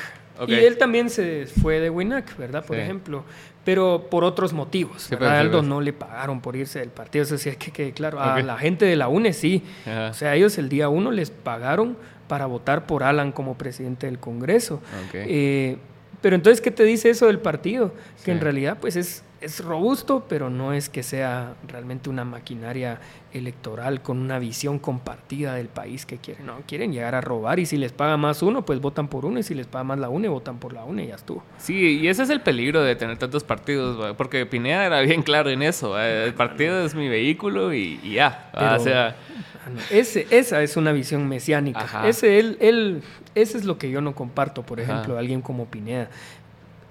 Y 0.47 0.53
él 0.53 0.77
también 0.77 1.09
se 1.09 1.47
fue 1.61 1.79
de 1.81 1.89
WINAC, 1.89 2.37
¿verdad? 2.37 2.63
Por 2.63 2.77
Sí. 2.77 2.81
ejemplo. 2.81 3.25
Pero 3.65 4.07
por 4.09 4.23
otros 4.23 4.53
motivos. 4.53 5.03
Sí, 5.03 5.15
Aldo 5.19 5.57
pues. 5.59 5.67
no 5.67 5.81
le 5.81 5.91
pagaron 5.91 6.39
por 6.41 6.55
irse 6.55 6.79
del 6.79 6.89
partido. 6.89 7.23
Eso 7.23 7.37
sí, 7.37 7.49
hay 7.49 7.57
que 7.57 7.71
quede 7.71 7.91
claro. 7.91 8.19
A 8.21 8.39
la 8.41 8.57
gente 8.57 8.85
de 8.85 8.95
la 8.95 9.09
UNE 9.09 9.33
sí. 9.33 9.63
Ajá. 9.85 10.07
O 10.09 10.13
sea, 10.13 10.35
ellos 10.35 10.57
el 10.57 10.69
día 10.69 10.87
uno 10.89 11.11
les 11.11 11.29
pagaron 11.29 11.97
para 12.29 12.45
votar 12.45 12.85
por 12.85 13.03
Alan 13.03 13.31
como 13.33 13.57
presidente 13.57 14.05
del 14.07 14.17
Congreso. 14.19 14.81
Eh, 15.13 15.77
pero 16.21 16.35
entonces, 16.35 16.61
¿qué 16.61 16.71
te 16.71 16.83
dice 16.83 17.09
eso 17.09 17.27
del 17.27 17.39
partido? 17.39 17.93
Que 18.23 18.31
en 18.31 18.39
realidad, 18.39 18.77
pues 18.79 18.95
es, 18.95 19.23
es 19.41 19.63
robusto, 19.63 20.25
pero 20.27 20.49
no 20.49 20.73
es 20.73 20.89
que 20.89 21.03
sea 21.03 21.53
realmente 21.67 22.09
una 22.09 22.25
maquinaria 22.25 22.99
electoral 23.33 24.01
con 24.01 24.17
una 24.19 24.39
visión 24.39 24.79
compartida 24.79 25.53
del 25.55 25.67
país 25.67 26.05
que 26.05 26.17
quieren. 26.17 26.45
No, 26.45 26.57
quieren 26.67 26.91
llegar 26.91 27.15
a 27.15 27.21
robar 27.21 27.59
y 27.59 27.65
si 27.65 27.77
les 27.77 27.91
paga 27.91 28.17
más 28.17 28.41
uno, 28.41 28.65
pues 28.65 28.81
votan 28.81 29.07
por 29.07 29.25
uno 29.25 29.39
y 29.39 29.43
si 29.43 29.53
les 29.55 29.67
paga 29.67 29.83
más 29.83 29.99
la 29.99 30.09
UNE, 30.09 30.27
votan 30.29 30.57
por 30.57 30.73
la 30.73 30.83
UNE 30.83 31.05
y 31.05 31.07
ya 31.07 31.15
estuvo. 31.15 31.43
Sí, 31.57 31.99
y 32.01 32.07
ese 32.07 32.23
es 32.23 32.29
el 32.29 32.41
peligro 32.41 32.81
de 32.83 32.95
tener 32.95 33.17
tantos 33.17 33.43
partidos, 33.43 34.15
porque 34.15 34.45
Pineda 34.45 34.85
era 34.85 35.01
bien 35.01 35.21
claro 35.21 35.49
en 35.49 35.61
eso. 35.61 35.99
El 35.99 36.33
partido 36.33 36.83
es 36.83 36.95
mi 36.95 37.07
vehículo 37.07 37.73
y, 37.73 37.99
y 38.03 38.13
ya. 38.15 38.51
o 38.53 38.79
sea, 38.79 39.15
Ah, 39.61 39.71
Ese, 39.91 40.25
esa 40.31 40.63
es 40.63 40.77
una 40.77 40.91
visión 40.93 41.27
mesiánica. 41.27 41.81
Ajá. 41.81 42.07
Ese, 42.07 42.39
él, 42.39 42.57
él, 42.59 43.03
ese 43.35 43.57
es 43.57 43.65
lo 43.65 43.77
que 43.77 43.91
yo 43.91 44.01
no 44.01 44.15
comparto, 44.15 44.63
por 44.63 44.79
Ajá. 44.79 44.91
ejemplo, 44.93 45.17
alguien 45.17 45.41
como 45.41 45.65
Pineda. 45.65 46.09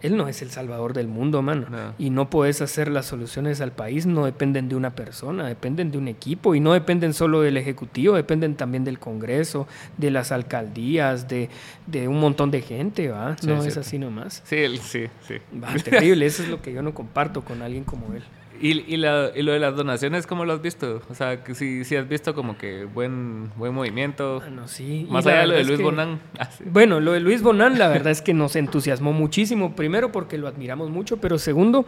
Él 0.02 0.16
no 0.16 0.28
es 0.28 0.42
el 0.42 0.50
salvador 0.50 0.92
del 0.92 1.08
mundo, 1.08 1.42
mano. 1.42 1.66
No. 1.68 1.94
Y 1.98 2.11
no 2.11 2.30
puedes 2.30 2.62
hacer 2.62 2.88
las 2.88 3.06
soluciones 3.06 3.61
al 3.61 3.72
país, 3.72 4.06
no 4.06 4.24
dependen 4.24 4.68
de 4.68 4.76
una 4.76 4.94
persona, 4.94 5.46
dependen 5.46 5.90
de 5.90 5.98
un 5.98 6.08
equipo 6.08 6.54
y 6.54 6.61
no 6.61 6.72
dependen 6.72 7.14
solo 7.14 7.40
del 7.40 7.56
Ejecutivo, 7.56 8.14
dependen 8.14 8.54
también 8.54 8.84
del 8.84 8.98
Congreso, 8.98 9.66
de 9.96 10.11
las 10.11 10.32
alcaldías, 10.32 11.28
de, 11.28 11.48
de 11.87 12.08
un 12.08 12.20
montón 12.20 12.50
de 12.50 12.62
gente, 12.62 13.08
¿va? 13.08 13.37
Sí, 13.38 13.46
no 13.46 13.61
es 13.61 13.66
es 13.66 13.76
así 13.76 13.98
nomás. 13.98 14.42
sí, 14.44 14.78
sí, 14.78 15.06
sí. 15.26 15.34
Va, 15.62 15.74
terrible, 15.74 16.26
eso 16.26 16.42
es 16.42 16.48
lo 16.48 16.62
que 16.62 16.72
yo 16.72 16.82
no 16.82 16.94
comparto 16.94 17.44
con 17.44 17.62
alguien 17.62 17.84
como 17.84 18.14
él. 18.14 18.22
¿Y, 18.61 18.92
y, 18.92 18.97
la- 18.97 19.31
y 19.35 19.42
lo 19.42 19.53
de 19.53 19.59
las 19.59 19.77
donaciones, 19.77 20.27
cómo 20.27 20.44
lo 20.44 20.53
has 20.53 20.62
visto? 20.62 21.01
O 21.09 21.14
sea, 21.14 21.44
que 21.44 21.55
sí, 21.55 21.85
sí 21.85 21.97
has 21.97 22.09
visto 22.09 22.35
como 22.35 22.59
que 22.59 22.85
buen, 22.85 23.51
buen 23.57 23.73
movimiento. 23.75 24.42
Ah, 24.44 24.51
no, 24.51 24.66
sí. 24.68 25.07
Más 25.11 25.27
allá 25.27 25.40
de 25.40 25.47
lo 25.47 25.55
de 25.55 25.64
Luis 25.64 25.79
que- 25.79 25.85
Bonán. 25.85 26.21
Ah, 26.38 26.51
sí. 26.51 26.64
Bueno, 26.66 27.01
lo 27.01 27.12
de 27.12 27.21
Luis 27.21 27.42
Bonán, 27.42 27.79
la 27.79 27.88
verdad 27.88 28.11
es 28.11 28.23
que 28.23 28.35
nos 28.35 28.57
entusiasmó 28.57 29.12
muchísimo. 29.12 29.75
Primero 29.77 30.11
porque 30.12 30.38
lo 30.38 30.49
admiramos 30.49 30.90
mucho, 30.90 31.18
pero 31.18 31.38
segundo 31.38 31.87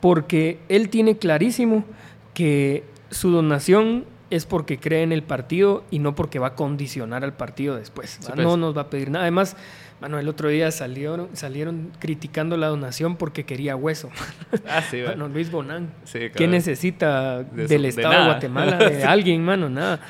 porque 0.00 0.58
él 0.68 0.88
tiene 0.90 1.16
clarísimo 1.18 1.84
que 2.34 2.84
su 3.10 3.30
donación 3.30 4.04
es 4.30 4.46
porque 4.46 4.78
cree 4.78 5.02
en 5.02 5.10
el 5.12 5.22
partido 5.24 5.82
y 5.90 5.98
no 5.98 6.14
porque 6.14 6.38
va 6.38 6.48
a 6.48 6.54
condicionar 6.54 7.24
al 7.24 7.32
partido 7.32 7.76
después. 7.76 8.20
Pues. 8.24 8.36
No 8.36 8.56
nos 8.56 8.76
va 8.76 8.82
a 8.82 8.90
pedir 8.90 9.10
nada. 9.10 9.24
Además, 9.24 9.56
mano, 10.00 10.18
el 10.18 10.28
otro 10.28 10.48
día 10.48 10.70
salieron, 10.70 11.28
salieron 11.34 11.90
criticando 11.98 12.56
la 12.56 12.68
donación 12.68 13.16
porque 13.16 13.44
quería 13.44 13.76
hueso. 13.76 14.10
Ah, 14.68 14.82
sí, 14.90 15.02
Mano, 15.06 15.28
Luis 15.28 15.50
Bonán. 15.50 15.90
Sí, 16.04 16.18
¿Qué 16.18 16.30
cabrón. 16.30 16.50
necesita 16.52 17.42
De 17.44 17.66
del 17.66 17.78
su- 17.78 17.82
de 17.82 17.88
Estado 17.88 18.08
de, 18.10 18.14
nada. 18.16 18.26
Guatemala? 18.26 18.76
De 18.78 19.04
alguien, 19.16 19.44
mano, 19.44 19.68
nada. 19.68 20.00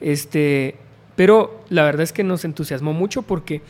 Este, 0.00 0.76
pero 1.16 1.64
la 1.68 1.84
verdad 1.84 2.02
es 2.02 2.12
que 2.12 2.24
nos 2.24 2.44
entusiasmó 2.44 2.92
mucho 2.92 3.22
porque 3.22 3.62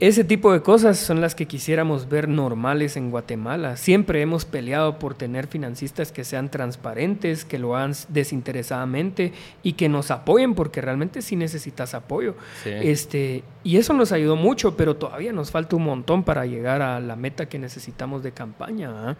ese 0.00 0.24
tipo 0.24 0.50
de 0.50 0.62
cosas 0.62 0.98
son 0.98 1.20
las 1.20 1.34
que 1.34 1.46
quisiéramos 1.46 2.08
ver 2.08 2.26
normales 2.26 2.96
en 2.96 3.10
Guatemala. 3.10 3.76
Siempre 3.76 4.22
hemos 4.22 4.46
peleado 4.46 4.98
por 4.98 5.14
tener 5.14 5.46
financistas 5.46 6.10
que 6.10 6.24
sean 6.24 6.50
transparentes, 6.50 7.44
que 7.44 7.58
lo 7.58 7.76
hagan 7.76 7.92
desinteresadamente 8.08 9.34
y 9.62 9.74
que 9.74 9.90
nos 9.90 10.10
apoyen 10.10 10.54
porque 10.54 10.80
realmente 10.80 11.20
sí 11.20 11.36
necesitas 11.36 11.92
apoyo. 11.92 12.34
Sí. 12.64 12.70
Este, 12.70 13.44
y 13.62 13.76
eso 13.76 13.92
nos 13.92 14.10
ayudó 14.12 14.36
mucho, 14.36 14.74
pero 14.74 14.96
todavía 14.96 15.34
nos 15.34 15.50
falta 15.50 15.76
un 15.76 15.84
montón 15.84 16.22
para 16.22 16.46
llegar 16.46 16.80
a 16.80 16.98
la 16.98 17.14
meta 17.14 17.46
que 17.46 17.58
necesitamos 17.58 18.22
de 18.22 18.32
campaña. 18.32 18.90
¿ah? 18.94 19.16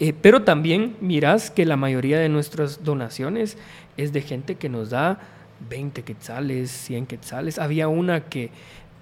Eh, 0.00 0.12
pero 0.12 0.42
también 0.42 0.96
mirás 1.00 1.50
que 1.50 1.64
la 1.64 1.76
mayoría 1.76 2.18
de 2.18 2.28
nuestras 2.28 2.84
donaciones 2.84 3.56
es 3.96 4.12
de 4.12 4.20
gente 4.20 4.56
que 4.56 4.68
nos 4.68 4.90
da 4.90 5.18
20 5.68 6.02
quetzales, 6.02 6.70
100 6.70 7.06
quetzales. 7.06 7.58
Había 7.58 7.88
una 7.88 8.24
que 8.24 8.50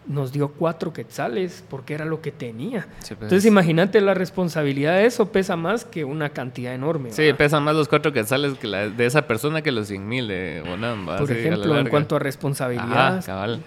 nos 0.08 0.32
dio 0.32 0.48
4 0.48 0.92
quetzales 0.92 1.62
porque 1.68 1.94
era 1.94 2.04
lo 2.04 2.20
que 2.20 2.32
tenía. 2.32 2.82
Sí, 3.00 3.14
pues. 3.14 3.22
Entonces 3.22 3.44
imagínate 3.44 4.00
la 4.00 4.14
responsabilidad 4.14 4.94
de 4.94 5.06
eso 5.06 5.30
pesa 5.30 5.56
más 5.56 5.84
que 5.84 6.04
una 6.04 6.30
cantidad 6.30 6.74
enorme. 6.74 7.12
Sí, 7.12 7.30
¿va? 7.30 7.36
pesan 7.36 7.62
más 7.62 7.76
los 7.76 7.88
cuatro 7.88 8.12
quetzales 8.12 8.54
que 8.58 8.66
la, 8.66 8.88
de 8.88 9.06
esa 9.06 9.26
persona 9.26 9.62
que 9.62 9.70
los 9.70 9.88
100 9.88 10.08
mil 10.08 10.28
de 10.28 10.62
Bonam. 10.66 11.08
¿va? 11.08 11.18
Por 11.18 11.30
ejemplo, 11.30 11.78
en 11.78 11.88
cuanto 11.88 12.14
a 12.14 12.18
Ajá, 12.18 12.24
responsabilidad. 12.24 13.24
cabal. 13.24 13.62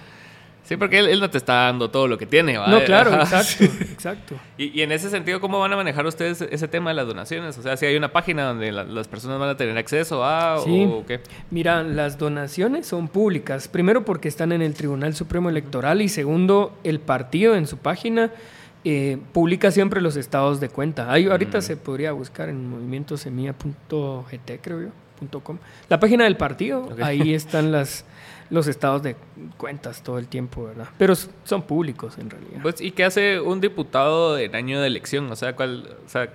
Sí, 0.72 0.78
porque 0.78 1.00
él, 1.00 1.08
él 1.10 1.20
no 1.20 1.30
te 1.30 1.38
está 1.38 1.54
dando 1.66 1.90
todo 1.90 2.08
lo 2.08 2.18
que 2.18 2.26
tiene, 2.26 2.58
¿va? 2.58 2.68
no, 2.68 2.82
claro, 2.86 3.12
Ajá. 3.14 3.42
exacto, 3.42 3.66
exacto. 3.92 4.36
Y, 4.58 4.78
y 4.80 4.84
en 4.84 4.94
ese 4.94 5.10
sentido, 5.10 5.42
¿cómo 5.42 5.60
van 5.60 5.74
a 5.74 5.76
manejar 5.76 6.06
ustedes 6.06 6.40
ese 6.42 6.68
tema 6.70 6.92
de 6.92 6.96
las 6.96 7.08
donaciones? 7.08 7.58
O 7.58 7.62
sea, 7.62 7.76
si 7.76 7.86
hay 7.86 7.98
una 7.98 8.14
página 8.14 8.46
donde 8.46 8.72
la- 8.72 8.86
las 8.86 9.10
personas 9.10 9.38
van 9.38 9.50
a 9.50 9.58
tener 9.58 9.78
acceso 9.78 10.24
a 10.24 10.60
Sí. 10.64 10.88
o 10.90 11.06
qué. 11.06 11.20
Mira, 11.50 11.84
las 11.84 12.18
donaciones 12.18 12.88
son 12.88 13.10
públicas. 13.10 13.68
Primero 13.68 14.06
porque 14.06 14.30
están 14.30 14.54
en 14.54 14.62
el 14.62 14.74
Tribunal 14.74 15.14
Supremo 15.14 15.50
Electoral 15.50 16.02
y 16.02 16.08
segundo, 16.08 16.78
el 16.86 17.02
partido 17.02 17.56
en 17.56 17.68
su 17.68 17.78
página 17.78 18.32
eh, 18.86 19.18
publica 19.34 19.70
siempre 19.72 20.00
los 20.02 20.16
estados 20.16 20.60
de 20.60 20.70
cuenta. 20.70 21.12
Ahí 21.12 21.28
ahorita 21.28 21.58
Mm. 21.58 21.62
se 21.62 21.76
podría 21.78 22.14
buscar 22.14 22.48
en 22.50 22.68
movimientosemilla.gt, 22.70 24.60
creo 24.62 24.82
yo, 24.82 24.88
punto 25.20 25.40
.com. 25.42 25.58
La 25.90 26.00
página 26.00 26.24
del 26.24 26.38
partido, 26.38 26.90
ahí 27.02 27.34
están 27.34 27.72
las, 27.72 28.06
los 28.52 28.68
estados 28.68 29.02
de 29.02 29.16
cuentas 29.58 30.04
todo 30.04 30.20
el 30.20 30.28
tiempo, 30.28 30.66
¿verdad? 30.66 30.90
Pero 30.98 31.16
son 31.16 31.62
públicos 31.64 32.18
en 32.20 32.30
realidad. 32.30 32.60
Pues, 32.62 32.82
¿Y 32.82 32.92
qué 32.92 33.06
hace 33.06 33.40
un 33.40 33.62
diputado 33.62 34.38
en 34.38 34.54
año 34.56 34.82
de 34.82 34.88
elección? 34.88 35.32
O 35.32 35.36
sea, 35.38 35.56
¿cuál, 35.56 35.88
o 36.06 36.10
sea 36.10 36.30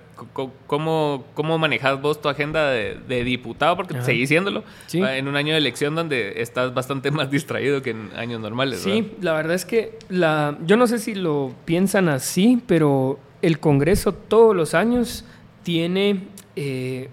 ¿cómo, 0.67 1.25
cómo 1.35 1.59
manejas 1.59 2.01
vos 2.01 2.21
tu 2.23 2.31
agenda 2.31 2.71
de, 2.71 2.99
de 3.07 3.23
diputado? 3.23 3.77
Porque 3.77 4.01
seguís 4.03 4.31
siéndolo 4.31 4.65
Sí. 4.87 5.01
¿va? 5.01 5.17
en 5.19 5.29
un 5.29 5.37
año 5.37 5.53
de 5.53 5.59
elección 5.59 5.95
donde 5.95 6.41
estás 6.41 6.73
bastante 6.73 7.11
más 7.11 7.31
distraído 7.37 7.83
que 7.83 7.91
en 7.91 8.11
años 8.17 8.41
normales. 8.41 8.81
Sí, 8.81 9.03
¿verdad? 9.03 9.17
la 9.21 9.33
verdad 9.35 9.55
es 9.55 9.67
que 9.67 9.99
la, 10.09 10.57
yo 10.65 10.79
no 10.79 10.87
sé 10.87 10.99
si 10.99 11.15
lo 11.15 11.53
piensan 11.67 12.09
así, 12.09 12.63
pero 12.67 13.19
el 13.43 13.61
Congreso 13.61 14.13
todos 14.15 14.57
los 14.57 14.73
años 14.75 15.27
tiene 15.63 16.29
eh, 16.57 17.11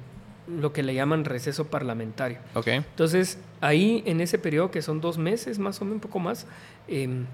lo 0.59 0.73
que 0.73 0.83
le 0.83 0.93
llaman 0.93 1.25
receso 1.25 1.67
parlamentario. 1.67 2.37
Ok. 2.53 2.67
Entonces, 2.67 3.37
ahí 3.61 4.03
en 4.05 4.21
ese 4.21 4.37
periodo, 4.37 4.71
que 4.71 4.81
son 4.81 5.01
dos 5.01 5.17
meses 5.17 5.59
más 5.59 5.81
o 5.81 5.85
menos, 5.85 5.95
un 5.95 6.01
poco 6.01 6.19
más, 6.19 6.45
em, 6.87 7.25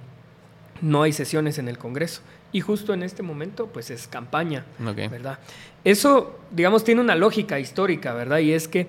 no 0.81 1.03
hay 1.03 1.11
sesiones 1.13 1.57
en 1.57 1.67
el 1.67 1.77
Congreso. 1.77 2.21
Y 2.51 2.61
justo 2.61 2.93
en 2.93 3.03
este 3.03 3.21
momento, 3.21 3.67
pues 3.67 3.89
es 3.91 4.07
campaña, 4.07 4.65
Ok. 4.83 5.09
¿verdad? 5.11 5.39
Eso, 5.83 6.39
digamos, 6.51 6.83
tiene 6.83 7.01
una 7.01 7.15
lógica 7.15 7.59
histórica, 7.59 8.13
¿verdad? 8.13 8.39
Y 8.39 8.53
es 8.53 8.67
que 8.67 8.87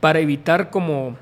para 0.00 0.18
evitar 0.20 0.70
como 0.70 1.16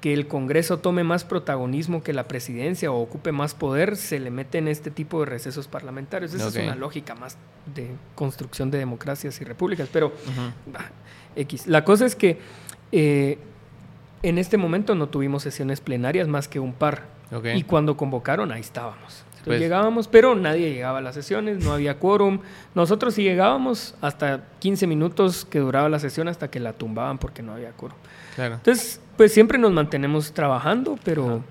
que 0.00 0.12
el 0.12 0.28
Congreso 0.28 0.78
tome 0.78 1.02
más 1.02 1.24
protagonismo 1.24 2.02
que 2.02 2.12
la 2.12 2.28
presidencia 2.28 2.92
o 2.92 3.00
ocupe 3.00 3.32
más 3.32 3.54
poder, 3.54 3.96
se 3.96 4.20
le 4.20 4.30
meten 4.30 4.68
este 4.68 4.90
tipo 4.90 5.20
de 5.20 5.26
recesos 5.26 5.66
parlamentarios. 5.66 6.32
Esa 6.34 6.48
es 6.48 6.56
una 6.56 6.76
lógica 6.76 7.14
más 7.14 7.36
de 7.74 7.90
construcción 8.14 8.70
de 8.70 8.78
democracias 8.78 9.40
y 9.40 9.44
repúblicas. 9.44 9.88
Pero. 9.92 10.12
Bah, 10.72 10.90
X. 11.36 11.66
La 11.66 11.84
cosa 11.84 12.06
es 12.06 12.14
que 12.14 12.38
eh, 12.92 13.38
en 14.22 14.38
este 14.38 14.56
momento 14.56 14.94
no 14.94 15.08
tuvimos 15.08 15.42
sesiones 15.42 15.80
plenarias 15.80 16.28
más 16.28 16.48
que 16.48 16.60
un 16.60 16.72
par. 16.72 17.04
Y 17.54 17.64
cuando 17.64 17.96
convocaron, 17.96 18.52
ahí 18.52 18.60
estábamos. 18.60 19.24
Pues- 19.44 19.60
llegábamos, 19.60 20.08
pero 20.08 20.34
nadie 20.34 20.72
llegaba 20.72 20.98
a 20.98 21.00
las 21.00 21.14
sesiones, 21.14 21.64
no 21.64 21.72
había 21.72 21.98
quórum. 21.98 22.40
Nosotros 22.74 23.14
sí 23.14 23.22
llegábamos 23.22 23.94
hasta 24.00 24.44
15 24.58 24.86
minutos 24.86 25.44
que 25.44 25.58
duraba 25.58 25.88
la 25.88 25.98
sesión 25.98 26.28
hasta 26.28 26.50
que 26.50 26.60
la 26.60 26.72
tumbaban 26.72 27.18
porque 27.18 27.42
no 27.42 27.54
había 27.54 27.70
quórum. 27.72 27.96
Claro. 28.38 28.54
Entonces, 28.54 29.00
pues 29.16 29.32
siempre 29.34 29.58
nos 29.58 29.72
mantenemos 29.72 30.32
trabajando, 30.32 30.96
pero 31.02 31.42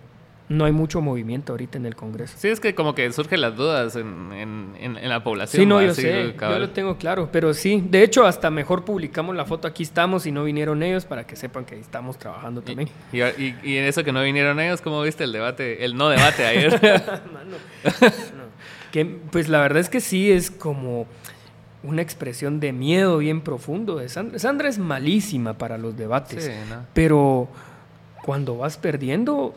no 0.48 0.64
hay 0.64 0.72
mucho 0.72 1.02
movimiento 1.02 1.52
ahorita 1.52 1.78
en 1.78 1.86
el 1.86 1.98
Congreso. 1.98 2.36
Sí, 2.38 2.48
es 2.48 2.62
que 2.62 2.74
como 2.74 2.96
que 2.96 3.12
surgen 3.12 3.42
las 3.42 3.58
dudas 3.58 3.98
en, 3.98 4.32
en, 4.32 4.74
en- 4.80 4.96
en 4.96 5.10
la 5.10 5.22
población. 5.22 5.60
Sí, 5.64 5.66
no, 5.66 5.82
yo 5.82 5.94
sé, 5.94 6.34
yo 6.40 6.60
lo 6.60 6.70
tengo 6.70 6.96
claro, 6.98 7.28
pero 7.30 7.54
sí, 7.54 7.84
de 7.86 8.04
hecho 8.04 8.26
hasta 8.26 8.50
mejor 8.50 8.86
publicamos 8.86 9.36
la 9.36 9.44
foto, 9.44 9.68
aquí 9.68 9.84
estamos 9.84 10.26
y 10.26 10.32
no 10.32 10.46
vinieron 10.46 10.82
ellos 10.84 11.04
para 11.04 11.28
que 11.28 11.36
sepan 11.36 11.66
que 11.66 11.78
estamos 11.78 12.18
trabajando 12.18 12.62
también. 12.62 12.88
Y, 13.12 13.20
y- 13.22 13.56
y 13.62 13.76
en 13.76 13.84
eso 13.84 14.06
que 14.06 14.14
no 14.14 14.24
vinieron 14.24 14.58
ellos, 14.62 14.80
¿cómo 14.80 15.02
viste 15.02 15.26
el 15.26 15.34
debate? 15.34 15.84
El 15.84 15.98
no 15.98 16.08
debate 16.08 16.46
ayer. 16.46 16.80
Mano, 17.34 17.58
no. 17.84 18.48
Que, 18.94 19.04
pues 19.06 19.50
la 19.50 19.60
verdad 19.60 19.80
es 19.82 19.90
que 19.90 20.00
sí 20.00 20.32
es 20.32 20.50
como 20.50 21.08
una 21.88 22.02
expresión 22.02 22.60
de 22.60 22.74
miedo 22.74 23.18
bien 23.18 23.42
profundo 23.42 23.98
de 23.98 24.10
Sandra. 24.10 24.40
Sandra 24.40 24.70
es 24.70 24.78
malísima 24.78 25.58
para 25.58 25.78
los 25.78 25.98
debates, 25.98 26.44
sí, 26.44 26.52
¿no? 26.70 26.86
pero 26.94 27.48
cuando 28.24 28.58
vas 28.58 28.78
perdiendo 28.78 29.56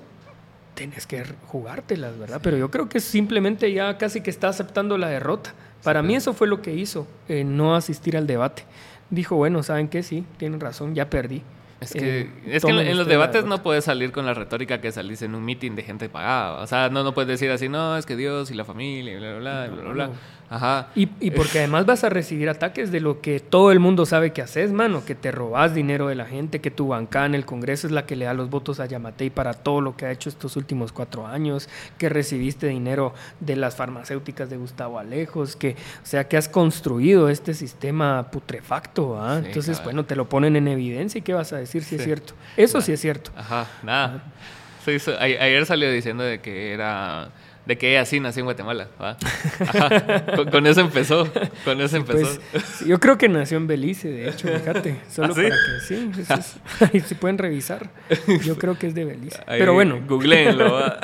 tienes 0.75 1.07
que 1.07 1.25
jugártelas, 1.49 2.19
¿verdad? 2.19 2.41
Pero 2.43 2.57
yo 2.57 2.71
creo 2.71 2.89
que 2.89 3.01
simplemente 3.01 3.73
ya 3.73 3.99
casi 3.99 4.21
que 4.23 4.31
está 4.31 4.49
aceptando 4.49 4.97
la 4.97 5.09
derrota. 5.09 5.53
Para 5.83 6.03
mí 6.03 6.15
eso 6.15 6.35
fue 6.35 6.47
lo 6.47 6.63
que 6.63 6.75
hizo, 6.75 7.07
eh, 7.29 7.43
no 7.45 7.75
asistir 7.75 8.17
al 8.17 8.27
debate. 8.27 8.65
Dijo, 9.11 9.37
bueno, 9.37 9.63
¿saben 9.63 9.89
qué? 9.89 10.03
Sí, 10.03 10.25
tienen 10.37 10.61
razón, 10.61 10.95
ya 10.95 11.11
perdí. 11.11 11.43
Es 11.81 11.93
que, 11.93 12.21
Eh, 12.21 12.31
es 12.47 12.65
que 12.65 12.71
en, 12.71 12.97
los 12.97 13.07
debates 13.07 13.45
no 13.45 13.63
puedes 13.63 13.85
salir 13.85 14.13
con 14.13 14.27
la 14.27 14.35
retórica 14.35 14.81
que 14.81 14.93
salís 14.93 15.23
en 15.23 15.35
un 15.35 15.45
meeting 15.45 15.73
de 15.73 15.83
gente 15.83 16.09
pagada. 16.09 16.61
O 16.61 16.67
sea, 16.67 16.91
no, 16.91 17.03
no 17.03 17.15
puedes 17.15 17.29
decir 17.29 17.51
así, 17.51 17.69
no, 17.69 17.97
es 17.97 18.05
que 18.05 18.17
Dios 18.17 18.51
y 18.51 18.55
la 18.55 18.65
familia, 18.65 19.15
y 19.15 19.17
bla, 19.17 19.39
bla, 19.39 19.41
bla, 19.41 19.67
bla, 19.67 19.83
bla, 19.83 19.93
bla. 19.93 20.07
No. 20.09 20.13
Ajá. 20.51 20.89
Y, 20.97 21.09
y 21.21 21.31
porque 21.31 21.61
además 21.61 21.87
vas 21.87 22.03
a 22.03 22.09
recibir 22.09 22.49
ataques 22.49 22.91
de 22.91 22.99
lo 22.99 23.21
que 23.21 23.39
todo 23.39 23.71
el 23.71 23.79
mundo 23.79 24.05
sabe 24.05 24.33
que 24.33 24.43
haces, 24.43 24.73
mano, 24.73 25.05
que 25.05 25.15
te 25.15 25.31
robas 25.31 25.75
dinero 25.75 26.09
de 26.09 26.17
la 26.17 26.27
gente, 26.27 26.61
que 26.61 26.73
tu 26.73 26.89
bancada 26.89 27.27
en 27.27 27.37
el 27.37 27.47
Congreso 27.47 27.87
es 27.87 27.93
la 27.93 28.05
que 28.05 28.17
le 28.17 28.25
da 28.25 28.35
los 28.35 28.51
votos 28.51 28.81
a 28.81 28.87
Yamatei 28.87 29.31
para 29.31 29.55
todo 29.55 29.81
lo 29.81 29.97
que 29.97 30.07
ha 30.07 30.11
hecho 30.11 30.29
estos 30.29 30.57
últimos 30.57 30.91
cuatro 30.91 31.25
años, 31.25 31.69
que 31.99 32.09
recibiste 32.09 32.67
dinero 32.67 33.15
de 33.39 33.55
las 33.55 33.77
farmacéuticas 33.77 34.51
de 34.51 34.57
Gustavo 34.57 34.99
Alejos, 34.99 35.55
que, 35.55 35.77
o 36.03 36.07
sea, 36.07 36.27
que 36.27 36.37
has 36.37 36.49
construido 36.49 37.29
este 37.29 37.55
sistema 37.55 38.33
putrefacto, 38.33 39.23
¿ah? 39.23 39.39
Sí, 39.41 39.47
Entonces, 39.47 39.81
bueno, 39.85 40.05
te 40.05 40.17
lo 40.17 40.29
ponen 40.29 40.57
en 40.57 40.67
evidencia 40.67 41.21
y 41.21 41.23
qué 41.23 41.33
vas 41.33 41.53
a 41.53 41.59
decir 41.59 41.85
si 41.85 41.95
es 41.95 42.03
cierto. 42.03 42.35
Eso 42.57 42.81
sí 42.81 42.91
es 42.91 43.01
cierto. 43.01 43.31
Ajá, 43.37 43.69
nada. 43.85 44.25
Sí, 44.85 44.97
ayer 45.21 45.65
salió 45.65 45.93
diciendo 45.93 46.25
de 46.25 46.41
que 46.41 46.73
era... 46.73 47.31
De 47.67 47.77
que 47.79 47.91
ella 47.93 48.05
sí 48.05 48.19
nació 48.21 48.41
en 48.41 48.47
Guatemala. 48.47 48.89
¿va? 49.01 49.17
Ajá. 49.61 50.25
Con, 50.37 50.51
con 50.51 50.67
eso 50.67 50.81
empezó. 50.81 51.31
Con 51.65 51.81
eso 51.81 51.97
empezó. 51.99 52.41
Pues, 52.53 52.81
yo 52.87 52.99
creo 52.99 53.19
que 53.19 53.29
nació 53.29 53.59
en 53.59 53.67
Belice, 53.67 54.09
de 54.09 54.29
hecho, 54.29 54.49
fíjate. 54.49 54.97
Solo 55.11 55.29
¿Ah, 55.33 55.37
sí? 55.37 55.43
para 55.43 55.55
que 55.57 55.81
sí, 55.87 56.11
eso 56.21 56.35
es- 56.35 56.57
ahí 56.95 57.01
se 57.01 57.15
pueden 57.15 57.39
revisar. 57.39 57.91
Yo 58.45 58.57
creo 58.57 58.79
que 58.79 58.87
es 58.89 58.95
de 58.95 59.05
Belice. 59.05 59.39
Ahí, 59.47 59.59
Pero 59.61 59.75
bueno, 59.75 60.01
Googleenlo. 60.09 60.73
¿va? 60.73 60.99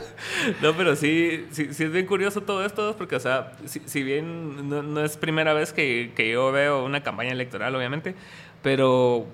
no, 0.62 0.74
pero 0.76 0.96
sí, 0.96 1.46
sí, 1.50 1.68
sí 1.72 1.84
es 1.84 1.92
bien 1.92 2.06
curioso 2.06 2.40
todo 2.42 2.64
esto, 2.64 2.94
porque, 2.96 3.16
o 3.16 3.20
sea, 3.20 3.52
si, 3.66 3.80
si 3.84 4.02
bien 4.02 4.68
no, 4.68 4.82
no 4.82 5.04
es 5.04 5.16
primera 5.16 5.52
vez 5.54 5.72
que, 5.72 6.12
que 6.16 6.30
yo 6.30 6.52
veo 6.52 6.84
una 6.84 7.02
campaña 7.02 7.32
electoral, 7.32 7.74
obviamente, 7.74 8.14
pero 8.62 9.26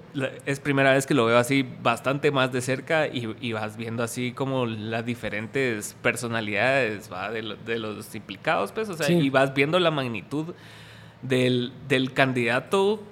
es 0.44 0.60
primera 0.60 0.92
vez 0.92 1.06
que 1.06 1.14
lo 1.14 1.24
veo 1.24 1.38
así 1.38 1.66
bastante 1.82 2.30
más 2.30 2.52
de 2.52 2.60
cerca 2.60 3.06
y, 3.06 3.34
y 3.40 3.52
vas 3.54 3.76
viendo 3.78 4.02
así 4.02 4.32
como 4.32 4.66
las 4.66 5.06
diferentes 5.06 5.96
personalidades 6.02 7.10
¿va? 7.10 7.30
De, 7.30 7.42
lo- 7.42 7.56
de 7.56 7.78
los 7.78 8.14
implicados, 8.14 8.72
pues, 8.72 8.88
o 8.90 8.94
sea, 8.94 9.06
Sí. 9.06 9.14
y 9.14 9.30
vas 9.30 9.54
viendo 9.54 9.78
la 9.80 9.90
magnitud 9.90 10.54
del, 11.22 11.72
del 11.88 12.12
candidato 12.12 13.02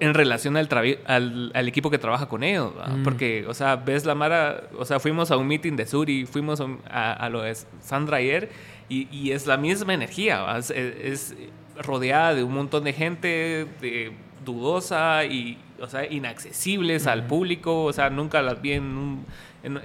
en 0.00 0.14
relación 0.14 0.56
al, 0.56 0.68
al, 1.06 1.52
al 1.54 1.68
equipo 1.68 1.90
que 1.90 1.98
trabaja 1.98 2.28
con 2.28 2.42
ellos. 2.42 2.72
Mm. 2.88 3.02
porque, 3.04 3.44
o 3.46 3.54
sea, 3.54 3.76
ves 3.76 4.04
la 4.04 4.14
Mara, 4.14 4.64
o 4.78 4.84
sea, 4.84 4.98
fuimos 5.00 5.30
a 5.30 5.36
un 5.36 5.46
meeting 5.46 5.76
de 5.76 5.86
Suri, 5.86 6.24
fuimos 6.26 6.60
a, 6.60 6.66
a- 6.88 7.12
a 7.12 7.28
lo 7.28 7.42
de 7.42 7.54
Sandra 7.80 8.16
ayer 8.16 8.48
y, 8.88 9.06
y 9.16 9.32
es 9.32 9.46
la 9.46 9.56
misma 9.58 9.94
energía, 9.94 10.44
es, 10.56 10.70
es 10.70 11.36
rodeada 11.76 12.34
de 12.34 12.42
un 12.42 12.52
montón 12.54 12.84
de 12.84 12.92
gente, 12.92 13.66
de, 13.80 14.12
dudosa 14.44 15.24
y, 15.24 15.58
o 15.80 15.86
sea, 15.86 16.10
inaccesibles 16.10 17.06
al 17.06 17.26
público, 17.26 17.84
o 17.84 17.92
sea, 17.92 18.10
nunca 18.10 18.42
las 18.42 18.60
vi 18.60 18.72
en 18.72 18.84
un 18.84 19.26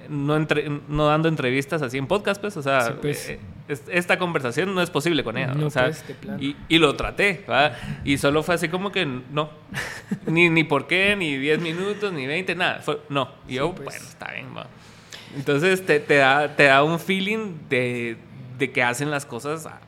no, 0.10 0.36
entre, 0.36 0.70
no 0.88 1.08
dando 1.08 1.28
entrevistas 1.30 1.82
así 1.82 1.98
en 1.98 2.08
podcast, 2.08 2.42
pues, 2.42 2.58
o 2.58 2.64
sea, 2.64 2.96
pues. 3.00 3.30
eh, 3.30 3.40
esta 3.68 4.18
conversación 4.18 4.74
no 4.74 4.82
es 4.82 4.90
posible 4.90 5.24
con 5.24 5.38
ella. 5.38 5.54
No, 5.54 5.68
o 5.68 5.70
sea, 5.70 5.84
pues, 5.84 6.04
y, 6.40 6.56
y 6.68 6.80
lo 6.80 6.96
traté, 6.96 7.46
¿va? 7.50 7.74
Y 8.04 8.18
solo 8.18 8.42
fue 8.42 8.56
así 8.56 8.70
como 8.70 8.92
que 8.92 9.06
no, 9.06 9.50
ni, 10.26 10.50
ni 10.50 10.64
por 10.64 10.88
qué, 10.88 11.16
ni 11.16 11.38
10 11.38 11.62
minutos, 11.62 12.12
ni 12.12 12.26
20, 12.26 12.56
nada, 12.56 12.80
fue 12.80 13.02
no. 13.10 13.30
Y 13.48 13.56
yo, 13.56 13.74
pues. 13.76 13.86
bueno, 13.86 14.06
está 14.06 14.32
bien, 14.32 14.48
va. 14.56 14.68
Entonces 15.36 15.86
te, 15.86 16.00
te, 16.00 16.16
da, 16.16 16.56
te 16.56 16.64
da 16.64 16.84
un 16.84 17.00
feeling 17.00 17.58
de, 17.70 18.18
de 18.58 18.72
que 18.72 18.82
hacen 18.82 19.12
las 19.12 19.26
cosas 19.26 19.68
a 19.68 19.80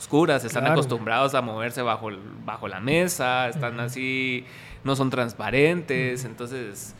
oscuras, 0.00 0.44
están 0.44 0.62
Claro. 0.62 0.74
acostumbrados 0.74 1.34
a 1.34 1.42
moverse 1.42 1.82
bajo, 1.82 2.08
bajo 2.44 2.66
la 2.68 2.80
mesa, 2.80 3.48
están 3.48 3.78
así, 3.80 4.44
no 4.82 4.96
son 4.96 5.10
transparentes, 5.10 6.24
entonces 6.24 6.94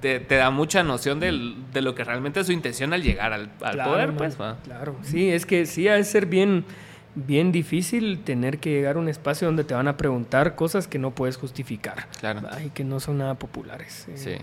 te, 0.00 0.20
te 0.20 0.34
da 0.36 0.50
mucha 0.50 0.82
noción 0.82 1.18
del- 1.20 1.54
de 1.72 1.80
lo 1.82 1.94
que 1.94 2.04
realmente 2.04 2.40
es 2.40 2.46
su 2.46 2.52
intención 2.52 2.92
al 2.92 3.02
llegar 3.02 3.32
al, 3.32 3.50
al 3.62 3.72
Claro, 3.74 3.90
poder, 3.90 4.12
pues. 4.16 4.36
Claro, 4.64 4.96
sí, 5.02 5.30
es 5.30 5.46
que 5.46 5.64
sí 5.66 5.88
ha 5.88 5.94
de 5.94 6.04
ser 6.04 6.26
bien, 6.26 6.64
bien 7.14 7.52
difícil 7.52 8.20
tener 8.24 8.58
que 8.58 8.70
llegar 8.70 8.96
a 8.96 8.98
un 8.98 9.08
espacio 9.08 9.46
donde 9.48 9.64
te 9.64 9.74
van 9.74 9.88
a 9.88 9.96
preguntar 9.96 10.54
cosas 10.54 10.88
que 10.88 10.98
no 10.98 11.12
puedes 11.12 11.36
justificar. 11.36 12.08
Claro. 12.20 12.42
¿va? 12.42 12.62
Y 12.62 12.70
que 12.70 12.84
no 12.84 13.00
son 13.00 13.18
nada 13.18 13.34
populares. 13.36 14.06
eh. 14.08 14.16
Sí. 14.16 14.34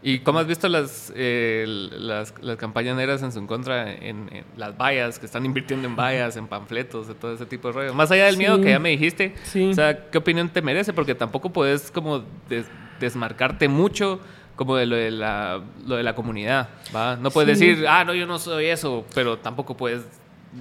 ¿Y 0.00 0.20
cómo 0.20 0.38
has 0.38 0.46
visto 0.46 0.68
las, 0.68 1.12
eh, 1.16 1.64
las, 1.66 2.32
las 2.40 2.56
campañas 2.56 2.96
negras 2.96 3.20
en 3.22 3.32
su 3.32 3.44
contra 3.48 3.92
en, 3.92 4.28
en 4.32 4.44
las 4.56 4.76
vallas, 4.78 5.18
que 5.18 5.26
están 5.26 5.44
invirtiendo 5.44 5.88
en 5.88 5.96
vallas, 5.96 6.36
en 6.36 6.46
panfletos, 6.46 7.08
de 7.08 7.14
todo 7.14 7.32
ese 7.34 7.46
tipo 7.46 7.68
de 7.68 7.74
rollo? 7.74 7.94
Más 7.94 8.10
allá 8.12 8.26
del 8.26 8.34
Sí. 8.34 8.38
miedo 8.38 8.60
que 8.60 8.70
ya 8.70 8.78
me 8.78 8.90
dijiste, 8.90 9.34
Sí. 9.42 9.70
o 9.70 9.74
sea, 9.74 10.08
¿qué 10.10 10.18
opinión 10.18 10.48
te 10.50 10.62
merece? 10.62 10.92
Porque 10.92 11.16
tampoco 11.16 11.50
puedes 11.50 11.90
como 11.90 12.22
des- 12.48 12.68
desmarcarte 13.00 13.66
mucho 13.68 14.20
como 14.54 14.76
de 14.76 14.86
lo 14.86 14.94
de 14.96 15.10
la, 15.10 15.60
lo 15.86 15.96
de 15.96 16.02
la 16.04 16.14
comunidad, 16.14 16.68
¿va? 16.94 17.16
No 17.16 17.30
puedes 17.30 17.58
Sí. 17.58 17.66
decir, 17.66 17.86
ah, 17.88 18.04
no, 18.04 18.14
yo 18.14 18.26
no 18.26 18.38
soy 18.38 18.66
eso, 18.66 19.04
pero 19.14 19.38
tampoco 19.38 19.76
puedes 19.76 20.02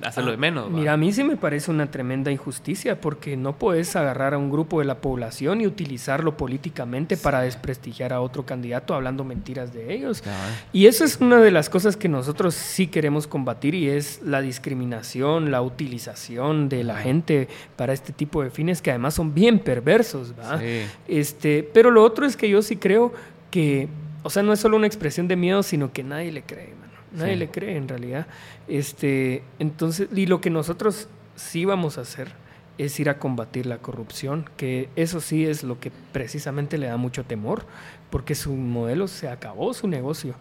hacerlo 0.02 0.32
de 0.32 0.38
menos, 0.38 0.66
¿va? 0.66 0.78
Mira, 0.78 0.94
a 0.94 0.98
mí 0.98 1.12
sí 1.12 1.24
me 1.24 1.38
parece 1.38 1.72
una 1.72 1.90
tremenda 1.90 2.32
injusticia 2.32 3.00
porque 3.00 3.38
no 3.38 3.58
puedes 3.58 3.96
agarrar 3.96 4.34
a 4.34 4.38
un 4.38 4.52
grupo 4.52 4.80
de 4.80 4.86
la 4.86 4.96
población 4.96 5.62
y 5.62 5.68
utilizarlo 5.68 6.38
políticamente 6.38 7.18
para 7.18 7.42
desprestigiar 7.42 8.14
a 8.14 8.22
otro 8.22 8.46
candidato 8.46 8.94
hablando 8.94 9.24
mentiras 9.24 9.74
de 9.74 9.94
ellos. 9.94 10.22
Cabal. 10.22 10.38
Y 10.74 10.88
eso 10.88 11.06
es 11.06 11.18
una 11.22 11.38
de 11.38 11.52
las 11.52 11.70
cosas 11.70 11.98
que 11.98 12.10
nosotros 12.10 12.54
sí 12.54 12.88
queremos 12.88 13.28
combatir 13.28 13.76
y 13.76 13.90
es 13.90 14.22
la 14.24 14.42
discriminación, 14.42 15.52
la 15.52 15.62
utilización 15.62 16.70
de 16.70 16.84
la 16.84 16.98
gente 16.98 17.48
para 17.76 17.94
este 17.94 18.14
tipo 18.14 18.44
de 18.44 18.50
fines 18.50 18.82
que 18.82 18.92
además 18.92 19.14
son 19.14 19.34
bien 19.34 19.60
perversos, 19.60 20.34
¿va? 20.38 20.60
Sí. 20.60 20.82
Este, 21.08 21.64
pero 21.74 21.92
lo 21.92 22.04
otro 22.04 22.26
es 22.26 22.36
que 22.38 22.50
yo 22.50 22.62
sí 22.62 22.78
creo 22.78 23.14
que, 23.52 23.88
o 24.24 24.30
sea, 24.30 24.44
no 24.44 24.54
es 24.54 24.60
solo 24.60 24.78
una 24.78 24.88
expresión 24.88 25.28
de 25.28 25.36
miedo, 25.36 25.64
sino 25.64 25.92
que 25.92 26.04
nadie 26.04 26.32
le 26.32 26.44
cree. 26.44 26.87
Nadie 27.18 27.34
Sí. 27.34 27.40
le 27.40 27.50
cree 27.50 27.76
en 27.76 27.88
realidad. 27.88 28.28
Este, 28.68 29.44
entonces, 29.60 30.08
y 30.16 30.26
lo 30.28 30.42
que 30.42 30.50
nosotros 30.50 31.08
sí 31.36 31.66
vamos 31.66 31.98
a 31.98 32.02
hacer 32.02 32.30
es 32.78 33.00
ir 33.00 33.10
a 33.10 33.18
combatir 33.18 33.66
la 33.66 33.80
corrupción, 33.80 34.48
que 34.56 34.90
eso 34.96 35.20
sí 35.20 35.46
es 35.46 35.64
lo 35.64 35.80
que 35.80 35.92
precisamente 36.12 36.78
le 36.78 36.86
da 36.88 36.98
mucho 36.98 37.24
temor, 37.24 37.66
porque 38.12 38.36
su 38.36 38.54
modelo 38.54 39.08
se 39.08 39.28
acabó, 39.28 39.74
su 39.74 39.88
negocio, 39.88 40.36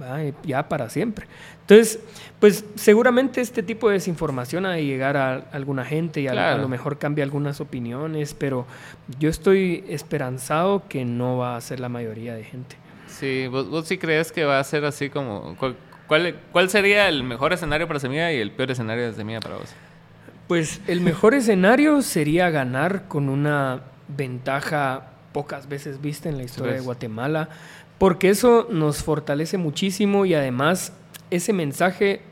¿va? 0.00 0.22
Eh, 0.22 0.32
ya 0.44 0.68
para 0.68 0.88
siempre. 0.88 1.26
Entonces, 1.62 1.98
pues 2.38 2.64
seguramente 2.76 3.40
este 3.40 3.64
tipo 3.64 3.88
de 3.88 3.94
desinformación 3.94 4.66
ha 4.66 4.72
de 4.72 4.84
llegar 4.84 5.16
a 5.16 5.34
alguna 5.50 5.84
gente 5.84 6.20
y 6.20 6.28
a, 6.28 6.52
a 6.52 6.56
lo 6.58 6.68
mejor 6.68 6.96
cambia 6.98 7.24
algunas 7.24 7.60
opiniones, 7.60 8.34
pero 8.34 8.66
yo 9.18 9.28
estoy 9.28 9.84
esperanzado 9.88 10.84
que 10.88 11.04
no 11.04 11.38
va 11.38 11.56
a 11.56 11.60
ser 11.60 11.80
la 11.80 11.88
mayoría 11.88 12.34
de 12.36 12.44
gente. 12.44 12.76
Sí, 13.08 13.48
¿vos, 13.48 13.68
vos 13.68 13.88
sí 13.88 13.98
crees 13.98 14.30
que 14.30 14.44
va 14.44 14.60
a 14.60 14.64
ser 14.64 14.84
así 14.84 15.10
como... 15.10 15.56
¿cuál, 16.50 16.70
sería 16.70 17.08
el 17.08 17.22
mejor 17.22 17.52
escenario 17.52 17.86
para 17.86 18.00
Semilla 18.00 18.32
y 18.32 18.38
el 18.38 18.50
peor 18.50 18.72
escenario 18.72 19.04
de 19.06 19.12
Semilla 19.12 19.40
para 19.40 19.56
vos? 19.56 19.70
Pues 20.48 20.80
el 20.88 21.00
mejor 21.00 21.34
escenario 21.34 22.02
sería 22.02 22.50
ganar 22.50 23.06
con 23.06 23.28
una 23.28 23.82
ventaja 24.08 25.12
pocas 25.32 25.68
veces 25.68 26.00
vista 26.00 26.28
en 26.28 26.36
la 26.36 26.42
historia 26.42 26.74
de. 26.74 26.80
Guatemala, 26.80 27.48
porque 27.98 28.30
eso 28.30 28.66
nos 28.70 29.04
fortalece 29.04 29.58
muchísimo 29.58 30.26
y 30.26 30.34
además 30.34 30.92
ese 31.30 31.52
mensaje 31.52 32.22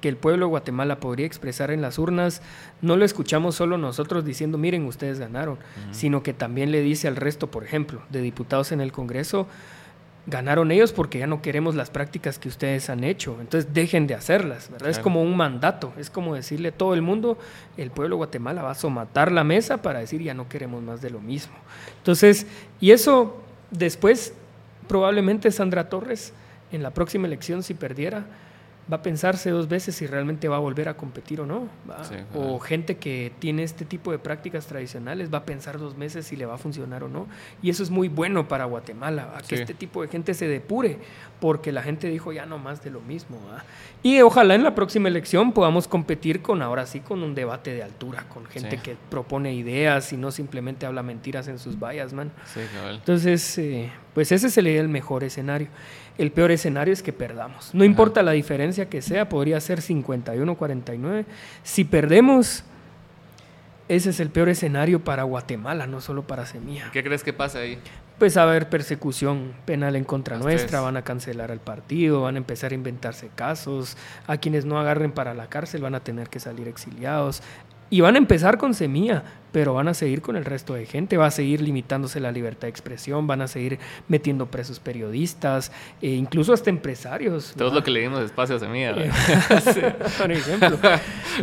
que 0.00 0.08
el 0.08 0.16
pueblo 0.16 0.46
de 0.46 0.50
Guatemala 0.50 0.98
podría 0.98 1.26
expresar 1.26 1.70
en 1.70 1.80
las 1.80 1.98
urnas, 1.98 2.42
no 2.82 2.96
lo 2.96 3.04
escuchamos 3.04 3.54
solo 3.54 3.78
nosotros 3.78 4.24
diciendo, 4.24 4.58
miren, 4.58 4.84
ustedes 4.84 5.18
ganaron, 5.18 5.58
sino 5.92 6.22
que 6.22 6.34
también 6.34 6.72
le 6.72 6.82
dice 6.82 7.08
al 7.08 7.16
resto, 7.16 7.50
por 7.50 7.64
ejemplo, 7.64 8.02
de 8.10 8.20
diputados 8.20 8.72
en 8.72 8.82
el 8.82 8.92
Congreso, 8.92 9.46
ganaron 10.26 10.70
ellos 10.70 10.92
porque 10.92 11.18
ya 11.18 11.26
no 11.26 11.42
queremos 11.42 11.74
las 11.74 11.90
prácticas 11.90 12.38
que 12.38 12.48
ustedes 12.48 12.88
han 12.88 13.04
hecho. 13.04 13.36
Entonces 13.40 13.74
dejen 13.74 14.06
de 14.06 14.14
hacerlas, 14.14 14.70
¿verdad? 14.70 14.90
Es 14.90 14.98
como 14.98 15.22
un 15.22 15.36
mandato, 15.36 15.92
es 15.98 16.10
como 16.10 16.34
decirle 16.34 16.68
a 16.68 16.72
todo 16.72 16.94
el 16.94 17.02
mundo, 17.02 17.38
el 17.76 17.90
pueblo 17.90 18.16
de 18.16 18.18
Guatemala 18.18 18.62
va 18.62 18.70
a 18.70 18.74
somatar 18.74 19.30
la 19.30 19.44
mesa 19.44 19.82
para 19.82 19.98
decir 19.98 20.22
ya 20.22 20.34
no 20.34 20.48
queremos 20.48 20.82
más 20.82 21.02
de 21.02 21.10
lo 21.10 21.20
mismo. 21.20 21.54
Entonces, 21.98 22.46
y 22.80 22.92
eso 22.92 23.42
después 23.70 24.32
probablemente 24.88 25.50
Sandra 25.50 25.88
Torres 25.88 26.32
en 26.72 26.82
la 26.82 26.90
próxima 26.90 27.26
elección 27.26 27.62
si 27.62 27.74
perdiera 27.74 28.24
va 28.92 28.96
a 28.98 29.02
pensarse 29.02 29.48
dos 29.50 29.66
veces 29.66 29.94
si 29.94 30.06
realmente 30.06 30.46
va 30.46 30.56
a 30.56 30.58
volver 30.58 30.88
a 30.90 30.96
competir 30.96 31.40
o 31.40 31.46
no. 31.46 31.68
o 32.34 32.58
gente 32.60 32.96
que 32.98 33.32
tiene 33.38 33.62
este 33.62 33.84
tipo 33.86 34.12
de 34.12 34.18
prácticas 34.18 34.66
tradicionales 34.66 35.32
va 35.32 35.38
a 35.38 35.44
pensar 35.46 35.78
dos 35.78 35.96
meses 35.96 36.26
si 36.26 36.36
le 36.36 36.44
va 36.44 36.54
a 36.54 36.58
funcionar 36.58 37.02
o 37.02 37.08
no. 37.08 37.26
Y 37.62 37.70
eso 37.70 37.82
es 37.82 37.90
muy 37.90 38.08
bueno 38.08 38.46
para 38.46 38.66
Guatemala, 38.66 39.26
¿va? 39.26 39.38
que 39.38 39.56
Sí. 39.56 39.62
este 39.62 39.72
tipo 39.74 40.02
de 40.02 40.08
gente 40.08 40.34
se 40.34 40.46
depure, 40.48 40.98
porque 41.40 41.72
la 41.72 41.82
gente 41.82 42.08
dijo 42.08 42.32
ya 42.32 42.44
no 42.46 42.58
más 42.58 42.84
de 42.84 42.90
lo 42.90 43.00
mismo. 43.00 43.38
¿va? 43.50 43.64
Y 44.02 44.20
ojalá 44.20 44.54
en 44.54 44.62
la 44.64 44.74
próxima 44.74 45.08
elección 45.08 45.52
podamos 45.52 45.88
competir 45.88 46.42
con, 46.42 46.60
ahora 46.60 46.84
sí, 46.86 47.00
con 47.00 47.22
un 47.22 47.34
debate 47.34 47.72
de 47.72 47.82
altura, 47.82 48.24
con 48.28 48.44
gente 48.46 48.76
Sí. 48.76 48.82
que 48.82 48.96
propone 49.10 49.54
ideas 49.54 50.12
y 50.12 50.16
no 50.18 50.30
simplemente 50.30 50.84
habla 50.84 51.02
mentiras 51.02 51.48
en 51.48 51.58
sus 51.58 51.78
vallas, 51.78 52.12
man. 52.12 52.30
Entonces, 52.96 53.56
eh, 53.58 53.90
pues 54.14 54.32
ese 54.32 54.48
sería 54.48 54.80
el 54.80 54.88
mejor 54.88 55.24
escenario. 55.24 55.68
El 56.16 56.30
peor 56.30 56.52
escenario 56.52 56.92
es 56.92 57.02
que 57.02 57.12
perdamos. 57.12 57.74
No 57.74 57.84
importa 57.84 58.22
la 58.22 58.32
diferencia 58.32 58.88
que 58.88 59.02
sea, 59.02 59.28
podría 59.28 59.60
ser 59.60 59.80
51-49. 59.80 61.24
Si 61.64 61.84
perdemos, 61.84 62.64
ese 63.88 64.10
es 64.10 64.20
el 64.20 64.30
peor 64.30 64.48
escenario 64.48 65.04
para 65.04 65.24
Guatemala, 65.24 65.86
no 65.86 66.00
solo 66.00 66.26
para 66.26 66.46
Semilla. 66.46 66.90
¿Qué 66.92 67.02
crees 67.02 67.22
que 67.22 67.32
pasa 67.32 67.58
ahí? 67.58 67.78
Pues 68.18 68.36
va 68.36 68.42
a 68.42 68.44
haber 68.44 68.68
persecución 68.68 69.52
penal 69.66 69.96
en 69.96 70.04
contra 70.04 70.38
nuestra, 70.38 70.80
van 70.80 70.96
a 70.96 71.02
cancelar 71.02 71.50
al 71.50 71.58
partido, 71.58 72.22
van 72.22 72.36
a 72.36 72.38
empezar 72.38 72.70
a 72.70 72.74
inventarse 72.76 73.28
casos, 73.34 73.96
a 74.28 74.36
quienes 74.36 74.64
no 74.64 74.78
agarren 74.78 75.10
para 75.10 75.34
la 75.34 75.48
cárcel 75.48 75.82
van 75.82 75.96
a 75.96 76.00
tener 76.00 76.28
que 76.28 76.38
salir 76.38 76.68
exiliados. 76.68 77.42
Y 77.94 78.00
van 78.00 78.16
a 78.16 78.18
empezar 78.18 78.58
con 78.58 78.74
Semilla, 78.74 79.22
pero 79.52 79.74
van 79.74 79.86
a 79.86 79.94
seguir 79.94 80.20
con 80.20 80.34
el 80.34 80.44
resto 80.44 80.74
de 80.74 80.84
gente, 80.84 81.16
va 81.16 81.26
a 81.26 81.30
seguir 81.30 81.60
limitándose 81.60 82.18
la 82.18 82.32
libertad 82.32 82.62
de 82.62 82.70
expresión, 82.70 83.28
van 83.28 83.40
a 83.40 83.46
seguir 83.46 83.78
metiendo 84.08 84.46
presos 84.46 84.80
periodistas, 84.80 85.70
e 86.02 86.08
incluso 86.08 86.52
hasta 86.52 86.70
empresarios. 86.70 87.52
Todo 87.52 87.66
¿verdad? 87.66 87.74
lo 87.76 87.84
que 87.84 87.92
le 87.92 88.00
dimos 88.00 88.18
espacio 88.18 88.56
a 88.56 88.58
Semilla. 88.58 88.96
Eh. 88.96 89.12
Por 90.18 90.32
ejemplo, 90.32 90.76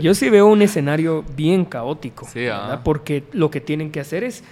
yo 0.01 0.13
sí 0.13 0.29
veo 0.29 0.47
un 0.47 0.61
escenario 0.61 1.23
bien 1.37 1.63
caótico, 1.63 2.27
Sí, 2.27 2.47
ah. 2.47 2.81
porque 2.83 3.23
lo 3.31 3.49
que 3.49 3.61
tienen 3.61 3.89
que 3.89 4.01
hacer 4.01 4.25
es 4.25 4.43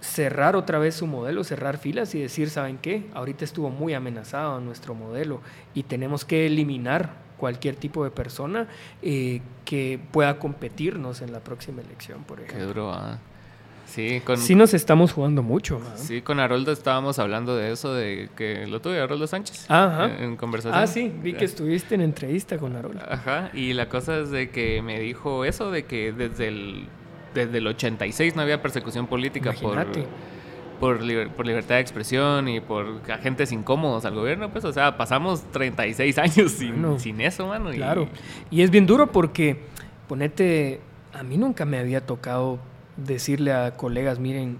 cerrar 0.00 0.56
otra 0.56 0.78
vez 0.78 0.94
su 0.94 1.06
modelo, 1.06 1.44
cerrar 1.44 1.76
filas 1.76 2.14
y 2.14 2.20
decir, 2.22 2.48
¿saben 2.48 2.78
qué? 2.78 3.10
Ahorita 3.12 3.44
estuvo 3.44 3.68
muy 3.68 3.92
amenazado 3.92 4.58
nuestro 4.60 4.94
modelo 4.94 5.42
y 5.74 5.82
tenemos 5.82 6.24
que 6.24 6.46
eliminar 6.46 7.10
cualquier 7.42 7.74
tipo 7.74 8.04
de 8.04 8.12
persona 8.12 8.68
eh, 9.02 9.40
que 9.64 9.98
pueda 10.12 10.38
competirnos 10.38 11.22
en 11.22 11.32
la 11.32 11.40
próxima 11.40 11.82
elección, 11.82 12.22
por 12.22 12.38
Qué 12.38 12.44
ejemplo. 12.44 12.66
duro, 12.68 12.92
ah. 12.92 13.18
Sí, 13.84 14.20
con, 14.24 14.38
Sí 14.38 14.54
nos 14.54 14.74
estamos 14.74 15.12
jugando 15.12 15.42
mucho. 15.42 15.80
sí, 15.96 16.22
con 16.22 16.38
Haroldo 16.38 16.70
estábamos 16.70 17.18
hablando 17.18 17.56
de 17.56 17.72
eso, 17.72 17.92
de 17.92 18.30
que 18.36 18.68
lo 18.68 18.80
tuve 18.80 19.00
Haroldo 19.00 19.26
Sánchez. 19.26 19.66
Ajá. 19.68 20.04
En, 20.04 20.22
en 20.22 20.36
conversación. 20.36 20.80
Ah, 20.80 20.86
sí, 20.86 21.12
vi 21.20 21.32
que 21.32 21.44
estuviste 21.44 21.96
en 21.96 22.02
entrevista 22.02 22.58
con 22.58 22.76
Arola. 22.76 23.04
Ajá, 23.10 23.50
y 23.52 23.72
la 23.72 23.88
cosa 23.88 24.20
es 24.20 24.30
de 24.30 24.50
que 24.50 24.80
me 24.82 25.00
dijo 25.00 25.44
eso, 25.44 25.72
de 25.72 25.84
que 25.84 26.12
desde 26.12 26.46
el, 26.46 26.86
desde 27.34 27.58
el 27.58 27.66
86 27.66 28.36
no 28.36 28.42
había 28.42 28.62
persecución 28.62 29.08
política 29.08 29.50
Imagínate. 29.50 30.02
por, 30.02 30.08
liber- 30.90 31.30
por 31.30 31.46
libertad 31.46 31.76
de 31.76 31.80
expresión 31.80 32.48
y 32.48 32.60
por 32.60 33.00
agentes 33.10 33.52
incómodos 33.52 34.04
al 34.04 34.14
gobierno, 34.14 34.50
pues, 34.50 34.64
o 34.64 34.72
sea, 34.72 34.96
pasamos 34.96 35.42
36 35.52 36.18
años 36.18 36.52
sin, 36.52 36.72
Bueno, 36.72 36.98
sin 36.98 37.20
eso, 37.20 37.46
mano. 37.46 37.72
y- 37.72 37.76
Claro. 37.76 38.08
Y 38.50 38.62
es 38.62 38.70
bien 38.70 38.86
duro 38.86 39.12
porque, 39.12 39.60
ponete, 40.08 40.80
a 41.12 41.22
mí 41.22 41.36
nunca 41.36 41.64
me 41.64 41.78
había 41.78 42.04
tocado 42.04 42.58
decirle 42.96 43.52
a 43.52 43.76
colegas, 43.76 44.18
miren, 44.18 44.58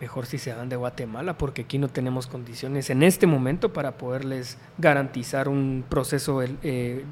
mejor 0.00 0.26
si 0.26 0.36
se 0.38 0.52
van 0.52 0.68
de 0.68 0.76
Guatemala 0.76 1.38
porque 1.38 1.62
aquí 1.62 1.78
no 1.78 1.88
tenemos 1.88 2.26
condiciones 2.26 2.90
en 2.90 3.02
este 3.02 3.26
momento 3.26 3.72
para 3.72 3.92
poderles 3.92 4.58
garantizar 4.78 5.48
un 5.48 5.84
proceso 5.88 6.42
eh, 6.62 7.04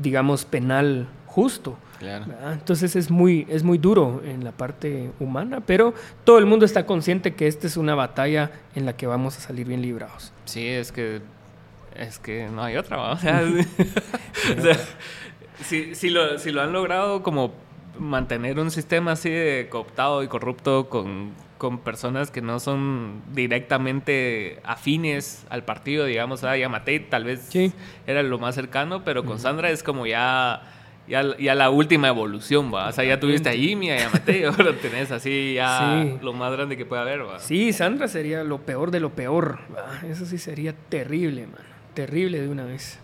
digamos, 0.00 0.44
penal 0.46 1.08
justo. 1.36 1.76
Claro. 1.98 2.24
Entonces 2.50 2.96
es 2.96 3.10
muy, 3.10 3.46
es 3.50 3.62
muy 3.62 3.76
duro 3.78 4.22
en 4.24 4.42
la 4.42 4.52
parte 4.52 5.10
humana, 5.20 5.60
pero 5.60 5.92
todo 6.24 6.38
el 6.38 6.46
mundo 6.46 6.64
está 6.64 6.86
consciente 6.86 7.34
que 7.34 7.46
esta 7.46 7.66
es 7.66 7.76
una 7.76 7.94
batalla 7.94 8.50
en 8.74 8.86
la 8.86 8.96
que 8.96 9.06
vamos 9.06 9.36
a 9.36 9.40
salir 9.40 9.66
bien 9.68 9.82
librados. 9.82 10.32
Sí, 10.46 10.66
es 10.66 10.92
que 10.92 11.20
es 11.94 12.18
que 12.18 12.48
no 12.48 12.62
hay 12.64 12.76
otra, 12.78 12.96
¿va? 12.96 13.12
O 13.14 13.18
sea, 13.18 13.42
o 14.58 14.62
sea, 14.62 14.76
si, 15.62 15.94
si 15.94 16.08
lo, 16.10 16.38
si 16.38 16.52
lo 16.52 16.62
han 16.62 16.72
logrado 16.72 17.22
como 17.22 17.52
mantener 17.98 18.58
un 18.58 18.70
sistema 18.70 19.12
así 19.12 19.28
de 19.30 19.68
cooptado 19.70 20.22
y 20.22 20.28
corrupto 20.28 20.88
con, 20.90 21.32
con 21.58 21.78
personas 21.78 22.30
que 22.30 22.42
no 22.42 22.60
son 22.60 23.22
directamente 23.32 24.60
afines 24.64 25.46
al 25.48 25.64
partido, 25.64 26.04
digamos, 26.04 26.44
a 26.44 26.56
Yamatei 26.56 27.00
tal 27.08 27.24
vez 27.24 27.46
Sí. 27.48 27.72
era 28.06 28.22
lo 28.22 28.38
más 28.38 28.54
cercano, 28.54 29.02
pero 29.04 29.24
con 29.24 29.38
Sandra 29.38 29.70
es 29.70 29.82
como 29.82 30.06
ya, 30.06 30.62
ya, 31.08 31.36
ya 31.38 31.54
la 31.54 31.70
última 31.70 32.08
evolución, 32.08 32.72
¿va? 32.74 32.88
O 32.88 32.92
sea, 32.92 33.04
ya 33.04 33.20
tuviste 33.20 33.48
a 33.48 33.52
Jimmy, 33.52 33.90
a 33.90 33.98
Yamatei, 33.98 34.44
ahora 34.44 34.72
tenés 34.80 35.10
así 35.12 35.54
ya 35.54 36.02
Sí. 36.04 36.18
lo 36.22 36.32
más 36.32 36.52
grande 36.52 36.76
que 36.76 36.84
puede 36.84 37.02
haber, 37.02 37.22
¿va? 37.26 37.38
Sí, 37.38 37.72
Sandra 37.72 38.08
sería 38.08 38.42
lo 38.44 38.58
peor 38.62 38.90
de 38.90 39.00
lo 39.00 39.10
peor. 39.10 39.58
¿verdad? 39.68 40.04
Eso 40.04 40.26
sí 40.26 40.38
sería 40.38 40.74
terrible, 40.88 41.46
mano. 41.46 41.64
Terrible 41.94 42.40
de 42.40 42.48
una 42.48 42.64
vez. 42.64 42.98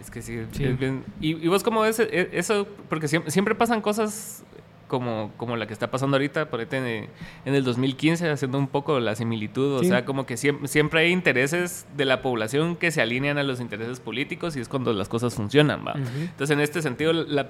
Es 0.00 0.10
que 0.10 0.22
sí, 0.22 0.38
Sí. 0.52 0.64
es 0.64 0.78
bien- 0.78 1.04
¿Y, 1.20 1.36
y 1.44 1.48
vos 1.48 1.62
cómo 1.62 1.82
ves 1.82 1.98
e- 2.00 2.30
eso? 2.32 2.66
Porque 2.88 3.06
siempre, 3.06 3.30
siempre 3.30 3.54
pasan 3.54 3.80
cosas 3.82 4.44
como, 4.90 5.32
como 5.38 5.56
la 5.56 5.66
que 5.66 5.72
está 5.72 5.90
pasando 5.90 6.16
ahorita, 6.16 6.50
por 6.50 6.60
ahí 6.60 6.66
en, 6.72 6.84
el- 6.84 7.08
en 7.46 7.54
el 7.54 7.64
2015, 7.64 8.28
haciendo 8.28 8.58
un 8.58 8.66
poco 8.68 9.00
la 9.00 9.14
similitud. 9.14 9.76
O 9.76 9.80
Sí. 9.80 9.86
sea, 9.86 10.04
como 10.04 10.26
que 10.26 10.36
siempre, 10.36 10.68
siempre 10.68 11.00
hay 11.00 11.12
intereses 11.12 11.86
de 11.96 12.04
la 12.04 12.20
población 12.20 12.76
que 12.76 12.90
se 12.90 13.00
alinean 13.00 13.38
a 13.38 13.42
los 13.44 13.60
intereses 13.60 14.00
políticos 14.00 14.56
y 14.56 14.60
es 14.60 14.68
cuando 14.68 14.92
las 14.92 15.08
cosas 15.08 15.34
funcionan, 15.34 15.86
¿va? 15.86 15.92
Ujú. 15.92 16.20
Entonces, 16.22 16.50
en 16.50 16.60
este 16.60 16.82
sentido, 16.82 17.12
la- 17.14 17.46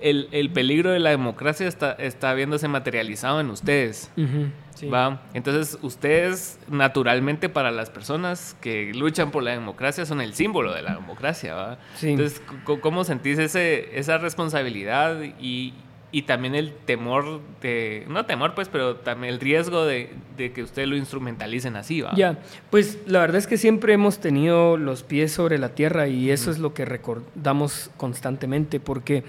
el, 0.00 0.28
el 0.32 0.50
peligro 0.50 0.90
de 0.90 0.98
la 0.98 1.10
democracia 1.10 1.68
está, 1.68 1.92
está 1.92 2.34
viéndose 2.34 2.66
materializado 2.66 3.38
en 3.40 3.50
ustedes. 3.50 4.10
Ujú, 4.16 4.46
sí. 4.74 4.88
¿Va? 4.88 5.22
Entonces, 5.32 5.78
ustedes, 5.82 6.58
naturalmente, 6.68 7.48
para 7.48 7.70
las 7.70 7.88
personas 7.90 8.56
que 8.60 8.92
luchan 8.94 9.30
por 9.30 9.44
la 9.44 9.52
democracia, 9.52 10.04
son 10.04 10.20
el 10.20 10.34
símbolo 10.34 10.74
de 10.74 10.82
la 10.82 10.94
democracia, 10.96 11.54
¿va? 11.54 11.78
Sí. 11.94 12.08
Entonces, 12.10 12.42
¿cómo 12.80 13.04
sentís 13.04 13.38
ese, 13.38 13.96
esa 13.96 14.18
responsabilidad 14.18 15.20
y, 15.40 15.72
y 16.12 16.22
también 16.22 16.54
el 16.54 16.72
temor 16.72 17.40
de, 17.62 18.04
no 18.06 18.26
temor, 18.26 18.54
pues, 18.54 18.68
pero 18.68 18.96
también 18.96 19.32
el 19.32 19.40
riesgo 19.40 19.86
de, 19.86 20.10
de 20.36 20.52
que 20.52 20.62
ustedes 20.62 20.86
lo 20.86 20.96
instrumentalicen 20.96 21.74
así, 21.74 22.02
¿va? 22.02 22.14
Ya, 22.14 22.38
pues 22.70 22.98
la 23.06 23.20
verdad 23.20 23.38
es 23.38 23.46
que 23.46 23.56
siempre 23.56 23.94
hemos 23.94 24.18
tenido 24.18 24.76
los 24.76 25.02
pies 25.02 25.32
sobre 25.32 25.58
la 25.58 25.70
tierra 25.70 26.08
y 26.08 26.30
eso 26.30 26.50
es 26.50 26.58
lo 26.58 26.74
que 26.74 26.84
recordamos 26.84 27.90
constantemente 27.96 28.78
porque 28.78 29.24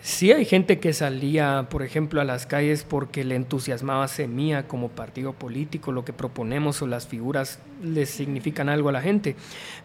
sí 0.00 0.30
hay 0.30 0.44
gente 0.44 0.78
que 0.78 0.92
salía, 0.92 1.66
por 1.68 1.82
ejemplo, 1.82 2.20
a 2.20 2.24
las 2.24 2.46
calles 2.46 2.84
porque 2.88 3.24
le 3.24 3.34
entusiasmaba 3.34 4.06
Semilla 4.06 4.68
como 4.68 4.90
partido 4.90 5.32
político, 5.32 5.90
lo 5.90 6.04
que 6.04 6.12
proponemos 6.12 6.80
o 6.82 6.86
las 6.86 7.08
figuras 7.08 7.58
les 7.82 8.10
significan 8.10 8.68
algo 8.68 8.90
a 8.90 8.92
la 8.92 9.02
gente, 9.02 9.34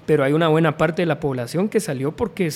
pero 0.05 0.23
hay 0.23 0.33
una 0.33 0.49
buena 0.49 0.77
parte 0.77 1.01
de 1.01 1.07
la 1.07 1.19
población 1.19 1.67
que 1.67 1.79
salió 1.79 2.11
porque 2.11 2.51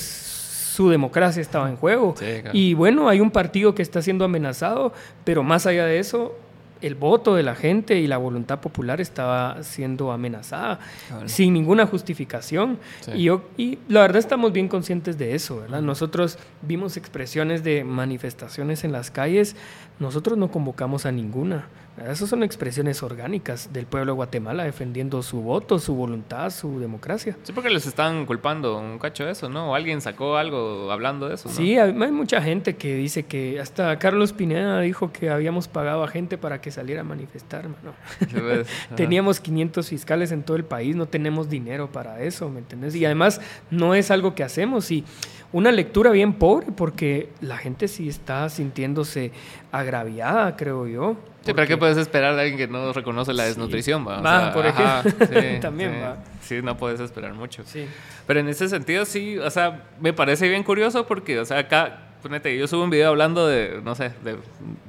su 0.79 0.89
democracia 0.89 1.41
estaba 1.41 1.69
en 1.69 1.75
juego. 1.75 2.15
Sí, 2.17 2.25
claro. 2.41 2.51
Y 2.57 2.73
bueno, 2.73 3.09
hay 3.09 3.19
un 3.19 3.31
partido 3.31 3.75
que 3.75 3.81
está 3.81 4.01
siendo 4.01 4.23
amenazado, 4.23 4.93
pero 5.25 5.43
más 5.43 5.65
allá 5.65 5.85
de 5.85 5.99
eso, 5.99 6.33
el 6.81 6.95
voto 6.95 7.35
de 7.35 7.43
la 7.43 7.53
gente 7.53 7.99
y 7.99 8.07
la 8.07 8.15
voluntad 8.15 8.61
popular 8.61 9.01
estaba 9.01 9.61
siendo 9.63 10.13
amenazada 10.13 10.79
Claro. 11.09 11.27
sin 11.27 11.53
ninguna 11.53 11.85
justificación. 11.85 12.77
Sí. 13.01 13.11
Y, 13.15 13.23
yo, 13.23 13.41
y 13.57 13.77
la 13.89 13.99
verdad 13.99 14.19
estamos 14.19 14.53
bien 14.53 14.69
conscientes 14.69 15.17
de 15.17 15.35
eso, 15.35 15.59
¿verdad? 15.59 15.81
Nosotros 15.81 16.37
vimos 16.61 16.95
expresiones 16.95 17.61
de 17.65 17.83
manifestaciones 17.83 18.85
en 18.85 18.93
las 18.93 19.11
calles, 19.11 19.57
nosotros 19.99 20.37
no 20.37 20.49
convocamos 20.49 21.05
a 21.05 21.11
ninguna. 21.11 21.67
Esas 22.07 22.29
son 22.29 22.43
expresiones 22.43 23.03
orgánicas 23.03 23.71
del 23.73 23.85
pueblo 23.85 24.13
de 24.13 24.15
Guatemala 24.15 24.63
defendiendo 24.63 25.21
su 25.23 25.41
voto, 25.41 25.79
su 25.79 25.95
voluntad, 25.95 26.49
su 26.49 26.79
democracia. 26.79 27.37
Sí, 27.43 27.51
porque 27.53 27.69
les 27.69 27.85
están 27.85 28.25
culpando 28.25 28.77
un 28.77 28.99
cacho 28.99 29.25
de 29.25 29.31
eso, 29.31 29.49
¿no? 29.49 29.71
O 29.71 29.75
alguien 29.75 30.01
sacó 30.01 30.37
algo 30.37 30.91
hablando 30.91 31.27
de 31.27 31.35
eso, 31.35 31.49
¿no? 31.49 31.55
Sí, 31.55 31.77
hay, 31.77 31.91
hay 31.91 32.11
mucha 32.11 32.41
gente 32.41 32.75
que 32.75 32.95
dice 32.95 33.23
que 33.23 33.59
hasta 33.59 33.97
Carlos 33.99 34.33
Pineda 34.33 34.79
dijo 34.81 35.11
que 35.11 35.29
habíamos 35.29 35.67
pagado 35.67 36.03
a 36.03 36.07
gente 36.07 36.37
para 36.37 36.61
que 36.61 36.71
saliera 36.71 37.01
a 37.01 37.03
manifestar, 37.03 37.67
mano. 37.69 37.93
Teníamos 38.95 39.39
500 39.39 39.87
fiscales 39.87 40.31
en 40.31 40.43
todo 40.43 40.57
el 40.57 40.65
país, 40.65 40.95
no 40.95 41.07
tenemos 41.07 41.49
dinero 41.49 41.91
para 41.91 42.21
eso, 42.21 42.49
¿me 42.49 42.59
entendés? 42.59 42.95
Y 42.95 43.05
además 43.05 43.41
no 43.71 43.95
es 43.95 44.11
algo 44.11 44.35
que 44.35 44.43
hacemos 44.43 44.91
y 44.91 45.03
una 45.51 45.71
lectura 45.71 46.11
bien 46.11 46.33
pobre 46.33 46.67
porque 46.75 47.29
la 47.41 47.57
gente 47.57 47.87
sí 47.87 48.07
está 48.09 48.49
sintiéndose 48.49 49.31
agraviada, 49.71 50.55
creo 50.55 50.87
yo. 50.87 51.13
Sí, 51.13 51.53
pero 51.53 51.55
porque- 51.55 51.67
¿qué 51.69 51.77
puedes 51.77 51.97
esperar 51.97 52.35
de 52.35 52.41
alguien 52.41 52.57
que 52.57 52.67
no 52.67 52.91
reconoce 52.93 53.33
la 53.33 53.45
desnutrición? 53.45 54.05
Va, 54.07 54.19
O 54.19 54.23
Va, 54.23 54.39
sea, 54.41 54.53
por 54.53 54.67
ajá, 54.67 54.99
ejemplo. 55.05 55.27
sí, 55.27 55.57
También 55.61 55.91
sí. 55.93 55.99
va. 56.01 56.17
Sí, 56.41 56.61
no 56.61 56.77
puedes 56.77 56.99
esperar 56.99 57.33
mucho. 57.33 57.63
Sí. 57.65 57.85
Pero 58.27 58.39
en 58.41 58.49
ese 58.49 58.67
sentido 58.69 59.05
sí, 59.05 59.37
o 59.37 59.49
sea, 59.49 59.83
me 59.99 60.13
parece 60.13 60.47
bien 60.49 60.63
curioso 60.63 61.07
porque, 61.07 61.39
o 61.39 61.45
sea, 61.45 61.59
acá, 61.59 62.09
ponete, 62.21 62.55
yo 62.57 62.67
subo 62.67 62.83
un 62.83 62.89
video 62.89 63.09
hablando 63.09 63.47
de, 63.47 63.81
no 63.83 63.95
sé, 63.95 64.11
de, 64.23 64.37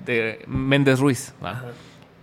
de 0.04 0.44
Méndez 0.46 0.98
Ruiz, 0.98 1.34
¿va? 1.42 1.50
Ajá. 1.52 1.64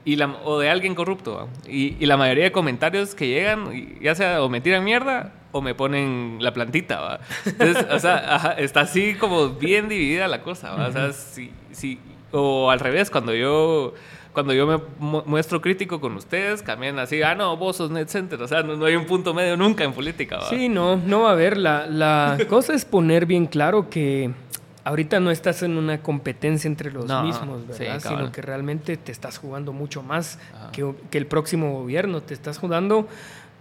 Y 0.06 0.16
la, 0.16 0.28
o 0.46 0.60
de 0.60 0.70
alguien 0.70 0.96
corrupto. 0.96 1.50
Y, 1.68 1.96
y 2.00 2.06
la 2.06 2.16
mayoría 2.18 2.46
de 2.46 2.52
comentarios 2.52 3.14
que 3.16 3.28
llegan, 3.28 4.00
ya 4.02 4.16
sea 4.16 4.42
o 4.42 4.48
me 4.50 4.62
tiran 4.62 4.84
mierda 4.84 5.34
o 5.52 5.62
me 5.62 5.74
ponen 5.76 6.38
la 6.42 6.54
plantita, 6.54 7.00
¿va? 7.00 7.20
Entonces, 7.46 7.86
o 7.92 8.00
sea, 8.00 8.36
ajá, 8.36 8.52
está 8.54 8.82
así 8.82 9.16
como 9.16 9.50
bien 9.50 9.88
dividida 9.90 10.28
la 10.28 10.42
cosa, 10.42 10.72
¿va? 10.72 10.88
O 10.88 10.92
sea, 10.92 11.14
sí, 11.14 11.52
sí, 11.72 12.00
o 12.32 12.70
al 12.72 12.80
revés, 12.80 13.10
cuando 13.10 13.34
yo... 13.34 13.94
Cuando 14.34 14.54
yo 14.54 14.68
me 14.68 14.78
mu- 15.00 15.24
muestro 15.26 15.62
crítico 15.62 16.00
con 16.00 16.16
ustedes, 16.16 16.62
cambian 16.62 17.00
así, 17.00 17.24
ah, 17.24 17.34
no, 17.34 17.58
vos 17.58 17.78
sos 17.78 17.90
net 17.90 18.08
center. 18.08 18.40
O 18.40 18.48
sea, 18.48 18.62
no, 18.62 18.76
no 18.76 18.86
hay 18.86 18.96
un 18.96 19.06
punto 19.06 19.34
medio 19.34 19.58
nunca 19.58 19.84
en 19.84 19.94
política. 19.94 20.38
¿va? 20.38 20.48
Sí, 20.48 20.70
no, 20.70 20.96
no 20.96 21.22
va 21.22 21.30
a 21.30 21.32
haber. 21.32 21.58
La, 21.58 21.88
la 21.88 22.38
cosa 22.48 22.76
es 22.76 22.86
poner 22.86 23.26
bien 23.26 23.48
claro 23.48 23.90
que 23.90 24.30
ahorita 24.84 25.20
no 25.20 25.32
estás 25.32 25.64
en 25.64 25.76
una 25.76 26.04
competencia 26.04 26.68
entre 26.68 26.92
los 26.92 27.06
No, 27.08 27.24
mismos, 27.24 27.68
¿verdad? 27.68 28.00
Sino 28.00 28.32
que 28.32 28.44
realmente 28.44 28.96
te 28.98 29.12
estás 29.12 29.40
jugando 29.40 29.74
mucho 29.74 30.04
más 30.04 30.38
que, 30.72 30.94
que 31.10 31.18
el 31.18 31.26
próximo 31.26 31.74
gobierno. 31.74 32.22
Te 32.22 32.36
estás 32.36 32.60
jugando 32.60 33.08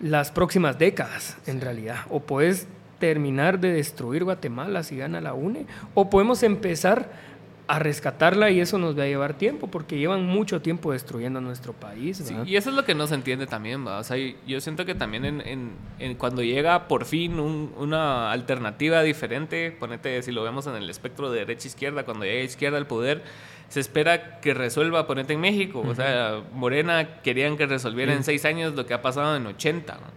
las 0.01 0.31
próximas 0.31 0.79
décadas, 0.79 1.37
en 1.47 1.61
realidad. 1.61 2.01
O 2.11 2.21
puedes 2.21 2.67
terminar 2.99 3.61
de 3.61 3.73
destruir 3.73 4.25
Guatemala 4.25 4.83
si 4.83 4.97
gana 4.97 5.21
la 5.21 5.35
UNE, 5.35 5.67
o 5.95 6.09
podemos 6.11 6.43
empezar 6.43 7.27
a 7.69 7.81
rescatarla 7.81 8.51
y 8.51 8.61
eso 8.61 8.79
nos 8.79 8.97
va 8.97 9.03
a 9.03 9.07
llevar 9.07 9.35
tiempo, 9.35 9.67
porque 9.67 9.99
llevan 9.99 10.25
mucho 10.25 10.63
tiempo 10.63 10.93
destruyendo 10.93 11.41
nuestro 11.41 11.73
país. 11.73 12.19
Sí, 12.19 12.33
¿verdad? 12.33 12.47
y 12.47 12.57
eso 12.57 12.71
es 12.71 12.77
lo 12.77 12.85
que 12.85 12.95
no 12.95 13.09
se 13.09 13.17
entiende 13.17 13.49
también, 13.49 13.85
¿va? 13.85 13.99
O 13.99 14.05
sea, 14.05 14.17
yo 14.47 14.61
siento 14.61 14.85
que 14.87 14.95
también 14.95 15.25
en, 15.25 15.41
en- 15.41 15.73
en 15.99 16.15
cuando 16.15 16.43
llega 16.45 16.87
por 16.87 17.07
fin 17.07 17.41
un- 17.41 17.73
una 17.77 18.31
alternativa 18.31 19.03
diferente, 19.03 19.73
ponete, 19.73 20.23
si 20.23 20.31
lo 20.31 20.45
vemos 20.45 20.69
en 20.69 20.77
el 20.77 20.89
espectro 20.89 21.29
de 21.33 21.41
derecha-izquierda, 21.41 22.05
cuando 22.05 22.25
llega 22.25 22.41
izquierda 22.45 22.79
al 22.79 22.87
poder, 22.87 23.25
se 23.69 23.81
espera 23.81 24.41
que 24.41 24.55
resuelva, 24.55 25.07
ponete 25.07 25.33
en 25.35 25.41
México. 25.41 25.83
O 25.87 25.95
sea, 25.95 26.41
Morena 26.53 27.21
querían 27.23 27.57
que 27.57 27.67
resolviera 27.67 28.13
en 28.13 28.23
seis 28.25 28.45
años 28.45 28.75
lo 28.75 28.87
que 28.87 28.95
ha 28.95 29.03
pasado 29.03 29.37
en 29.37 29.47
80, 29.47 29.95
¿no? 29.95 30.17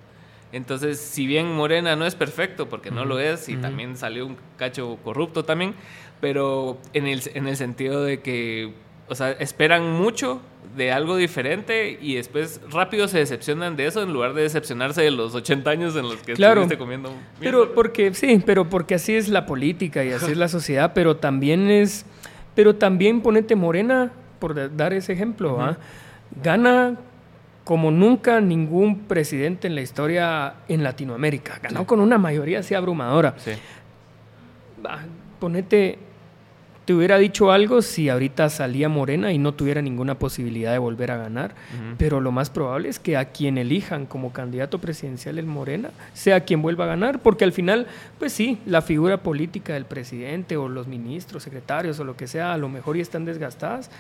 Entonces, 0.52 1.00
si 1.00 1.28
bien 1.28 1.52
Morena 1.54 1.96
no 1.96 2.06
es 2.08 2.16
perfecto, 2.16 2.70
porque 2.70 2.90
no 2.90 3.06
lo 3.06 3.20
es, 3.20 3.50
y 3.50 3.56
también 3.58 3.96
salió 3.98 4.26
un 4.26 4.36
cacho 4.58 4.98
corrupto 5.04 5.46
también, 5.46 5.76
pero 6.22 6.80
en 6.94 7.06
el, 7.08 7.22
en 7.36 7.48
el 7.48 7.56
sentido 7.56 8.04
de 8.04 8.22
que, 8.22 8.74
o 9.08 9.14
sea, 9.16 9.32
esperan 9.34 9.92
mucho 9.94 10.42
de 10.76 10.92
algo 10.92 11.18
diferente 11.18 11.98
y 12.02 12.16
después 12.16 12.62
rápido 12.72 13.08
se 13.08 13.20
decepcionan 13.20 13.76
de 13.76 13.86
eso 13.88 14.02
en 14.02 14.12
lugar 14.12 14.34
de 14.34 14.42
decepcionarse 14.42 15.02
de 15.04 15.12
los 15.12 15.36
80 15.36 15.70
años 15.70 15.96
en 15.96 16.04
los 16.04 16.18
que 16.18 16.34
Claro. 16.34 16.62
estuviste 16.62 16.80
comiendo. 16.80 17.14
Pero 17.40 17.60
mierda. 17.60 17.76
porque 17.76 18.14
sí, 18.16 18.42
pero 18.44 18.70
porque 18.70 18.96
así 18.96 19.16
es 19.16 19.30
la 19.30 19.46
política 19.46 20.04
y 20.04 20.12
así 20.12 20.32
es 20.32 20.38
la 20.38 20.48
sociedad, 20.48 20.94
pero 20.96 21.18
también 21.18 21.70
es, 21.70 22.06
pero 22.56 22.76
también 22.76 23.22
ponete 23.22 23.56
Morena 23.56 24.12
por 24.40 24.54
da- 24.56 24.70
dar 24.70 24.94
ese 24.94 25.14
ejemplo, 25.14 25.62
¿ah? 25.62 25.78
gana 26.44 26.96
como 27.64 27.92
nunca 27.92 28.42
ningún 28.42 29.00
presidente 29.02 29.68
en 29.68 29.76
la 29.76 29.82
historia 29.82 30.56
en 30.68 30.84
Latinoamérica, 30.84 31.60
ganó 31.62 31.86
con 31.86 32.00
una 32.00 32.18
mayoría 32.18 32.60
así 32.60 32.74
abrumadora. 32.74 33.36
Sí. 33.38 33.52
Va, 34.84 35.00
ponete, 35.40 36.00
te 36.90 36.96
hubiera 36.96 37.20
dicho 37.20 37.52
algo 37.52 37.84
si 37.84 38.10
ahorita 38.10 38.50
salía 38.50 38.90
Morena 38.90 39.32
y 39.32 39.38
no 39.38 39.54
tuviera 39.54 39.80
ninguna 39.80 40.18
posibilidad 40.18 40.72
de 40.72 40.80
volver 40.80 41.12
a 41.12 41.18
ganar, 41.18 41.54
pero 42.00 42.20
lo 42.20 42.32
más 42.32 42.50
probable 42.50 42.90
es 42.90 42.98
que 42.98 43.16
a 43.16 43.26
quien 43.26 43.60
elijan 43.60 44.08
como 44.08 44.34
candidato 44.34 44.80
presidencial 44.80 45.38
el 45.38 45.46
Morena 45.46 45.92
sea 46.14 46.46
quien 46.46 46.64
vuelva 46.64 46.86
a 46.86 46.88
ganar, 46.88 47.20
porque 47.20 47.44
al 47.44 47.52
final, 47.52 47.86
pues 48.18 48.34
sí, 48.34 48.58
la 48.66 48.82
figura 48.82 49.18
política 49.18 49.74
del 49.74 49.86
presidente 49.86 50.58
o 50.58 50.68
los 50.68 50.88
ministros, 50.88 51.44
secretarios 51.44 52.00
o 52.00 52.04
lo 52.04 52.18
que 52.18 52.26
sea, 52.26 52.54
a 52.54 52.58
lo 52.58 52.70
mejor 52.70 52.96
ya 52.96 53.04
están 53.04 53.24
desgastadas, 53.24 53.92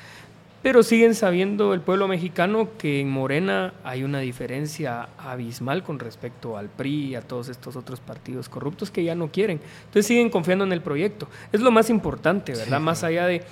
pero 0.61 0.83
siguen 0.83 1.15
sabiendo 1.15 1.73
el 1.73 1.81
pueblo 1.81 2.07
mexicano 2.07 2.69
que 2.77 3.01
en 3.01 3.09
Morena 3.09 3.73
hay 3.83 4.03
una 4.03 4.19
diferencia 4.19 5.09
abismal 5.17 5.83
con 5.83 5.99
respecto 5.99 6.57
al 6.57 6.67
PRI 6.67 7.07
y 7.07 7.15
a 7.15 7.21
todos 7.21 7.47
estos 7.47 7.75
otros 7.75 7.99
partidos 8.01 8.49
corruptos 8.49 8.91
que 8.91 9.03
ya 9.03 9.15
no 9.15 9.31
quieren. 9.31 9.61
Entonces 9.85 10.05
siguen 10.05 10.29
confiando 10.29 10.65
en 10.65 10.73
el 10.73 10.81
proyecto. 10.81 11.27
Es 11.53 11.61
lo 11.61 11.71
más 11.71 11.89
importante, 11.89 12.53
¿verdad? 12.53 12.81
Más 12.81 13.03
allá 13.03 13.25
de 13.25 13.43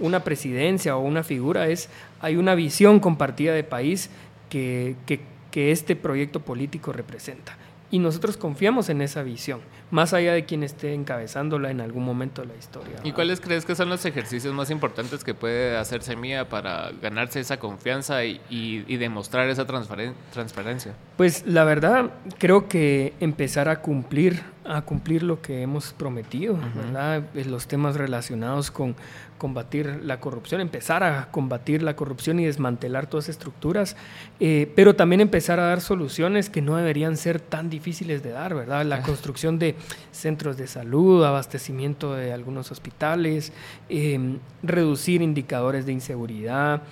una 0.00 0.24
presidencia 0.24 0.96
o 0.96 1.00
una 1.00 1.22
figura, 1.22 1.68
es 1.68 1.90
hay 2.20 2.36
una 2.36 2.54
visión 2.54 2.98
compartida 2.98 3.52
de 3.52 3.64
país 3.64 4.08
que, 4.48 4.96
que, 5.06 5.20
que 5.50 5.70
este 5.70 5.96
proyecto 5.96 6.40
político 6.40 6.92
representa. 6.92 7.56
Y 7.90 7.98
nosotros 7.98 8.36
confiamos 8.36 8.88
en 8.88 9.02
esa 9.02 9.22
visión 9.22 9.60
más 9.90 10.12
allá 10.12 10.32
de 10.32 10.44
quien 10.44 10.62
esté 10.62 10.94
encabezándola 10.94 11.70
en 11.70 11.80
algún 11.80 12.04
momento 12.04 12.42
de 12.42 12.48
la 12.48 12.56
historia. 12.56 12.96
¿Y 13.04 13.12
cuáles 13.12 13.40
crees 13.40 13.64
que 13.64 13.74
son 13.74 13.88
los 13.88 14.04
ejercicios 14.04 14.52
más 14.54 14.70
importantes 14.70 15.24
que 15.24 15.34
puede 15.34 15.76
hacer 15.76 16.02
Semilla 16.02 16.48
para 16.48 16.90
ganarse 17.02 17.40
esa 17.40 17.58
confianza 17.58 18.24
y, 18.24 18.84
demostrar 18.96 19.48
esa 19.48 19.66
transparencia? 19.66 20.94
Pues 21.16 21.46
la 21.46 21.64
verdad, 21.64 22.10
creo 22.38 22.68
que 22.68 23.12
empezar 23.20 23.68
a 23.68 23.80
cumplir, 23.80 24.42
a 24.64 24.82
cumplir 24.82 25.22
lo 25.22 25.42
que 25.42 25.62
hemos 25.62 25.92
prometido, 25.92 26.58
¿verdad? 26.74 27.22
Los 27.34 27.66
temas 27.66 27.96
relacionados 27.96 28.70
con 28.70 28.96
combatir 29.38 30.00
la 30.02 30.20
corrupción, 30.20 30.60
empezar 30.60 31.02
a 31.02 31.30
combatir 31.30 31.82
la 31.82 31.96
corrupción 31.96 32.40
y 32.40 32.46
desmantelar 32.46 33.06
todas 33.06 33.26
esas 33.26 33.36
estructuras, 33.36 33.96
eh, 34.40 34.72
pero 34.74 34.96
también 34.96 35.20
empezar 35.20 35.60
a 35.60 35.64
dar 35.64 35.80
soluciones 35.80 36.48
que 36.48 36.62
no 36.62 36.76
deberían 36.76 37.16
ser 37.16 37.40
tan 37.40 37.68
difíciles 37.68 38.22
de 38.22 38.30
dar, 38.30 38.54
¿verdad? 38.54 38.86
La 38.86 39.02
construcción 39.02 39.58
de 39.58 39.73
centros 40.12 40.56
de 40.56 40.66
salud, 40.66 41.24
abastecimiento 41.24 42.14
de 42.14 42.32
algunos 42.32 42.70
hospitales, 42.70 43.52
em, 43.88 44.38
reducir 44.62 45.22
indicadores 45.22 45.86
de 45.86 45.92
inseguridad, 45.92 46.82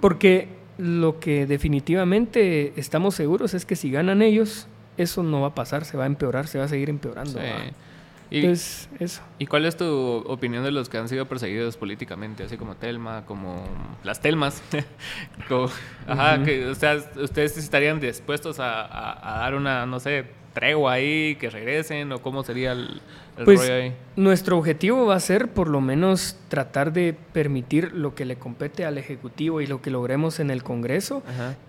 porque 0.00 0.48
lo 0.78 1.18
que 1.18 1.46
definitivamente 1.46 2.72
estamos 2.76 3.14
seguros 3.14 3.54
es 3.54 3.66
que 3.66 3.76
si 3.76 3.90
ganan 3.90 4.22
ellos, 4.22 4.68
eso 4.96 5.22
no 5.22 5.40
va 5.40 5.48
a 5.48 5.54
pasar, 5.54 5.84
se 5.84 5.96
va 5.96 6.04
a 6.04 6.06
empeorar, 6.06 6.46
se 6.46 6.58
va 6.58 6.64
a 6.64 6.68
seguir 6.68 6.88
empeorando. 6.88 7.40
Y, 8.30 8.44
eso. 8.44 9.22
¿Y 9.38 9.46
cuál 9.46 9.64
es 9.64 9.76
tu 9.76 9.86
opinión 9.86 10.62
de 10.62 10.70
los 10.70 10.90
que 10.90 10.98
han 10.98 11.08
sido 11.08 11.26
perseguidos 11.26 11.78
políticamente, 11.78 12.42
así 12.42 12.58
como 12.58 12.76
Telma, 12.76 13.24
como 13.24 13.64
las 14.04 14.20
Telmas? 14.20 14.62
ajá, 16.06 16.44
que, 16.44 16.66
o 16.66 16.74
sea, 16.74 16.98
¿ustedes 17.16 17.56
estarían 17.56 18.00
dispuestos 18.00 18.60
a, 18.60 19.36
a, 19.36 19.38
dar 19.38 19.54
una, 19.54 19.86
no 19.86 19.98
sé, 19.98 20.26
tregua 20.58 20.94
ahí, 20.94 21.36
que 21.36 21.50
regresen 21.50 22.10
o 22.10 22.20
cómo 22.20 22.42
sería 22.42 22.72
el, 22.72 23.00
pues, 23.44 23.60
rollo 23.60 23.74
ahí? 23.74 23.94
Nuestro 24.16 24.58
objetivo 24.58 25.06
va 25.06 25.14
a 25.14 25.20
ser 25.20 25.48
por 25.52 25.68
lo 25.68 25.80
menos 25.80 26.36
tratar 26.48 26.92
de 26.92 27.14
permitir 27.32 27.92
lo 27.92 28.16
que 28.16 28.24
le 28.24 28.36
compete 28.36 28.84
al 28.84 28.98
Ejecutivo 28.98 29.60
y 29.60 29.68
lo 29.68 29.80
que 29.80 29.90
logremos 29.90 30.40
en 30.40 30.50
el 30.50 30.64
Congreso, 30.64 31.22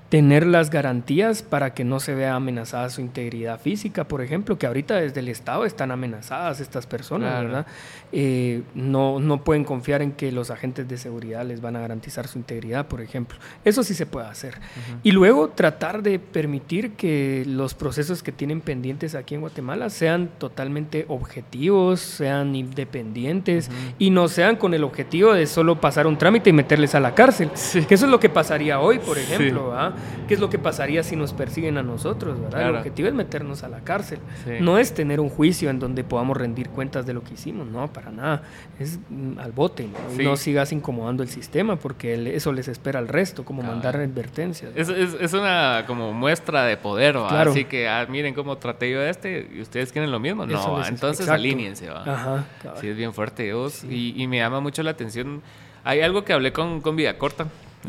tener 0.09 0.47
las 0.47 0.71
garantías 0.71 1.43
para 1.43 1.75
que 1.75 1.83
no 1.83 1.99
se 1.99 2.15
vea 2.15 2.33
amenazada 2.33 2.89
su 2.89 2.99
integridad 2.99 3.59
física, 3.59 4.05
por 4.05 4.21
ejemplo, 4.21 4.57
que 4.57 4.65
ahorita 4.65 4.95
desde 4.95 5.19
el 5.19 5.29
Estado 5.29 5.65
están 5.65 5.91
amenazadas 5.91 6.59
estas 6.59 6.87
personas, 6.87 7.43
¿verdad? 7.43 7.67
Eh, 8.11 8.63
no, 8.73 9.19
no 9.19 9.43
pueden 9.43 9.63
confiar 9.63 10.01
en 10.01 10.13
que 10.13 10.31
los 10.31 10.49
agentes 10.49 10.87
de 10.87 10.97
seguridad 10.97 11.45
les 11.45 11.61
van 11.61 11.75
a 11.75 11.79
garantizar 11.79 12.27
su 12.27 12.39
integridad, 12.39 12.87
por 12.87 13.01
ejemplo. 13.01 13.37
Eso 13.63 13.83
sí 13.83 13.93
se 13.93 14.07
puede 14.07 14.25
hacer. 14.25 14.55
Y 15.03 15.11
luego 15.11 15.49
tratar 15.49 16.01
de 16.01 16.17
permitir 16.17 16.93
que 16.93 17.43
los 17.45 17.75
procesos 17.75 18.23
que 18.23 18.31
tienen 18.31 18.61
pendientes 18.61 19.13
aquí 19.13 19.35
en 19.35 19.41
Guatemala 19.41 19.91
sean 19.91 20.31
totalmente 20.39 21.05
objetivos, 21.07 21.99
sean 21.99 22.55
independientes 22.55 23.69
y 23.99 24.09
no 24.09 24.27
sean 24.27 24.55
con 24.55 24.73
el 24.73 24.83
objetivo 24.83 25.33
de 25.33 25.45
solo 25.45 25.79
pasar 25.79 26.07
un 26.07 26.17
trámite 26.17 26.49
y 26.49 26.53
meterles 26.53 26.95
a 26.95 26.99
la 26.99 27.13
cárcel. 27.13 27.51
Que 27.87 27.93
eso 27.93 28.05
es 28.05 28.11
lo 28.11 28.19
que 28.19 28.29
pasaría 28.29 28.79
hoy, 28.79 28.97
por 28.97 29.17
ejemplo. 29.17 29.73
¿ah? 29.75 29.93
¿Qué 30.27 30.35
es 30.35 30.39
lo 30.39 30.49
que 30.49 30.59
pasaría 30.59 31.03
si 31.03 31.15
nos 31.15 31.33
persiguen 31.33 31.77
a 31.77 31.83
nosotros? 31.83 32.39
¿verdad? 32.39 32.69
El 32.69 32.75
objetivo 32.75 33.07
es 33.07 33.13
meternos 33.13 33.63
a 33.63 33.69
la 33.69 33.79
cárcel. 33.79 34.19
No 34.61 34.77
es 34.77 34.93
tener 34.93 35.19
un 35.19 35.29
juicio 35.29 35.69
en 35.69 35.79
donde 35.79 36.03
podamos 36.03 36.37
rendir 36.37 36.69
cuentas 36.69 37.05
de 37.05 37.13
lo 37.13 37.23
que 37.23 37.33
hicimos, 37.33 37.67
no, 37.67 37.91
para 37.91 38.11
nada. 38.11 38.43
Es 38.79 38.99
mm, 39.09 39.39
al 39.39 39.51
bote, 39.51 39.87
¿no? 39.87 40.23
no 40.23 40.37
sigas 40.37 40.71
incomodando 40.71 41.23
el 41.23 41.29
sistema 41.29 41.77
porque 41.77 42.35
eso 42.35 42.51
les 42.53 42.67
espera 42.67 42.99
al 42.99 43.07
resto, 43.07 43.43
como 43.43 43.63
mandar 43.63 43.95
advertencias. 43.95 44.71
Es, 44.75 44.89
es, 44.89 45.33
una 45.33 45.83
como 45.87 46.13
muestra 46.13 46.65
de 46.65 46.77
poder, 46.77 47.13
Claro. 47.13 47.51
Así 47.51 47.65
que 47.65 47.87
ah, 47.87 48.05
miren 48.09 48.33
cómo 48.33 48.57
traté 48.57 48.91
yo 48.91 48.99
a 48.99 49.09
este 49.09 49.49
y 49.53 49.61
ustedes 49.61 49.91
quieren 49.91 50.11
lo 50.11 50.19
mismo. 50.19 50.45
No, 50.45 50.85
entonces 50.85 51.27
alíñense, 51.27 51.89
¿va? 51.89 52.03
Ajá. 52.03 52.45
Sí, 52.79 52.87
es 52.87 52.95
bien 52.95 53.13
fuerte. 53.13 53.51
y, 53.89 54.21
y, 54.21 54.27
me 54.27 54.37
llama 54.37 54.59
mucho 54.59 54.83
la 54.83 54.91
atención. 54.91 55.41
Hay 55.83 56.01
algo 56.01 56.23
que 56.23 56.33
hablé 56.33 56.51
con, 56.53 56.81
con 56.81 56.95
Vida 56.95 57.17
Corta 57.17 57.47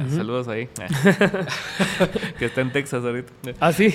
Saludos 0.09 0.47
ahí. 0.49 0.69
que 2.39 2.45
está 2.45 2.61
en 2.61 2.73
Texas 2.73 3.05
ahorita. 3.05 3.33
Ah, 3.59 3.73
sí. 3.73 3.89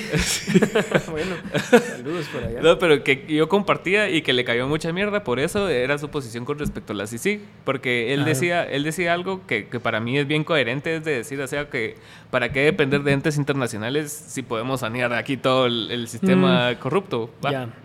bueno, 1.09 1.35
saludos 1.57 2.27
por 2.27 2.43
allá. 2.43 2.61
No, 2.61 2.77
pero 2.77 3.03
que 3.03 3.25
yo 3.27 3.47
compartía 3.47 4.09
y 4.09 4.21
que 4.21 4.33
le 4.33 4.43
cayó 4.43 4.67
mucha 4.67 4.91
mierda, 4.91 5.23
por 5.23 5.39
eso 5.39 5.69
era 5.69 5.97
su 5.97 6.09
posición 6.09 6.43
con 6.43 6.59
respecto 6.59 6.93
a 6.93 6.95
la 6.95 7.07
CICIG. 7.07 7.39
Porque 7.63 8.13
él 8.13 8.25
decía, 8.25 8.63
él 8.63 8.83
decía 8.83 9.13
algo 9.13 9.45
que, 9.47 9.67
que, 9.67 9.79
para 9.79 9.99
mí 9.99 10.17
es 10.17 10.27
bien 10.27 10.43
coherente, 10.43 10.97
es 10.97 11.05
de 11.05 11.17
decir, 11.17 11.39
o 11.39 11.47
sea, 11.47 11.69
que 11.69 11.95
para 12.29 12.51
qué 12.51 12.61
depender 12.61 13.01
de 13.03 13.13
entes 13.13 13.37
internacionales 13.37 14.11
si 14.11 14.41
podemos 14.41 14.81
sanear 14.81 15.13
aquí 15.13 15.37
todo 15.37 15.65
el, 15.65 16.07
sistema 16.09 16.71
mm. 16.71 16.75
corrupto. 16.75 17.29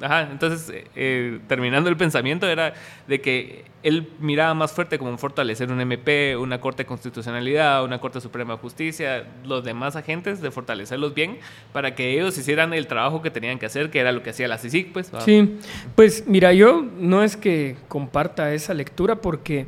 Ajá, 0.00 0.28
entonces, 0.30 0.84
eh, 0.96 1.38
terminando 1.46 1.88
el 1.88 1.96
pensamiento, 1.96 2.48
era 2.48 2.74
de 3.06 3.20
que 3.20 3.64
él 3.82 4.08
miraba 4.20 4.52
más 4.54 4.72
fuerte 4.72 4.98
como 4.98 5.16
fortalecer 5.16 5.72
un 5.72 5.80
MP, 5.80 6.36
una 6.36 6.60
Corte 6.60 6.82
de 6.82 6.86
Constitucionalidad, 6.86 7.82
una 7.82 7.98
Corte 7.98 8.20
Suprema 8.20 8.54
de 8.54 8.60
Justicia, 8.60 9.26
los 9.44 9.64
demás 9.64 9.96
agentes, 9.96 10.42
de 10.42 10.50
fortalecerlos 10.50 11.14
bien 11.14 11.38
para 11.72 11.94
que 11.94 12.12
ellos 12.12 12.36
hicieran 12.36 12.74
el 12.74 12.86
trabajo 12.86 13.22
que 13.22 13.30
tenían 13.30 13.58
que 13.58 13.66
hacer, 13.66 13.90
que 13.90 14.00
era 14.00 14.12
lo 14.12 14.22
que 14.22 14.30
hacía 14.30 14.48
la 14.48 14.58
CICIC, 14.58 14.92
pues. 14.92 15.10
Sí, 15.24 15.58
pues 15.94 16.24
mira, 16.26 16.52
yo 16.52 16.84
no 16.98 17.22
es 17.22 17.36
que 17.36 17.76
comparta 17.88 18.52
esa 18.52 18.74
lectura 18.74 19.16
porque 19.16 19.66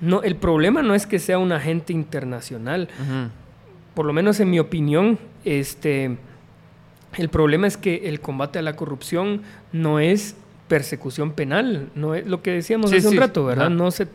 no, 0.00 0.22
el 0.22 0.36
problema 0.36 0.82
no 0.82 0.94
es 0.94 1.06
que 1.06 1.18
sea 1.18 1.38
un 1.38 1.52
agente 1.52 1.92
internacional. 1.92 2.88
Por 3.94 4.04
lo 4.04 4.12
menos 4.12 4.40
en 4.40 4.50
mi 4.50 4.58
opinión, 4.58 5.18
este, 5.44 6.18
el 7.16 7.28
problema 7.30 7.66
es 7.66 7.76
que 7.76 8.08
el 8.08 8.20
combate 8.20 8.58
a 8.58 8.62
la 8.62 8.76
corrupción 8.76 9.42
no 9.72 10.00
es 10.00 10.36
persecución 10.68 11.32
penal, 11.32 11.90
no 11.94 12.14
es 12.14 12.26
lo 12.26 12.42
que 12.42 12.52
decíamos 12.52 12.90
hace 12.92 13.06
un 13.06 13.16
rato, 13.16 13.44
¿verdad? 13.44 13.68
No 13.68 13.90
se, 13.90 14.08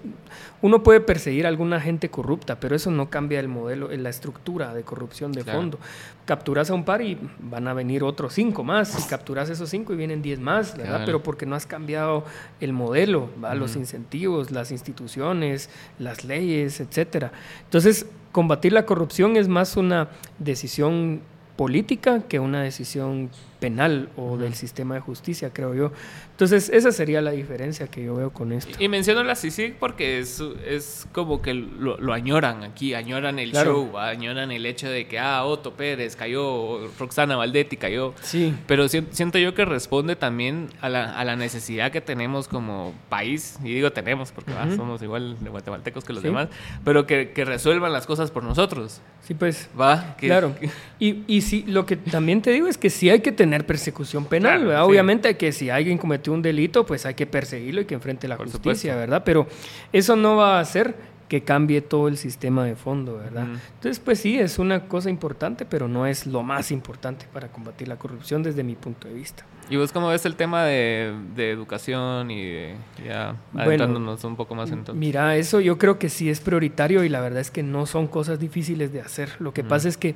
uno 0.62 0.82
puede 0.82 1.00
perseguir 1.00 1.46
a 1.46 1.50
alguna 1.50 1.80
gente 1.80 2.10
corrupta, 2.10 2.60
pero 2.60 2.76
eso 2.76 2.90
no 2.90 3.10
cambia 3.10 3.40
el 3.40 3.48
modelo, 3.48 3.90
la 3.96 4.10
estructura 4.10 4.74
de 4.74 4.82
corrupción 4.84 5.32
de 5.32 5.44
fondo. 5.44 5.80
Capturas 6.26 6.72
a 6.72 6.74
un 6.74 6.86
par 6.86 7.02
y 7.02 7.20
van 7.40 7.68
a 7.68 7.74
venir 7.74 8.04
otros 8.04 8.34
cinco 8.34 8.64
más, 8.64 8.98
y 9.00 9.08
capturas 9.08 9.50
esos 9.50 9.70
cinco 9.70 9.94
y 9.94 9.96
vienen 9.96 10.24
diez 10.24 10.40
más, 10.40 10.76
¿verdad? 10.76 11.04
Pero 11.06 11.22
porque 11.22 11.46
no 11.46 11.56
has 11.56 11.68
cambiado 11.68 12.26
el 12.60 12.74
modelo, 12.74 13.30
los 13.56 13.76
incentivos, 13.76 14.50
las 14.50 14.72
instituciones, 14.72 15.70
las 16.00 16.24
leyes, 16.24 16.80
etcétera. 16.80 17.32
Entonces, 17.66 18.08
combatir 18.32 18.74
la 18.74 18.86
corrupción 18.86 19.38
es 19.38 19.48
más 19.48 19.78
una 19.78 20.10
decisión 20.40 21.22
política 21.56 22.24
que 22.28 22.40
una 22.40 22.64
decisión 22.64 23.30
penal 23.60 24.10
o 24.16 24.38
del 24.38 24.54
sistema 24.54 24.96
de 24.96 25.02
justicia, 25.02 25.52
creo 25.54 25.76
yo. 25.76 25.92
Entonces, 26.32 26.70
esa 26.70 26.92
sería 26.92 27.22
la 27.22 27.32
diferencia 27.32 27.88
que 27.88 28.04
yo 28.04 28.16
veo 28.16 28.32
con 28.32 28.54
esto. 28.54 28.72
Y, 28.82 28.88
menciono 28.88 29.24
la 29.24 29.36
CICIG 29.36 29.76
porque 29.76 30.20
es, 30.20 30.42
es 30.66 31.08
como 31.12 31.42
que 31.42 31.54
lo, 31.54 32.14
añoran 32.14 32.64
aquí, 32.64 32.94
añoran 32.94 33.40
el 33.40 33.52
show, 33.52 33.98
añoran 33.98 34.52
el 34.52 34.66
hecho 34.66 34.90
de 34.90 35.08
que, 35.08 35.20
ah, 35.20 35.44
Otto 35.44 35.74
Pérez 35.74 36.16
cayó, 36.16 36.88
Roxana 36.98 37.36
Valdetti 37.36 37.76
cayó. 37.76 38.14
Sí. 38.22 38.54
Pero 38.68 38.88
siento 38.88 39.38
yo 39.38 39.54
que 39.54 39.66
responde 39.66 40.16
también 40.16 40.70
a 40.80 40.88
la, 40.88 41.14
a 41.14 41.26
la 41.26 41.36
necesidad 41.36 41.92
que 41.92 42.02
tenemos 42.02 42.48
como 42.48 42.94
país, 43.10 43.60
y 43.64 43.74
digo 43.74 43.92
tenemos 43.92 44.32
porque 44.32 44.54
somos 44.76 45.02
igual 45.02 45.38
de 45.42 45.50
guatemaltecos 45.50 46.06
que 46.06 46.14
los 46.14 46.24
demás, 46.24 46.48
pero 46.86 47.06
que, 47.06 47.32
que, 47.32 47.46
resuelvan 47.46 47.92
las 47.92 48.06
cosas 48.06 48.32
por 48.32 48.44
nosotros. 48.44 49.02
Sí, 49.22 49.34
pues. 49.34 49.70
Va. 49.80 50.16
claro. 50.18 50.56
Y, 51.02 51.24
y 51.28 51.44
sí, 51.44 51.64
lo 51.66 51.86
que 51.86 51.96
también 51.96 52.42
te 52.42 52.52
digo 52.52 52.68
es 52.68 52.78
que 52.78 52.90
sí 52.90 53.10
hay 53.10 53.22
que 53.22 53.32
tener 53.32 53.49
persecución 53.66 54.26
penal, 54.26 54.70
Obviamente 54.82 55.36
que 55.38 55.52
si 55.52 55.70
alguien 55.70 55.98
cometió 55.98 56.34
un 56.34 56.42
delito, 56.42 56.86
pues 56.86 57.06
hay 57.06 57.14
que 57.14 57.26
perseguirlo 57.26 57.82
y 57.82 57.86
que 57.86 57.96
enfrente 57.96 58.28
la 58.28 58.38
justicia, 58.38 58.96
¿verdad? 58.96 59.24
Pero 59.26 59.48
eso 59.92 60.16
no 60.16 60.36
va 60.36 60.58
a 60.58 60.60
hacer 60.62 60.96
que 61.30 61.44
cambie 61.44 61.82
todo 61.82 62.08
el 62.08 62.18
sistema 62.18 62.66
de 62.66 62.76
fondo, 62.76 63.18
¿verdad? 63.18 63.48
Entonces, 63.76 64.00
pues 64.00 64.20
sí, 64.20 64.40
es 64.40 64.58
una 64.58 64.88
cosa 64.88 65.12
importante, 65.12 65.64
pero 65.64 65.88
no 65.88 66.08
es 66.08 66.26
lo 66.26 66.42
más 66.42 66.72
importante 66.72 67.28
para 67.32 67.50
combatir 67.50 67.88
la 67.88 67.98
corrupción 67.98 68.42
desde 68.42 68.64
mi 68.64 68.76
punto 68.76 69.08
de 69.08 69.14
vista. 69.14 69.46
¿Y 69.70 69.76
vos 69.76 69.92
cómo 69.92 70.08
ves 70.08 70.26
el 70.26 70.36
tema 70.36 70.64
de, 70.64 71.14
educación 71.38 72.32
y 72.32 72.44
de, 72.44 72.76
ya 73.06 73.36
adentrándonos 73.56 74.24
un 74.24 74.36
poco 74.36 74.56
más 74.56 74.72
en 74.72 74.84
todo? 74.84 74.96
Mira, 74.96 75.36
eso 75.38 75.60
yo 75.62 75.78
creo 75.78 76.00
que 76.00 76.10
sí 76.10 76.32
es 76.32 76.40
prioritario 76.40 77.04
y 77.04 77.10
la 77.10 77.22
verdad 77.22 77.40
es 77.40 77.52
que 77.52 77.62
no 77.62 77.86
son 77.86 78.08
cosas 78.08 78.40
difíciles 78.40 78.92
de 78.92 79.02
hacer. 79.02 79.30
Lo 79.38 79.54
que 79.54 79.64
pasa 79.64 79.88
es 79.88 79.98
que 79.98 80.16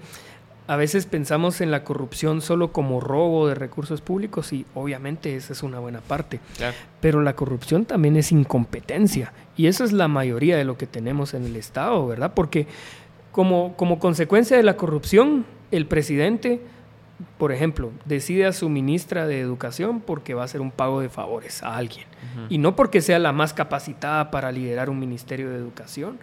a 0.68 0.76
veces 0.76 1.06
pensamos 1.06 1.62
en 1.62 1.72
la 1.72 1.84
corrupción 1.84 2.42
solo 2.42 2.72
como 2.72 3.00
robo 3.00 3.48
de 3.48 3.56
recursos 3.56 4.02
públicos 4.02 4.54
y 4.54 4.66
obviamente 4.74 5.36
esa 5.36 5.54
es 5.54 5.64
una 5.64 5.80
buena 5.80 6.02
parte. 6.02 6.40
Claro. 6.58 6.76
Pero 7.02 7.22
la 7.22 7.36
corrupción 7.36 7.86
también 7.86 8.16
es 8.16 8.32
incompetencia 8.32 9.34
y 9.58 9.68
eso 9.68 9.84
es 9.84 9.92
la 9.92 10.08
mayoría 10.08 10.58
de 10.58 10.64
lo 10.64 10.78
que 10.78 10.88
tenemos 10.88 11.34
en 11.34 11.46
el 11.46 11.56
Estado, 11.56 12.08
¿verdad? 12.08 12.34
Porque 12.34 12.68
como, 13.32 13.76
como 13.76 14.00
consecuencia 14.00 14.56
de 14.56 14.64
la 14.64 14.78
corrupción, 14.78 15.46
el 15.72 15.86
presidente, 15.88 16.62
por 17.38 17.52
ejemplo, 17.52 17.92
decide 18.06 18.46
a 18.46 18.54
su 18.54 18.70
ministra 18.70 19.28
de 19.28 19.40
Educación 19.40 20.02
porque 20.02 20.34
va 20.34 20.44
a 20.44 20.46
hacer 20.46 20.62
un 20.62 20.72
pago 20.72 21.02
de 21.02 21.10
favores 21.10 21.64
a 21.64 21.76
alguien. 21.76 22.06
Y 22.50 22.58
no 22.58 22.76
porque 22.76 23.02
sea 23.02 23.20
la 23.20 23.32
más 23.32 23.54
capacitada 23.54 24.32
para 24.32 24.52
liderar 24.52 24.90
un 24.90 24.98
ministerio 24.98 25.50
de 25.50 25.58
educación. 25.58 26.18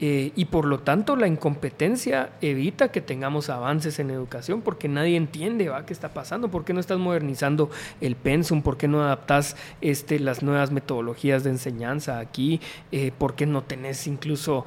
Eh, 0.00 0.32
y 0.34 0.46
por 0.46 0.64
lo 0.64 0.80
tanto 0.80 1.14
la 1.14 1.28
incompetencia 1.28 2.30
evita 2.40 2.88
que 2.88 3.00
tengamos 3.00 3.48
avances 3.48 4.00
en 4.00 4.10
educación 4.10 4.60
porque 4.60 4.88
nadie 4.88 5.16
entiende 5.16 5.68
¿va? 5.68 5.86
qué 5.86 5.92
está 5.92 6.08
pasando, 6.08 6.50
por 6.50 6.64
qué 6.64 6.72
no 6.72 6.80
estás 6.80 6.98
modernizando 6.98 7.70
el 8.00 8.16
pensum, 8.16 8.62
por 8.62 8.76
qué 8.76 8.88
no 8.88 9.04
adaptas 9.04 9.56
este, 9.80 10.18
las 10.18 10.42
nuevas 10.42 10.72
metodologías 10.72 11.44
de 11.44 11.50
enseñanza 11.50 12.18
aquí, 12.18 12.60
eh, 12.90 13.12
por 13.16 13.34
qué 13.36 13.46
no 13.46 13.62
tenés 13.62 14.08
incluso 14.08 14.66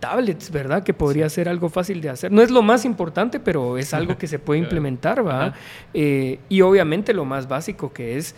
tablets, 0.00 0.50
¿verdad? 0.50 0.82
Que 0.82 0.94
podría 0.94 1.28
ser 1.28 1.48
algo 1.48 1.68
fácil 1.68 2.00
de 2.00 2.10
hacer. 2.10 2.32
No 2.32 2.40
es 2.40 2.50
lo 2.50 2.62
más 2.62 2.84
importante, 2.84 3.40
pero 3.40 3.78
es 3.78 3.92
algo 3.94 4.16
que 4.16 4.26
se 4.26 4.38
puede 4.38 4.60
implementar, 4.64 5.26
¿va? 5.26 5.54
Eh, 5.92 6.38
y 6.48 6.60
obviamente 6.62 7.12
lo 7.12 7.24
más 7.24 7.48
básico 7.48 7.92
que 7.92 8.16
es 8.16 8.34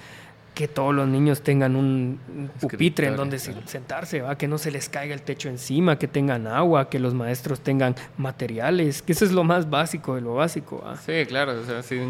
que 0.59 0.67
todos 0.67 0.93
los 0.93 1.07
niños 1.07 1.43
tengan 1.43 1.77
un 1.77 2.19
pupitre 2.61 3.07
en 3.07 3.15
donde 3.15 3.39
sentarse, 3.39 4.23
¿va? 4.23 4.37
que 4.37 4.49
no 4.49 4.59
se 4.59 4.73
les 4.73 4.89
caiga 4.89 5.15
el 5.15 5.23
techo 5.23 5.49
encima, 5.49 6.01
que 6.01 6.09
tengan 6.09 6.49
agua, 6.49 6.91
que 6.91 6.99
los 6.99 7.15
maestros 7.15 7.61
tengan 7.61 7.95
materiales, 8.17 9.01
que 9.01 9.13
eso 9.13 9.25
es 9.25 9.31
lo 9.31 9.45
más 9.45 9.71
básico 9.71 10.17
de 10.17 10.21
lo 10.21 10.35
básico. 10.35 10.83
¿va? 10.85 10.97
Sí, 10.97 11.13
claro, 11.29 11.61
o 11.61 11.65
sea, 11.65 11.85
si, 11.85 12.01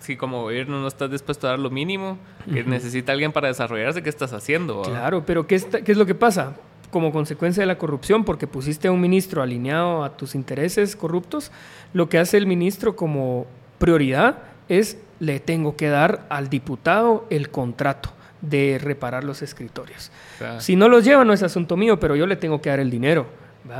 si, 0.00 0.16
como 0.16 0.40
gobierno 0.40 0.80
no 0.80 0.88
estás 0.88 1.10
dispuesto 1.10 1.46
a 1.46 1.50
dar 1.50 1.58
lo 1.58 1.68
mínimo, 1.68 2.16
que 2.50 2.64
necesita 2.64 3.12
alguien 3.12 3.30
para 3.30 3.48
desarrollarse, 3.48 4.02
¿qué 4.02 4.08
estás 4.08 4.32
haciendo? 4.32 4.80
Claro, 4.80 5.26
pero 5.26 5.46
¿qué, 5.46 5.60
¿qué 5.60 5.92
es 5.92 5.98
lo 5.98 6.06
que 6.06 6.14
pasa? 6.14 6.56
Como 6.90 7.12
consecuencia 7.12 7.60
de 7.60 7.66
la 7.66 7.76
corrupción, 7.76 8.24
porque 8.24 8.46
pusiste 8.46 8.88
a 8.88 8.92
un 8.92 9.02
ministro 9.02 9.42
alineado 9.42 10.02
a 10.02 10.16
tus 10.16 10.34
intereses 10.34 10.96
corruptos, 10.96 11.52
lo 11.92 12.08
que 12.08 12.16
hace 12.16 12.38
el 12.38 12.46
ministro 12.46 12.96
como 12.96 13.46
prioridad 13.78 14.38
es 14.70 14.96
le 15.22 15.38
tengo 15.38 15.76
que 15.76 15.88
dar 15.88 16.26
al 16.30 16.48
diputado 16.48 17.28
el 17.30 17.48
contrato 17.48 18.10
de 18.40 18.80
reparar 18.82 19.22
los 19.22 19.40
escritorios. 19.40 20.10
Si 20.58 20.74
no 20.74 20.88
los 20.88 21.04
lleva 21.04 21.24
no 21.24 21.32
es 21.32 21.44
asunto 21.44 21.76
mío, 21.76 22.00
pero 22.00 22.16
yo 22.16 22.26
le 22.26 22.34
tengo 22.34 22.60
que 22.60 22.70
dar 22.70 22.80
el 22.80 22.90
dinero. 22.90 23.26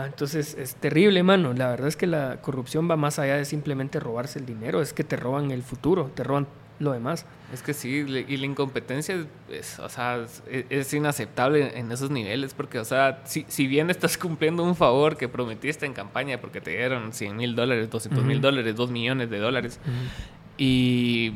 Entonces 0.07 0.57
es 0.57 0.77
terrible, 0.77 1.25
mano. 1.25 1.53
La 1.53 1.69
verdad 1.69 1.89
es 1.89 1.97
que 1.97 2.07
la 2.07 2.41
corrupción 2.41 2.89
va 2.89 2.95
más 2.95 3.19
allá 3.19 3.35
de 3.35 3.45
simplemente 3.45 3.99
robarse 3.99 4.39
el 4.39 4.47
dinero, 4.47 4.81
es 4.81 4.93
que 4.93 5.03
te 5.03 5.17
roban 5.17 5.51
el 5.51 5.65
futuro, 5.65 6.13
te 6.15 6.23
roban 6.23 6.47
lo 6.79 6.93
demás. 6.93 7.27
Es 7.53 7.61
que 7.61 7.75
sí, 7.75 8.05
y 8.29 8.37
la 8.37 8.47
incompetencia 8.47 9.27
es, 9.51 9.81
o 9.81 9.89
sea, 9.89 10.25
es, 10.49 10.95
inaceptable 10.95 11.77
en 11.77 11.91
esos 11.91 12.11
niveles, 12.11 12.55
porque, 12.55 12.79
o 12.79 12.85
sea, 12.85 13.21
si, 13.25 13.45
si, 13.49 13.67
bien 13.67 13.91
estás 13.91 14.17
cumpliendo 14.17 14.63
un 14.63 14.77
favor 14.77 15.17
que 15.17 15.29
prometiste 15.29 15.87
en 15.87 15.93
campaña, 15.93 16.41
porque 16.41 16.61
te 16.61 16.71
dieron 16.71 17.13
100 17.13 17.37
mil 17.37 17.57
dólares, 17.57 17.91
200 17.91 18.25
mil 18.25 18.41
dólares, 18.41 18.77
2 18.77 18.91
millones 18.91 19.29
de 19.29 19.39
dólares, 19.39 19.81
y 20.59 21.33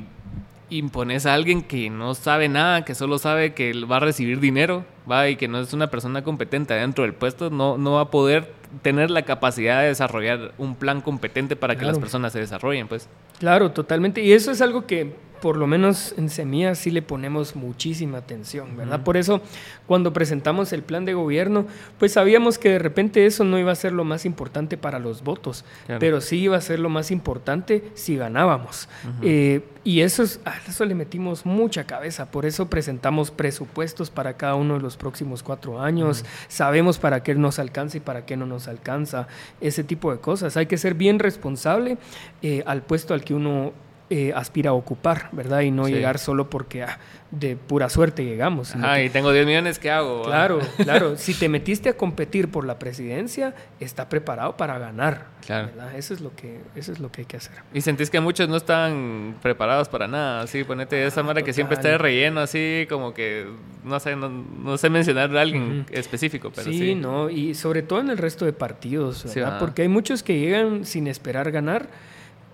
impones 0.71 1.27
a 1.27 1.35
alguien 1.35 1.63
que 1.63 1.91
no 1.91 2.15
sabe 2.15 2.49
nada, 2.49 2.85
que 2.85 2.95
solo 2.95 3.19
sabe 3.19 3.55
que 3.55 3.73
va 3.85 3.97
a 3.97 4.01
recibir 4.01 4.41
dinero, 4.41 4.85
va 5.11 5.29
y 5.29 5.37
que 5.37 5.49
no 5.49 5.61
es 5.61 5.73
una 5.73 5.89
persona 5.91 6.23
competente 6.25 6.75
dentro 6.75 7.05
del 7.05 7.15
puesto, 7.15 7.51
no, 7.51 7.79
no 7.79 7.93
va 7.93 8.03
a 8.03 8.11
poder 8.11 8.53
tener 8.83 9.11
la 9.11 9.23
capacidad 9.23 9.81
de 9.81 9.89
desarrollar 9.89 10.53
un 10.59 10.75
plan 10.75 11.01
competente 11.01 11.57
para 11.57 11.77
que 11.77 11.85
las 11.85 11.99
personas 11.99 12.33
se 12.33 12.41
desarrollen, 12.41 12.89
pues. 12.89 13.09
Claro, 13.39 13.71
totalmente. 13.71 14.23
Y 14.23 14.33
eso 14.33 14.51
es 14.51 14.61
algo 14.61 14.87
que 14.87 15.15
por 15.41 15.57
lo 15.57 15.67
menos 15.67 16.15
en 16.17 16.29
Semillas 16.29 16.79
sí 16.79 16.91
le 16.91 17.03
ponemos 17.03 17.57
muchísima 17.57 18.19
atención, 18.19 18.77
¿verdad? 18.77 19.03
Por 19.03 19.17
eso 19.17 19.41
cuando 19.87 20.13
presentamos 20.13 20.73
el 20.73 20.83
plan 20.83 21.05
de 21.05 21.15
gobierno, 21.15 21.67
pues 21.99 22.13
sabíamos 22.13 22.59
que 22.59 22.71
de 22.71 22.79
repente 22.79 23.27
eso 23.27 23.45
no 23.45 23.59
iba 23.59 23.73
a 23.73 23.77
ser 23.77 23.93
lo 23.93 24.05
más 24.05 24.25
importante 24.25 24.77
para 24.77 24.99
los 24.99 25.23
votos, 25.23 25.65
pero 26.01 26.21
sí 26.21 26.39
iba 26.39 26.57
a 26.57 26.61
ser 26.61 26.81
lo 26.81 26.89
más 26.89 27.11
importante 27.11 27.91
si 27.95 28.17
ganábamos. 28.17 28.89
Eh, 29.23 29.63
y 29.85 30.01
eso, 30.01 30.25
es, 30.25 30.41
a 30.45 30.57
eso 30.69 30.85
le 30.85 30.97
metimos 30.97 31.47
mucha 31.47 31.85
cabeza, 31.85 32.31
por 32.31 32.45
eso 32.45 32.69
presentamos 32.69 33.31
presupuestos 33.31 34.11
para 34.11 34.37
cada 34.37 34.57
uno 34.57 34.75
de 34.75 34.81
los 34.81 34.97
próximos 34.97 35.45
cuatro 35.45 35.81
años, 35.81 36.25
sabemos 36.49 36.99
para 36.99 37.23
qué 37.23 37.35
nos 37.37 37.61
alcanza 37.61 37.99
y 37.99 38.01
para 38.01 38.27
qué 38.27 38.37
no 38.37 38.47
nos 38.47 38.67
alcanza, 38.67 39.29
ese 39.61 39.85
tipo 39.85 40.11
de 40.11 40.19
cosas. 40.19 40.57
Hay 40.57 40.67
que 40.67 40.77
ser 40.77 40.95
bien 40.95 41.21
responsable 41.21 41.99
eh, 42.43 42.65
al 42.67 42.83
puesto 42.83 43.15
al 43.15 43.23
que 43.23 43.35
uno 43.35 43.73
eh, 44.09 44.33
aspira 44.37 44.71
a 44.71 44.73
ocupar, 44.73 45.31
¿verdad? 45.33 45.63
Y 45.63 45.73
no 45.73 45.89
llegar 45.89 46.21
solo 46.21 46.49
porque 46.49 46.85
ah, 46.85 47.01
de 47.33 47.57
pura 47.57 47.89
suerte 47.89 48.25
llegamos. 48.25 48.73
Ah, 48.77 49.01
y 49.01 49.11
tengo 49.11 49.33
10 49.33 49.47
millones, 49.47 49.81
¿qué 49.81 49.91
hago? 49.91 50.23
Claro, 50.23 50.61
claro. 50.77 51.17
si 51.17 51.35
te 51.35 51.49
metiste 51.49 51.89
a 51.89 51.97
competir 51.97 52.49
por 52.49 52.65
la 52.65 52.79
presidencia, 52.79 53.55
está 53.81 54.09
preparado 54.09 54.57
para 54.57 54.79
ganar. 54.79 55.27
Claro. 55.45 55.71
Eso 55.97 56.15
es 56.15 56.21
lo 56.21 56.35
que 56.37 56.61
eso 56.77 56.93
es 56.93 57.01
lo 57.01 57.11
que 57.11 57.23
hay 57.23 57.25
que 57.25 57.37
hacer. 57.37 57.57
Y 57.75 57.81
sentís 57.81 58.09
que 58.09 58.21
muchos 58.21 58.49
no 58.49 58.57
están 58.57 59.35
preparados 59.43 59.89
para 59.89 60.07
nada, 60.07 60.43
así 60.43 60.63
ponete 60.63 61.05
esa 61.05 61.25
manera 61.25 61.45
que 61.45 61.53
siempre 61.53 61.75
está 61.75 61.89
de 61.89 61.99
relleno, 61.99 62.41
así 62.41 62.87
como 62.89 63.13
que 63.13 63.47
no 63.83 63.99
sé, 63.99 64.15
no, 64.15 64.79
sé 64.79 64.89
mencionar 64.89 65.37
a 65.37 65.41
alguien 65.41 65.85
específico, 65.91 66.53
pero 66.55 66.71
sí, 66.71 66.79
sí. 66.79 66.95
no, 66.95 67.29
y 67.29 67.55
sobre 67.55 67.83
todo 67.83 68.01
en 68.01 68.11
el 68.11 68.19
resto 68.19 68.45
de 68.45 68.53
partidos, 68.53 69.25
¿verdad? 69.35 69.59
Porque 69.59 69.83
hay 69.83 69.89
muchos 69.89 70.23
que 70.23 70.39
llegan 70.39 70.85
sin 70.85 71.09
esperar 71.09 71.51
ganar, 71.51 71.89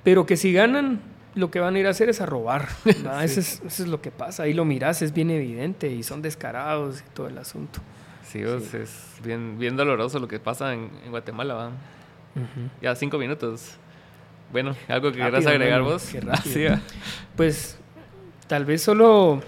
pero 0.02 0.24
que 0.24 0.38
si 0.38 0.52
ganan 0.54 1.11
lo 1.34 1.50
que 1.50 1.60
van 1.60 1.74
a 1.74 1.78
ir 1.78 1.86
a 1.86 1.90
hacer 1.90 2.08
es 2.08 2.20
a 2.20 2.26
robar. 2.26 2.68
eso, 3.22 3.40
es, 3.40 3.80
lo 3.80 4.00
que 4.00 4.10
pasa. 4.10 4.44
Ahí 4.44 4.52
lo 4.52 4.64
miras, 4.64 5.02
es 5.02 5.12
bien 5.12 5.30
evidente 5.30 5.88
y 5.88 6.02
son 6.02 6.22
descarados 6.22 7.00
y 7.00 7.14
todo 7.14 7.28
el 7.28 7.38
asunto. 7.38 7.80
Sí, 8.24 8.40
es 8.40 8.96
bien, 9.22 9.58
bien 9.58 9.76
doloroso 9.76 10.18
lo 10.18 10.28
que 10.28 10.38
pasa 10.38 10.72
en, 10.72 10.90
Guatemala. 11.10 11.54
¿va? 11.54 11.70
Ya 12.80 12.94
cinco 12.94 13.18
minutos. 13.18 13.76
Bueno, 14.52 14.76
algo 14.88 15.10
que 15.12 15.18
quieras 15.18 15.46
agregar 15.46 15.82
vos. 15.82 16.12
pues 17.36 17.78
tal 18.46 18.64
vez 18.64 18.82
solo 18.82 19.42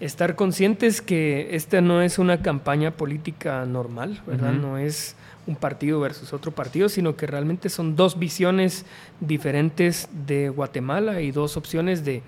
estar 0.00 0.34
conscientes 0.34 1.02
que 1.02 1.54
esta 1.54 1.80
no 1.80 2.00
es 2.00 2.18
una 2.18 2.40
campaña 2.40 2.92
política 2.92 3.66
normal, 3.66 4.22
¿verdad? 4.26 4.52
No 4.52 4.78
es 4.78 5.16
un 5.46 5.56
partido 5.56 6.00
versus 6.00 6.32
otro 6.32 6.52
partido, 6.52 6.88
sino 6.88 7.16
que 7.16 7.26
realmente 7.26 7.68
son 7.68 7.96
dos 7.96 8.18
visiones 8.18 8.84
diferentes 9.20 10.08
de 10.26 10.48
Guatemala 10.48 11.20
y 11.20 11.30
dos 11.30 11.56
opciones 11.56 12.04
de 12.04 12.22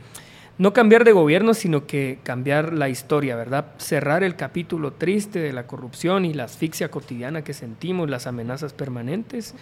no 0.59 0.73
cambiar 0.73 1.05
de 1.05 1.13
gobierno, 1.13 1.55
sino 1.55 1.87
que 1.87 2.19
cambiar 2.23 2.73
la 2.73 2.89
historia, 2.89 3.37
¿verdad? 3.37 3.67
Cerrar 3.79 4.23
el 4.23 4.37
capítulo 4.37 4.93
triste 4.93 5.39
de 5.39 5.53
la 5.53 5.67
corrupción 5.67 6.25
y 6.25 6.35
la 6.35 6.45
asfixia 6.45 6.91
cotidiana 6.91 7.43
que 7.43 7.55
sentimos, 7.55 8.11
las 8.11 8.27
amenazas 8.27 8.73
permanentes 8.73 9.55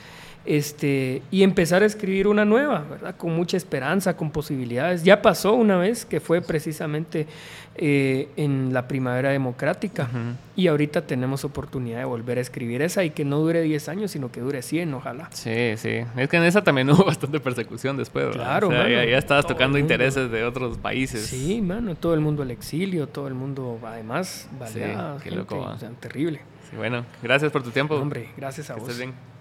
este, 0.44 1.22
y 1.30 1.42
empezar 1.42 1.82
a 1.82 1.86
escribir 1.86 2.26
una 2.26 2.44
nueva, 2.44 2.84
¿verdad? 2.88 3.16
Con 3.16 3.34
mucha 3.34 3.57
esperanza, 3.57 4.16
con 4.16 4.30
posibilidades. 4.30 5.05
Ya 5.05 5.22
pasó 5.22 5.55
una 5.55 5.76
vez 5.76 6.05
que 6.05 6.18
fue 6.18 6.40
precisamente 6.40 7.26
eh, 7.83 8.28
en 8.37 8.74
la 8.74 8.87
primavera 8.87 9.31
democrática 9.31 10.07
y 10.55 10.66
ahorita 10.66 11.07
tenemos 11.07 11.47
oportunidad 11.47 12.01
de 12.01 12.05
volver 12.05 12.37
a 12.37 12.43
escribir 12.43 12.83
esa 12.83 13.05
y 13.05 13.11
que 13.11 13.24
no 13.24 13.39
dure 13.39 13.62
10 13.62 13.89
años, 13.89 14.11
sino 14.11 14.31
que 14.31 14.41
dure 14.41 14.61
100, 14.61 14.93
ojalá. 14.93 15.31
Sí, 15.33 15.78
sí. 15.78 16.05
Es 16.14 16.28
que 16.28 16.37
en 16.37 16.43
esa 16.43 16.62
también 16.62 16.91
hubo 16.91 17.05
bastante 17.05 17.41
persecución 17.41 17.97
después. 17.97 18.37
Claro, 18.37 18.70
ya, 18.70 19.03
estabas 19.16 19.47
tocando 19.47 19.78
intereses 19.78 20.31
de 20.31 20.45
otros 20.45 20.76
países. 20.76 21.24
Sí, 21.24 21.62
mano, 21.62 21.95
todo 21.95 22.12
el 22.12 22.20
mundo 22.20 22.43
al 22.43 22.51
exilio, 22.51 23.07
todo 23.07 23.28
el 23.28 23.35
mundo, 23.35 23.78
además, 23.83 24.47
baleado. 24.59 25.18
qué 25.20 25.31
loco. 25.31 25.74
terrible. 26.01 26.43
bueno, 26.76 27.07
gracias 27.22 27.51
por 27.51 27.62
tu 27.62 27.70
tiempo. 27.70 27.95
Hombre, 27.95 28.28
gracias 28.37 28.68
a 28.68 28.74
vos. 28.74 28.91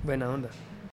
Buena 0.02 0.30
onda. 0.30 0.48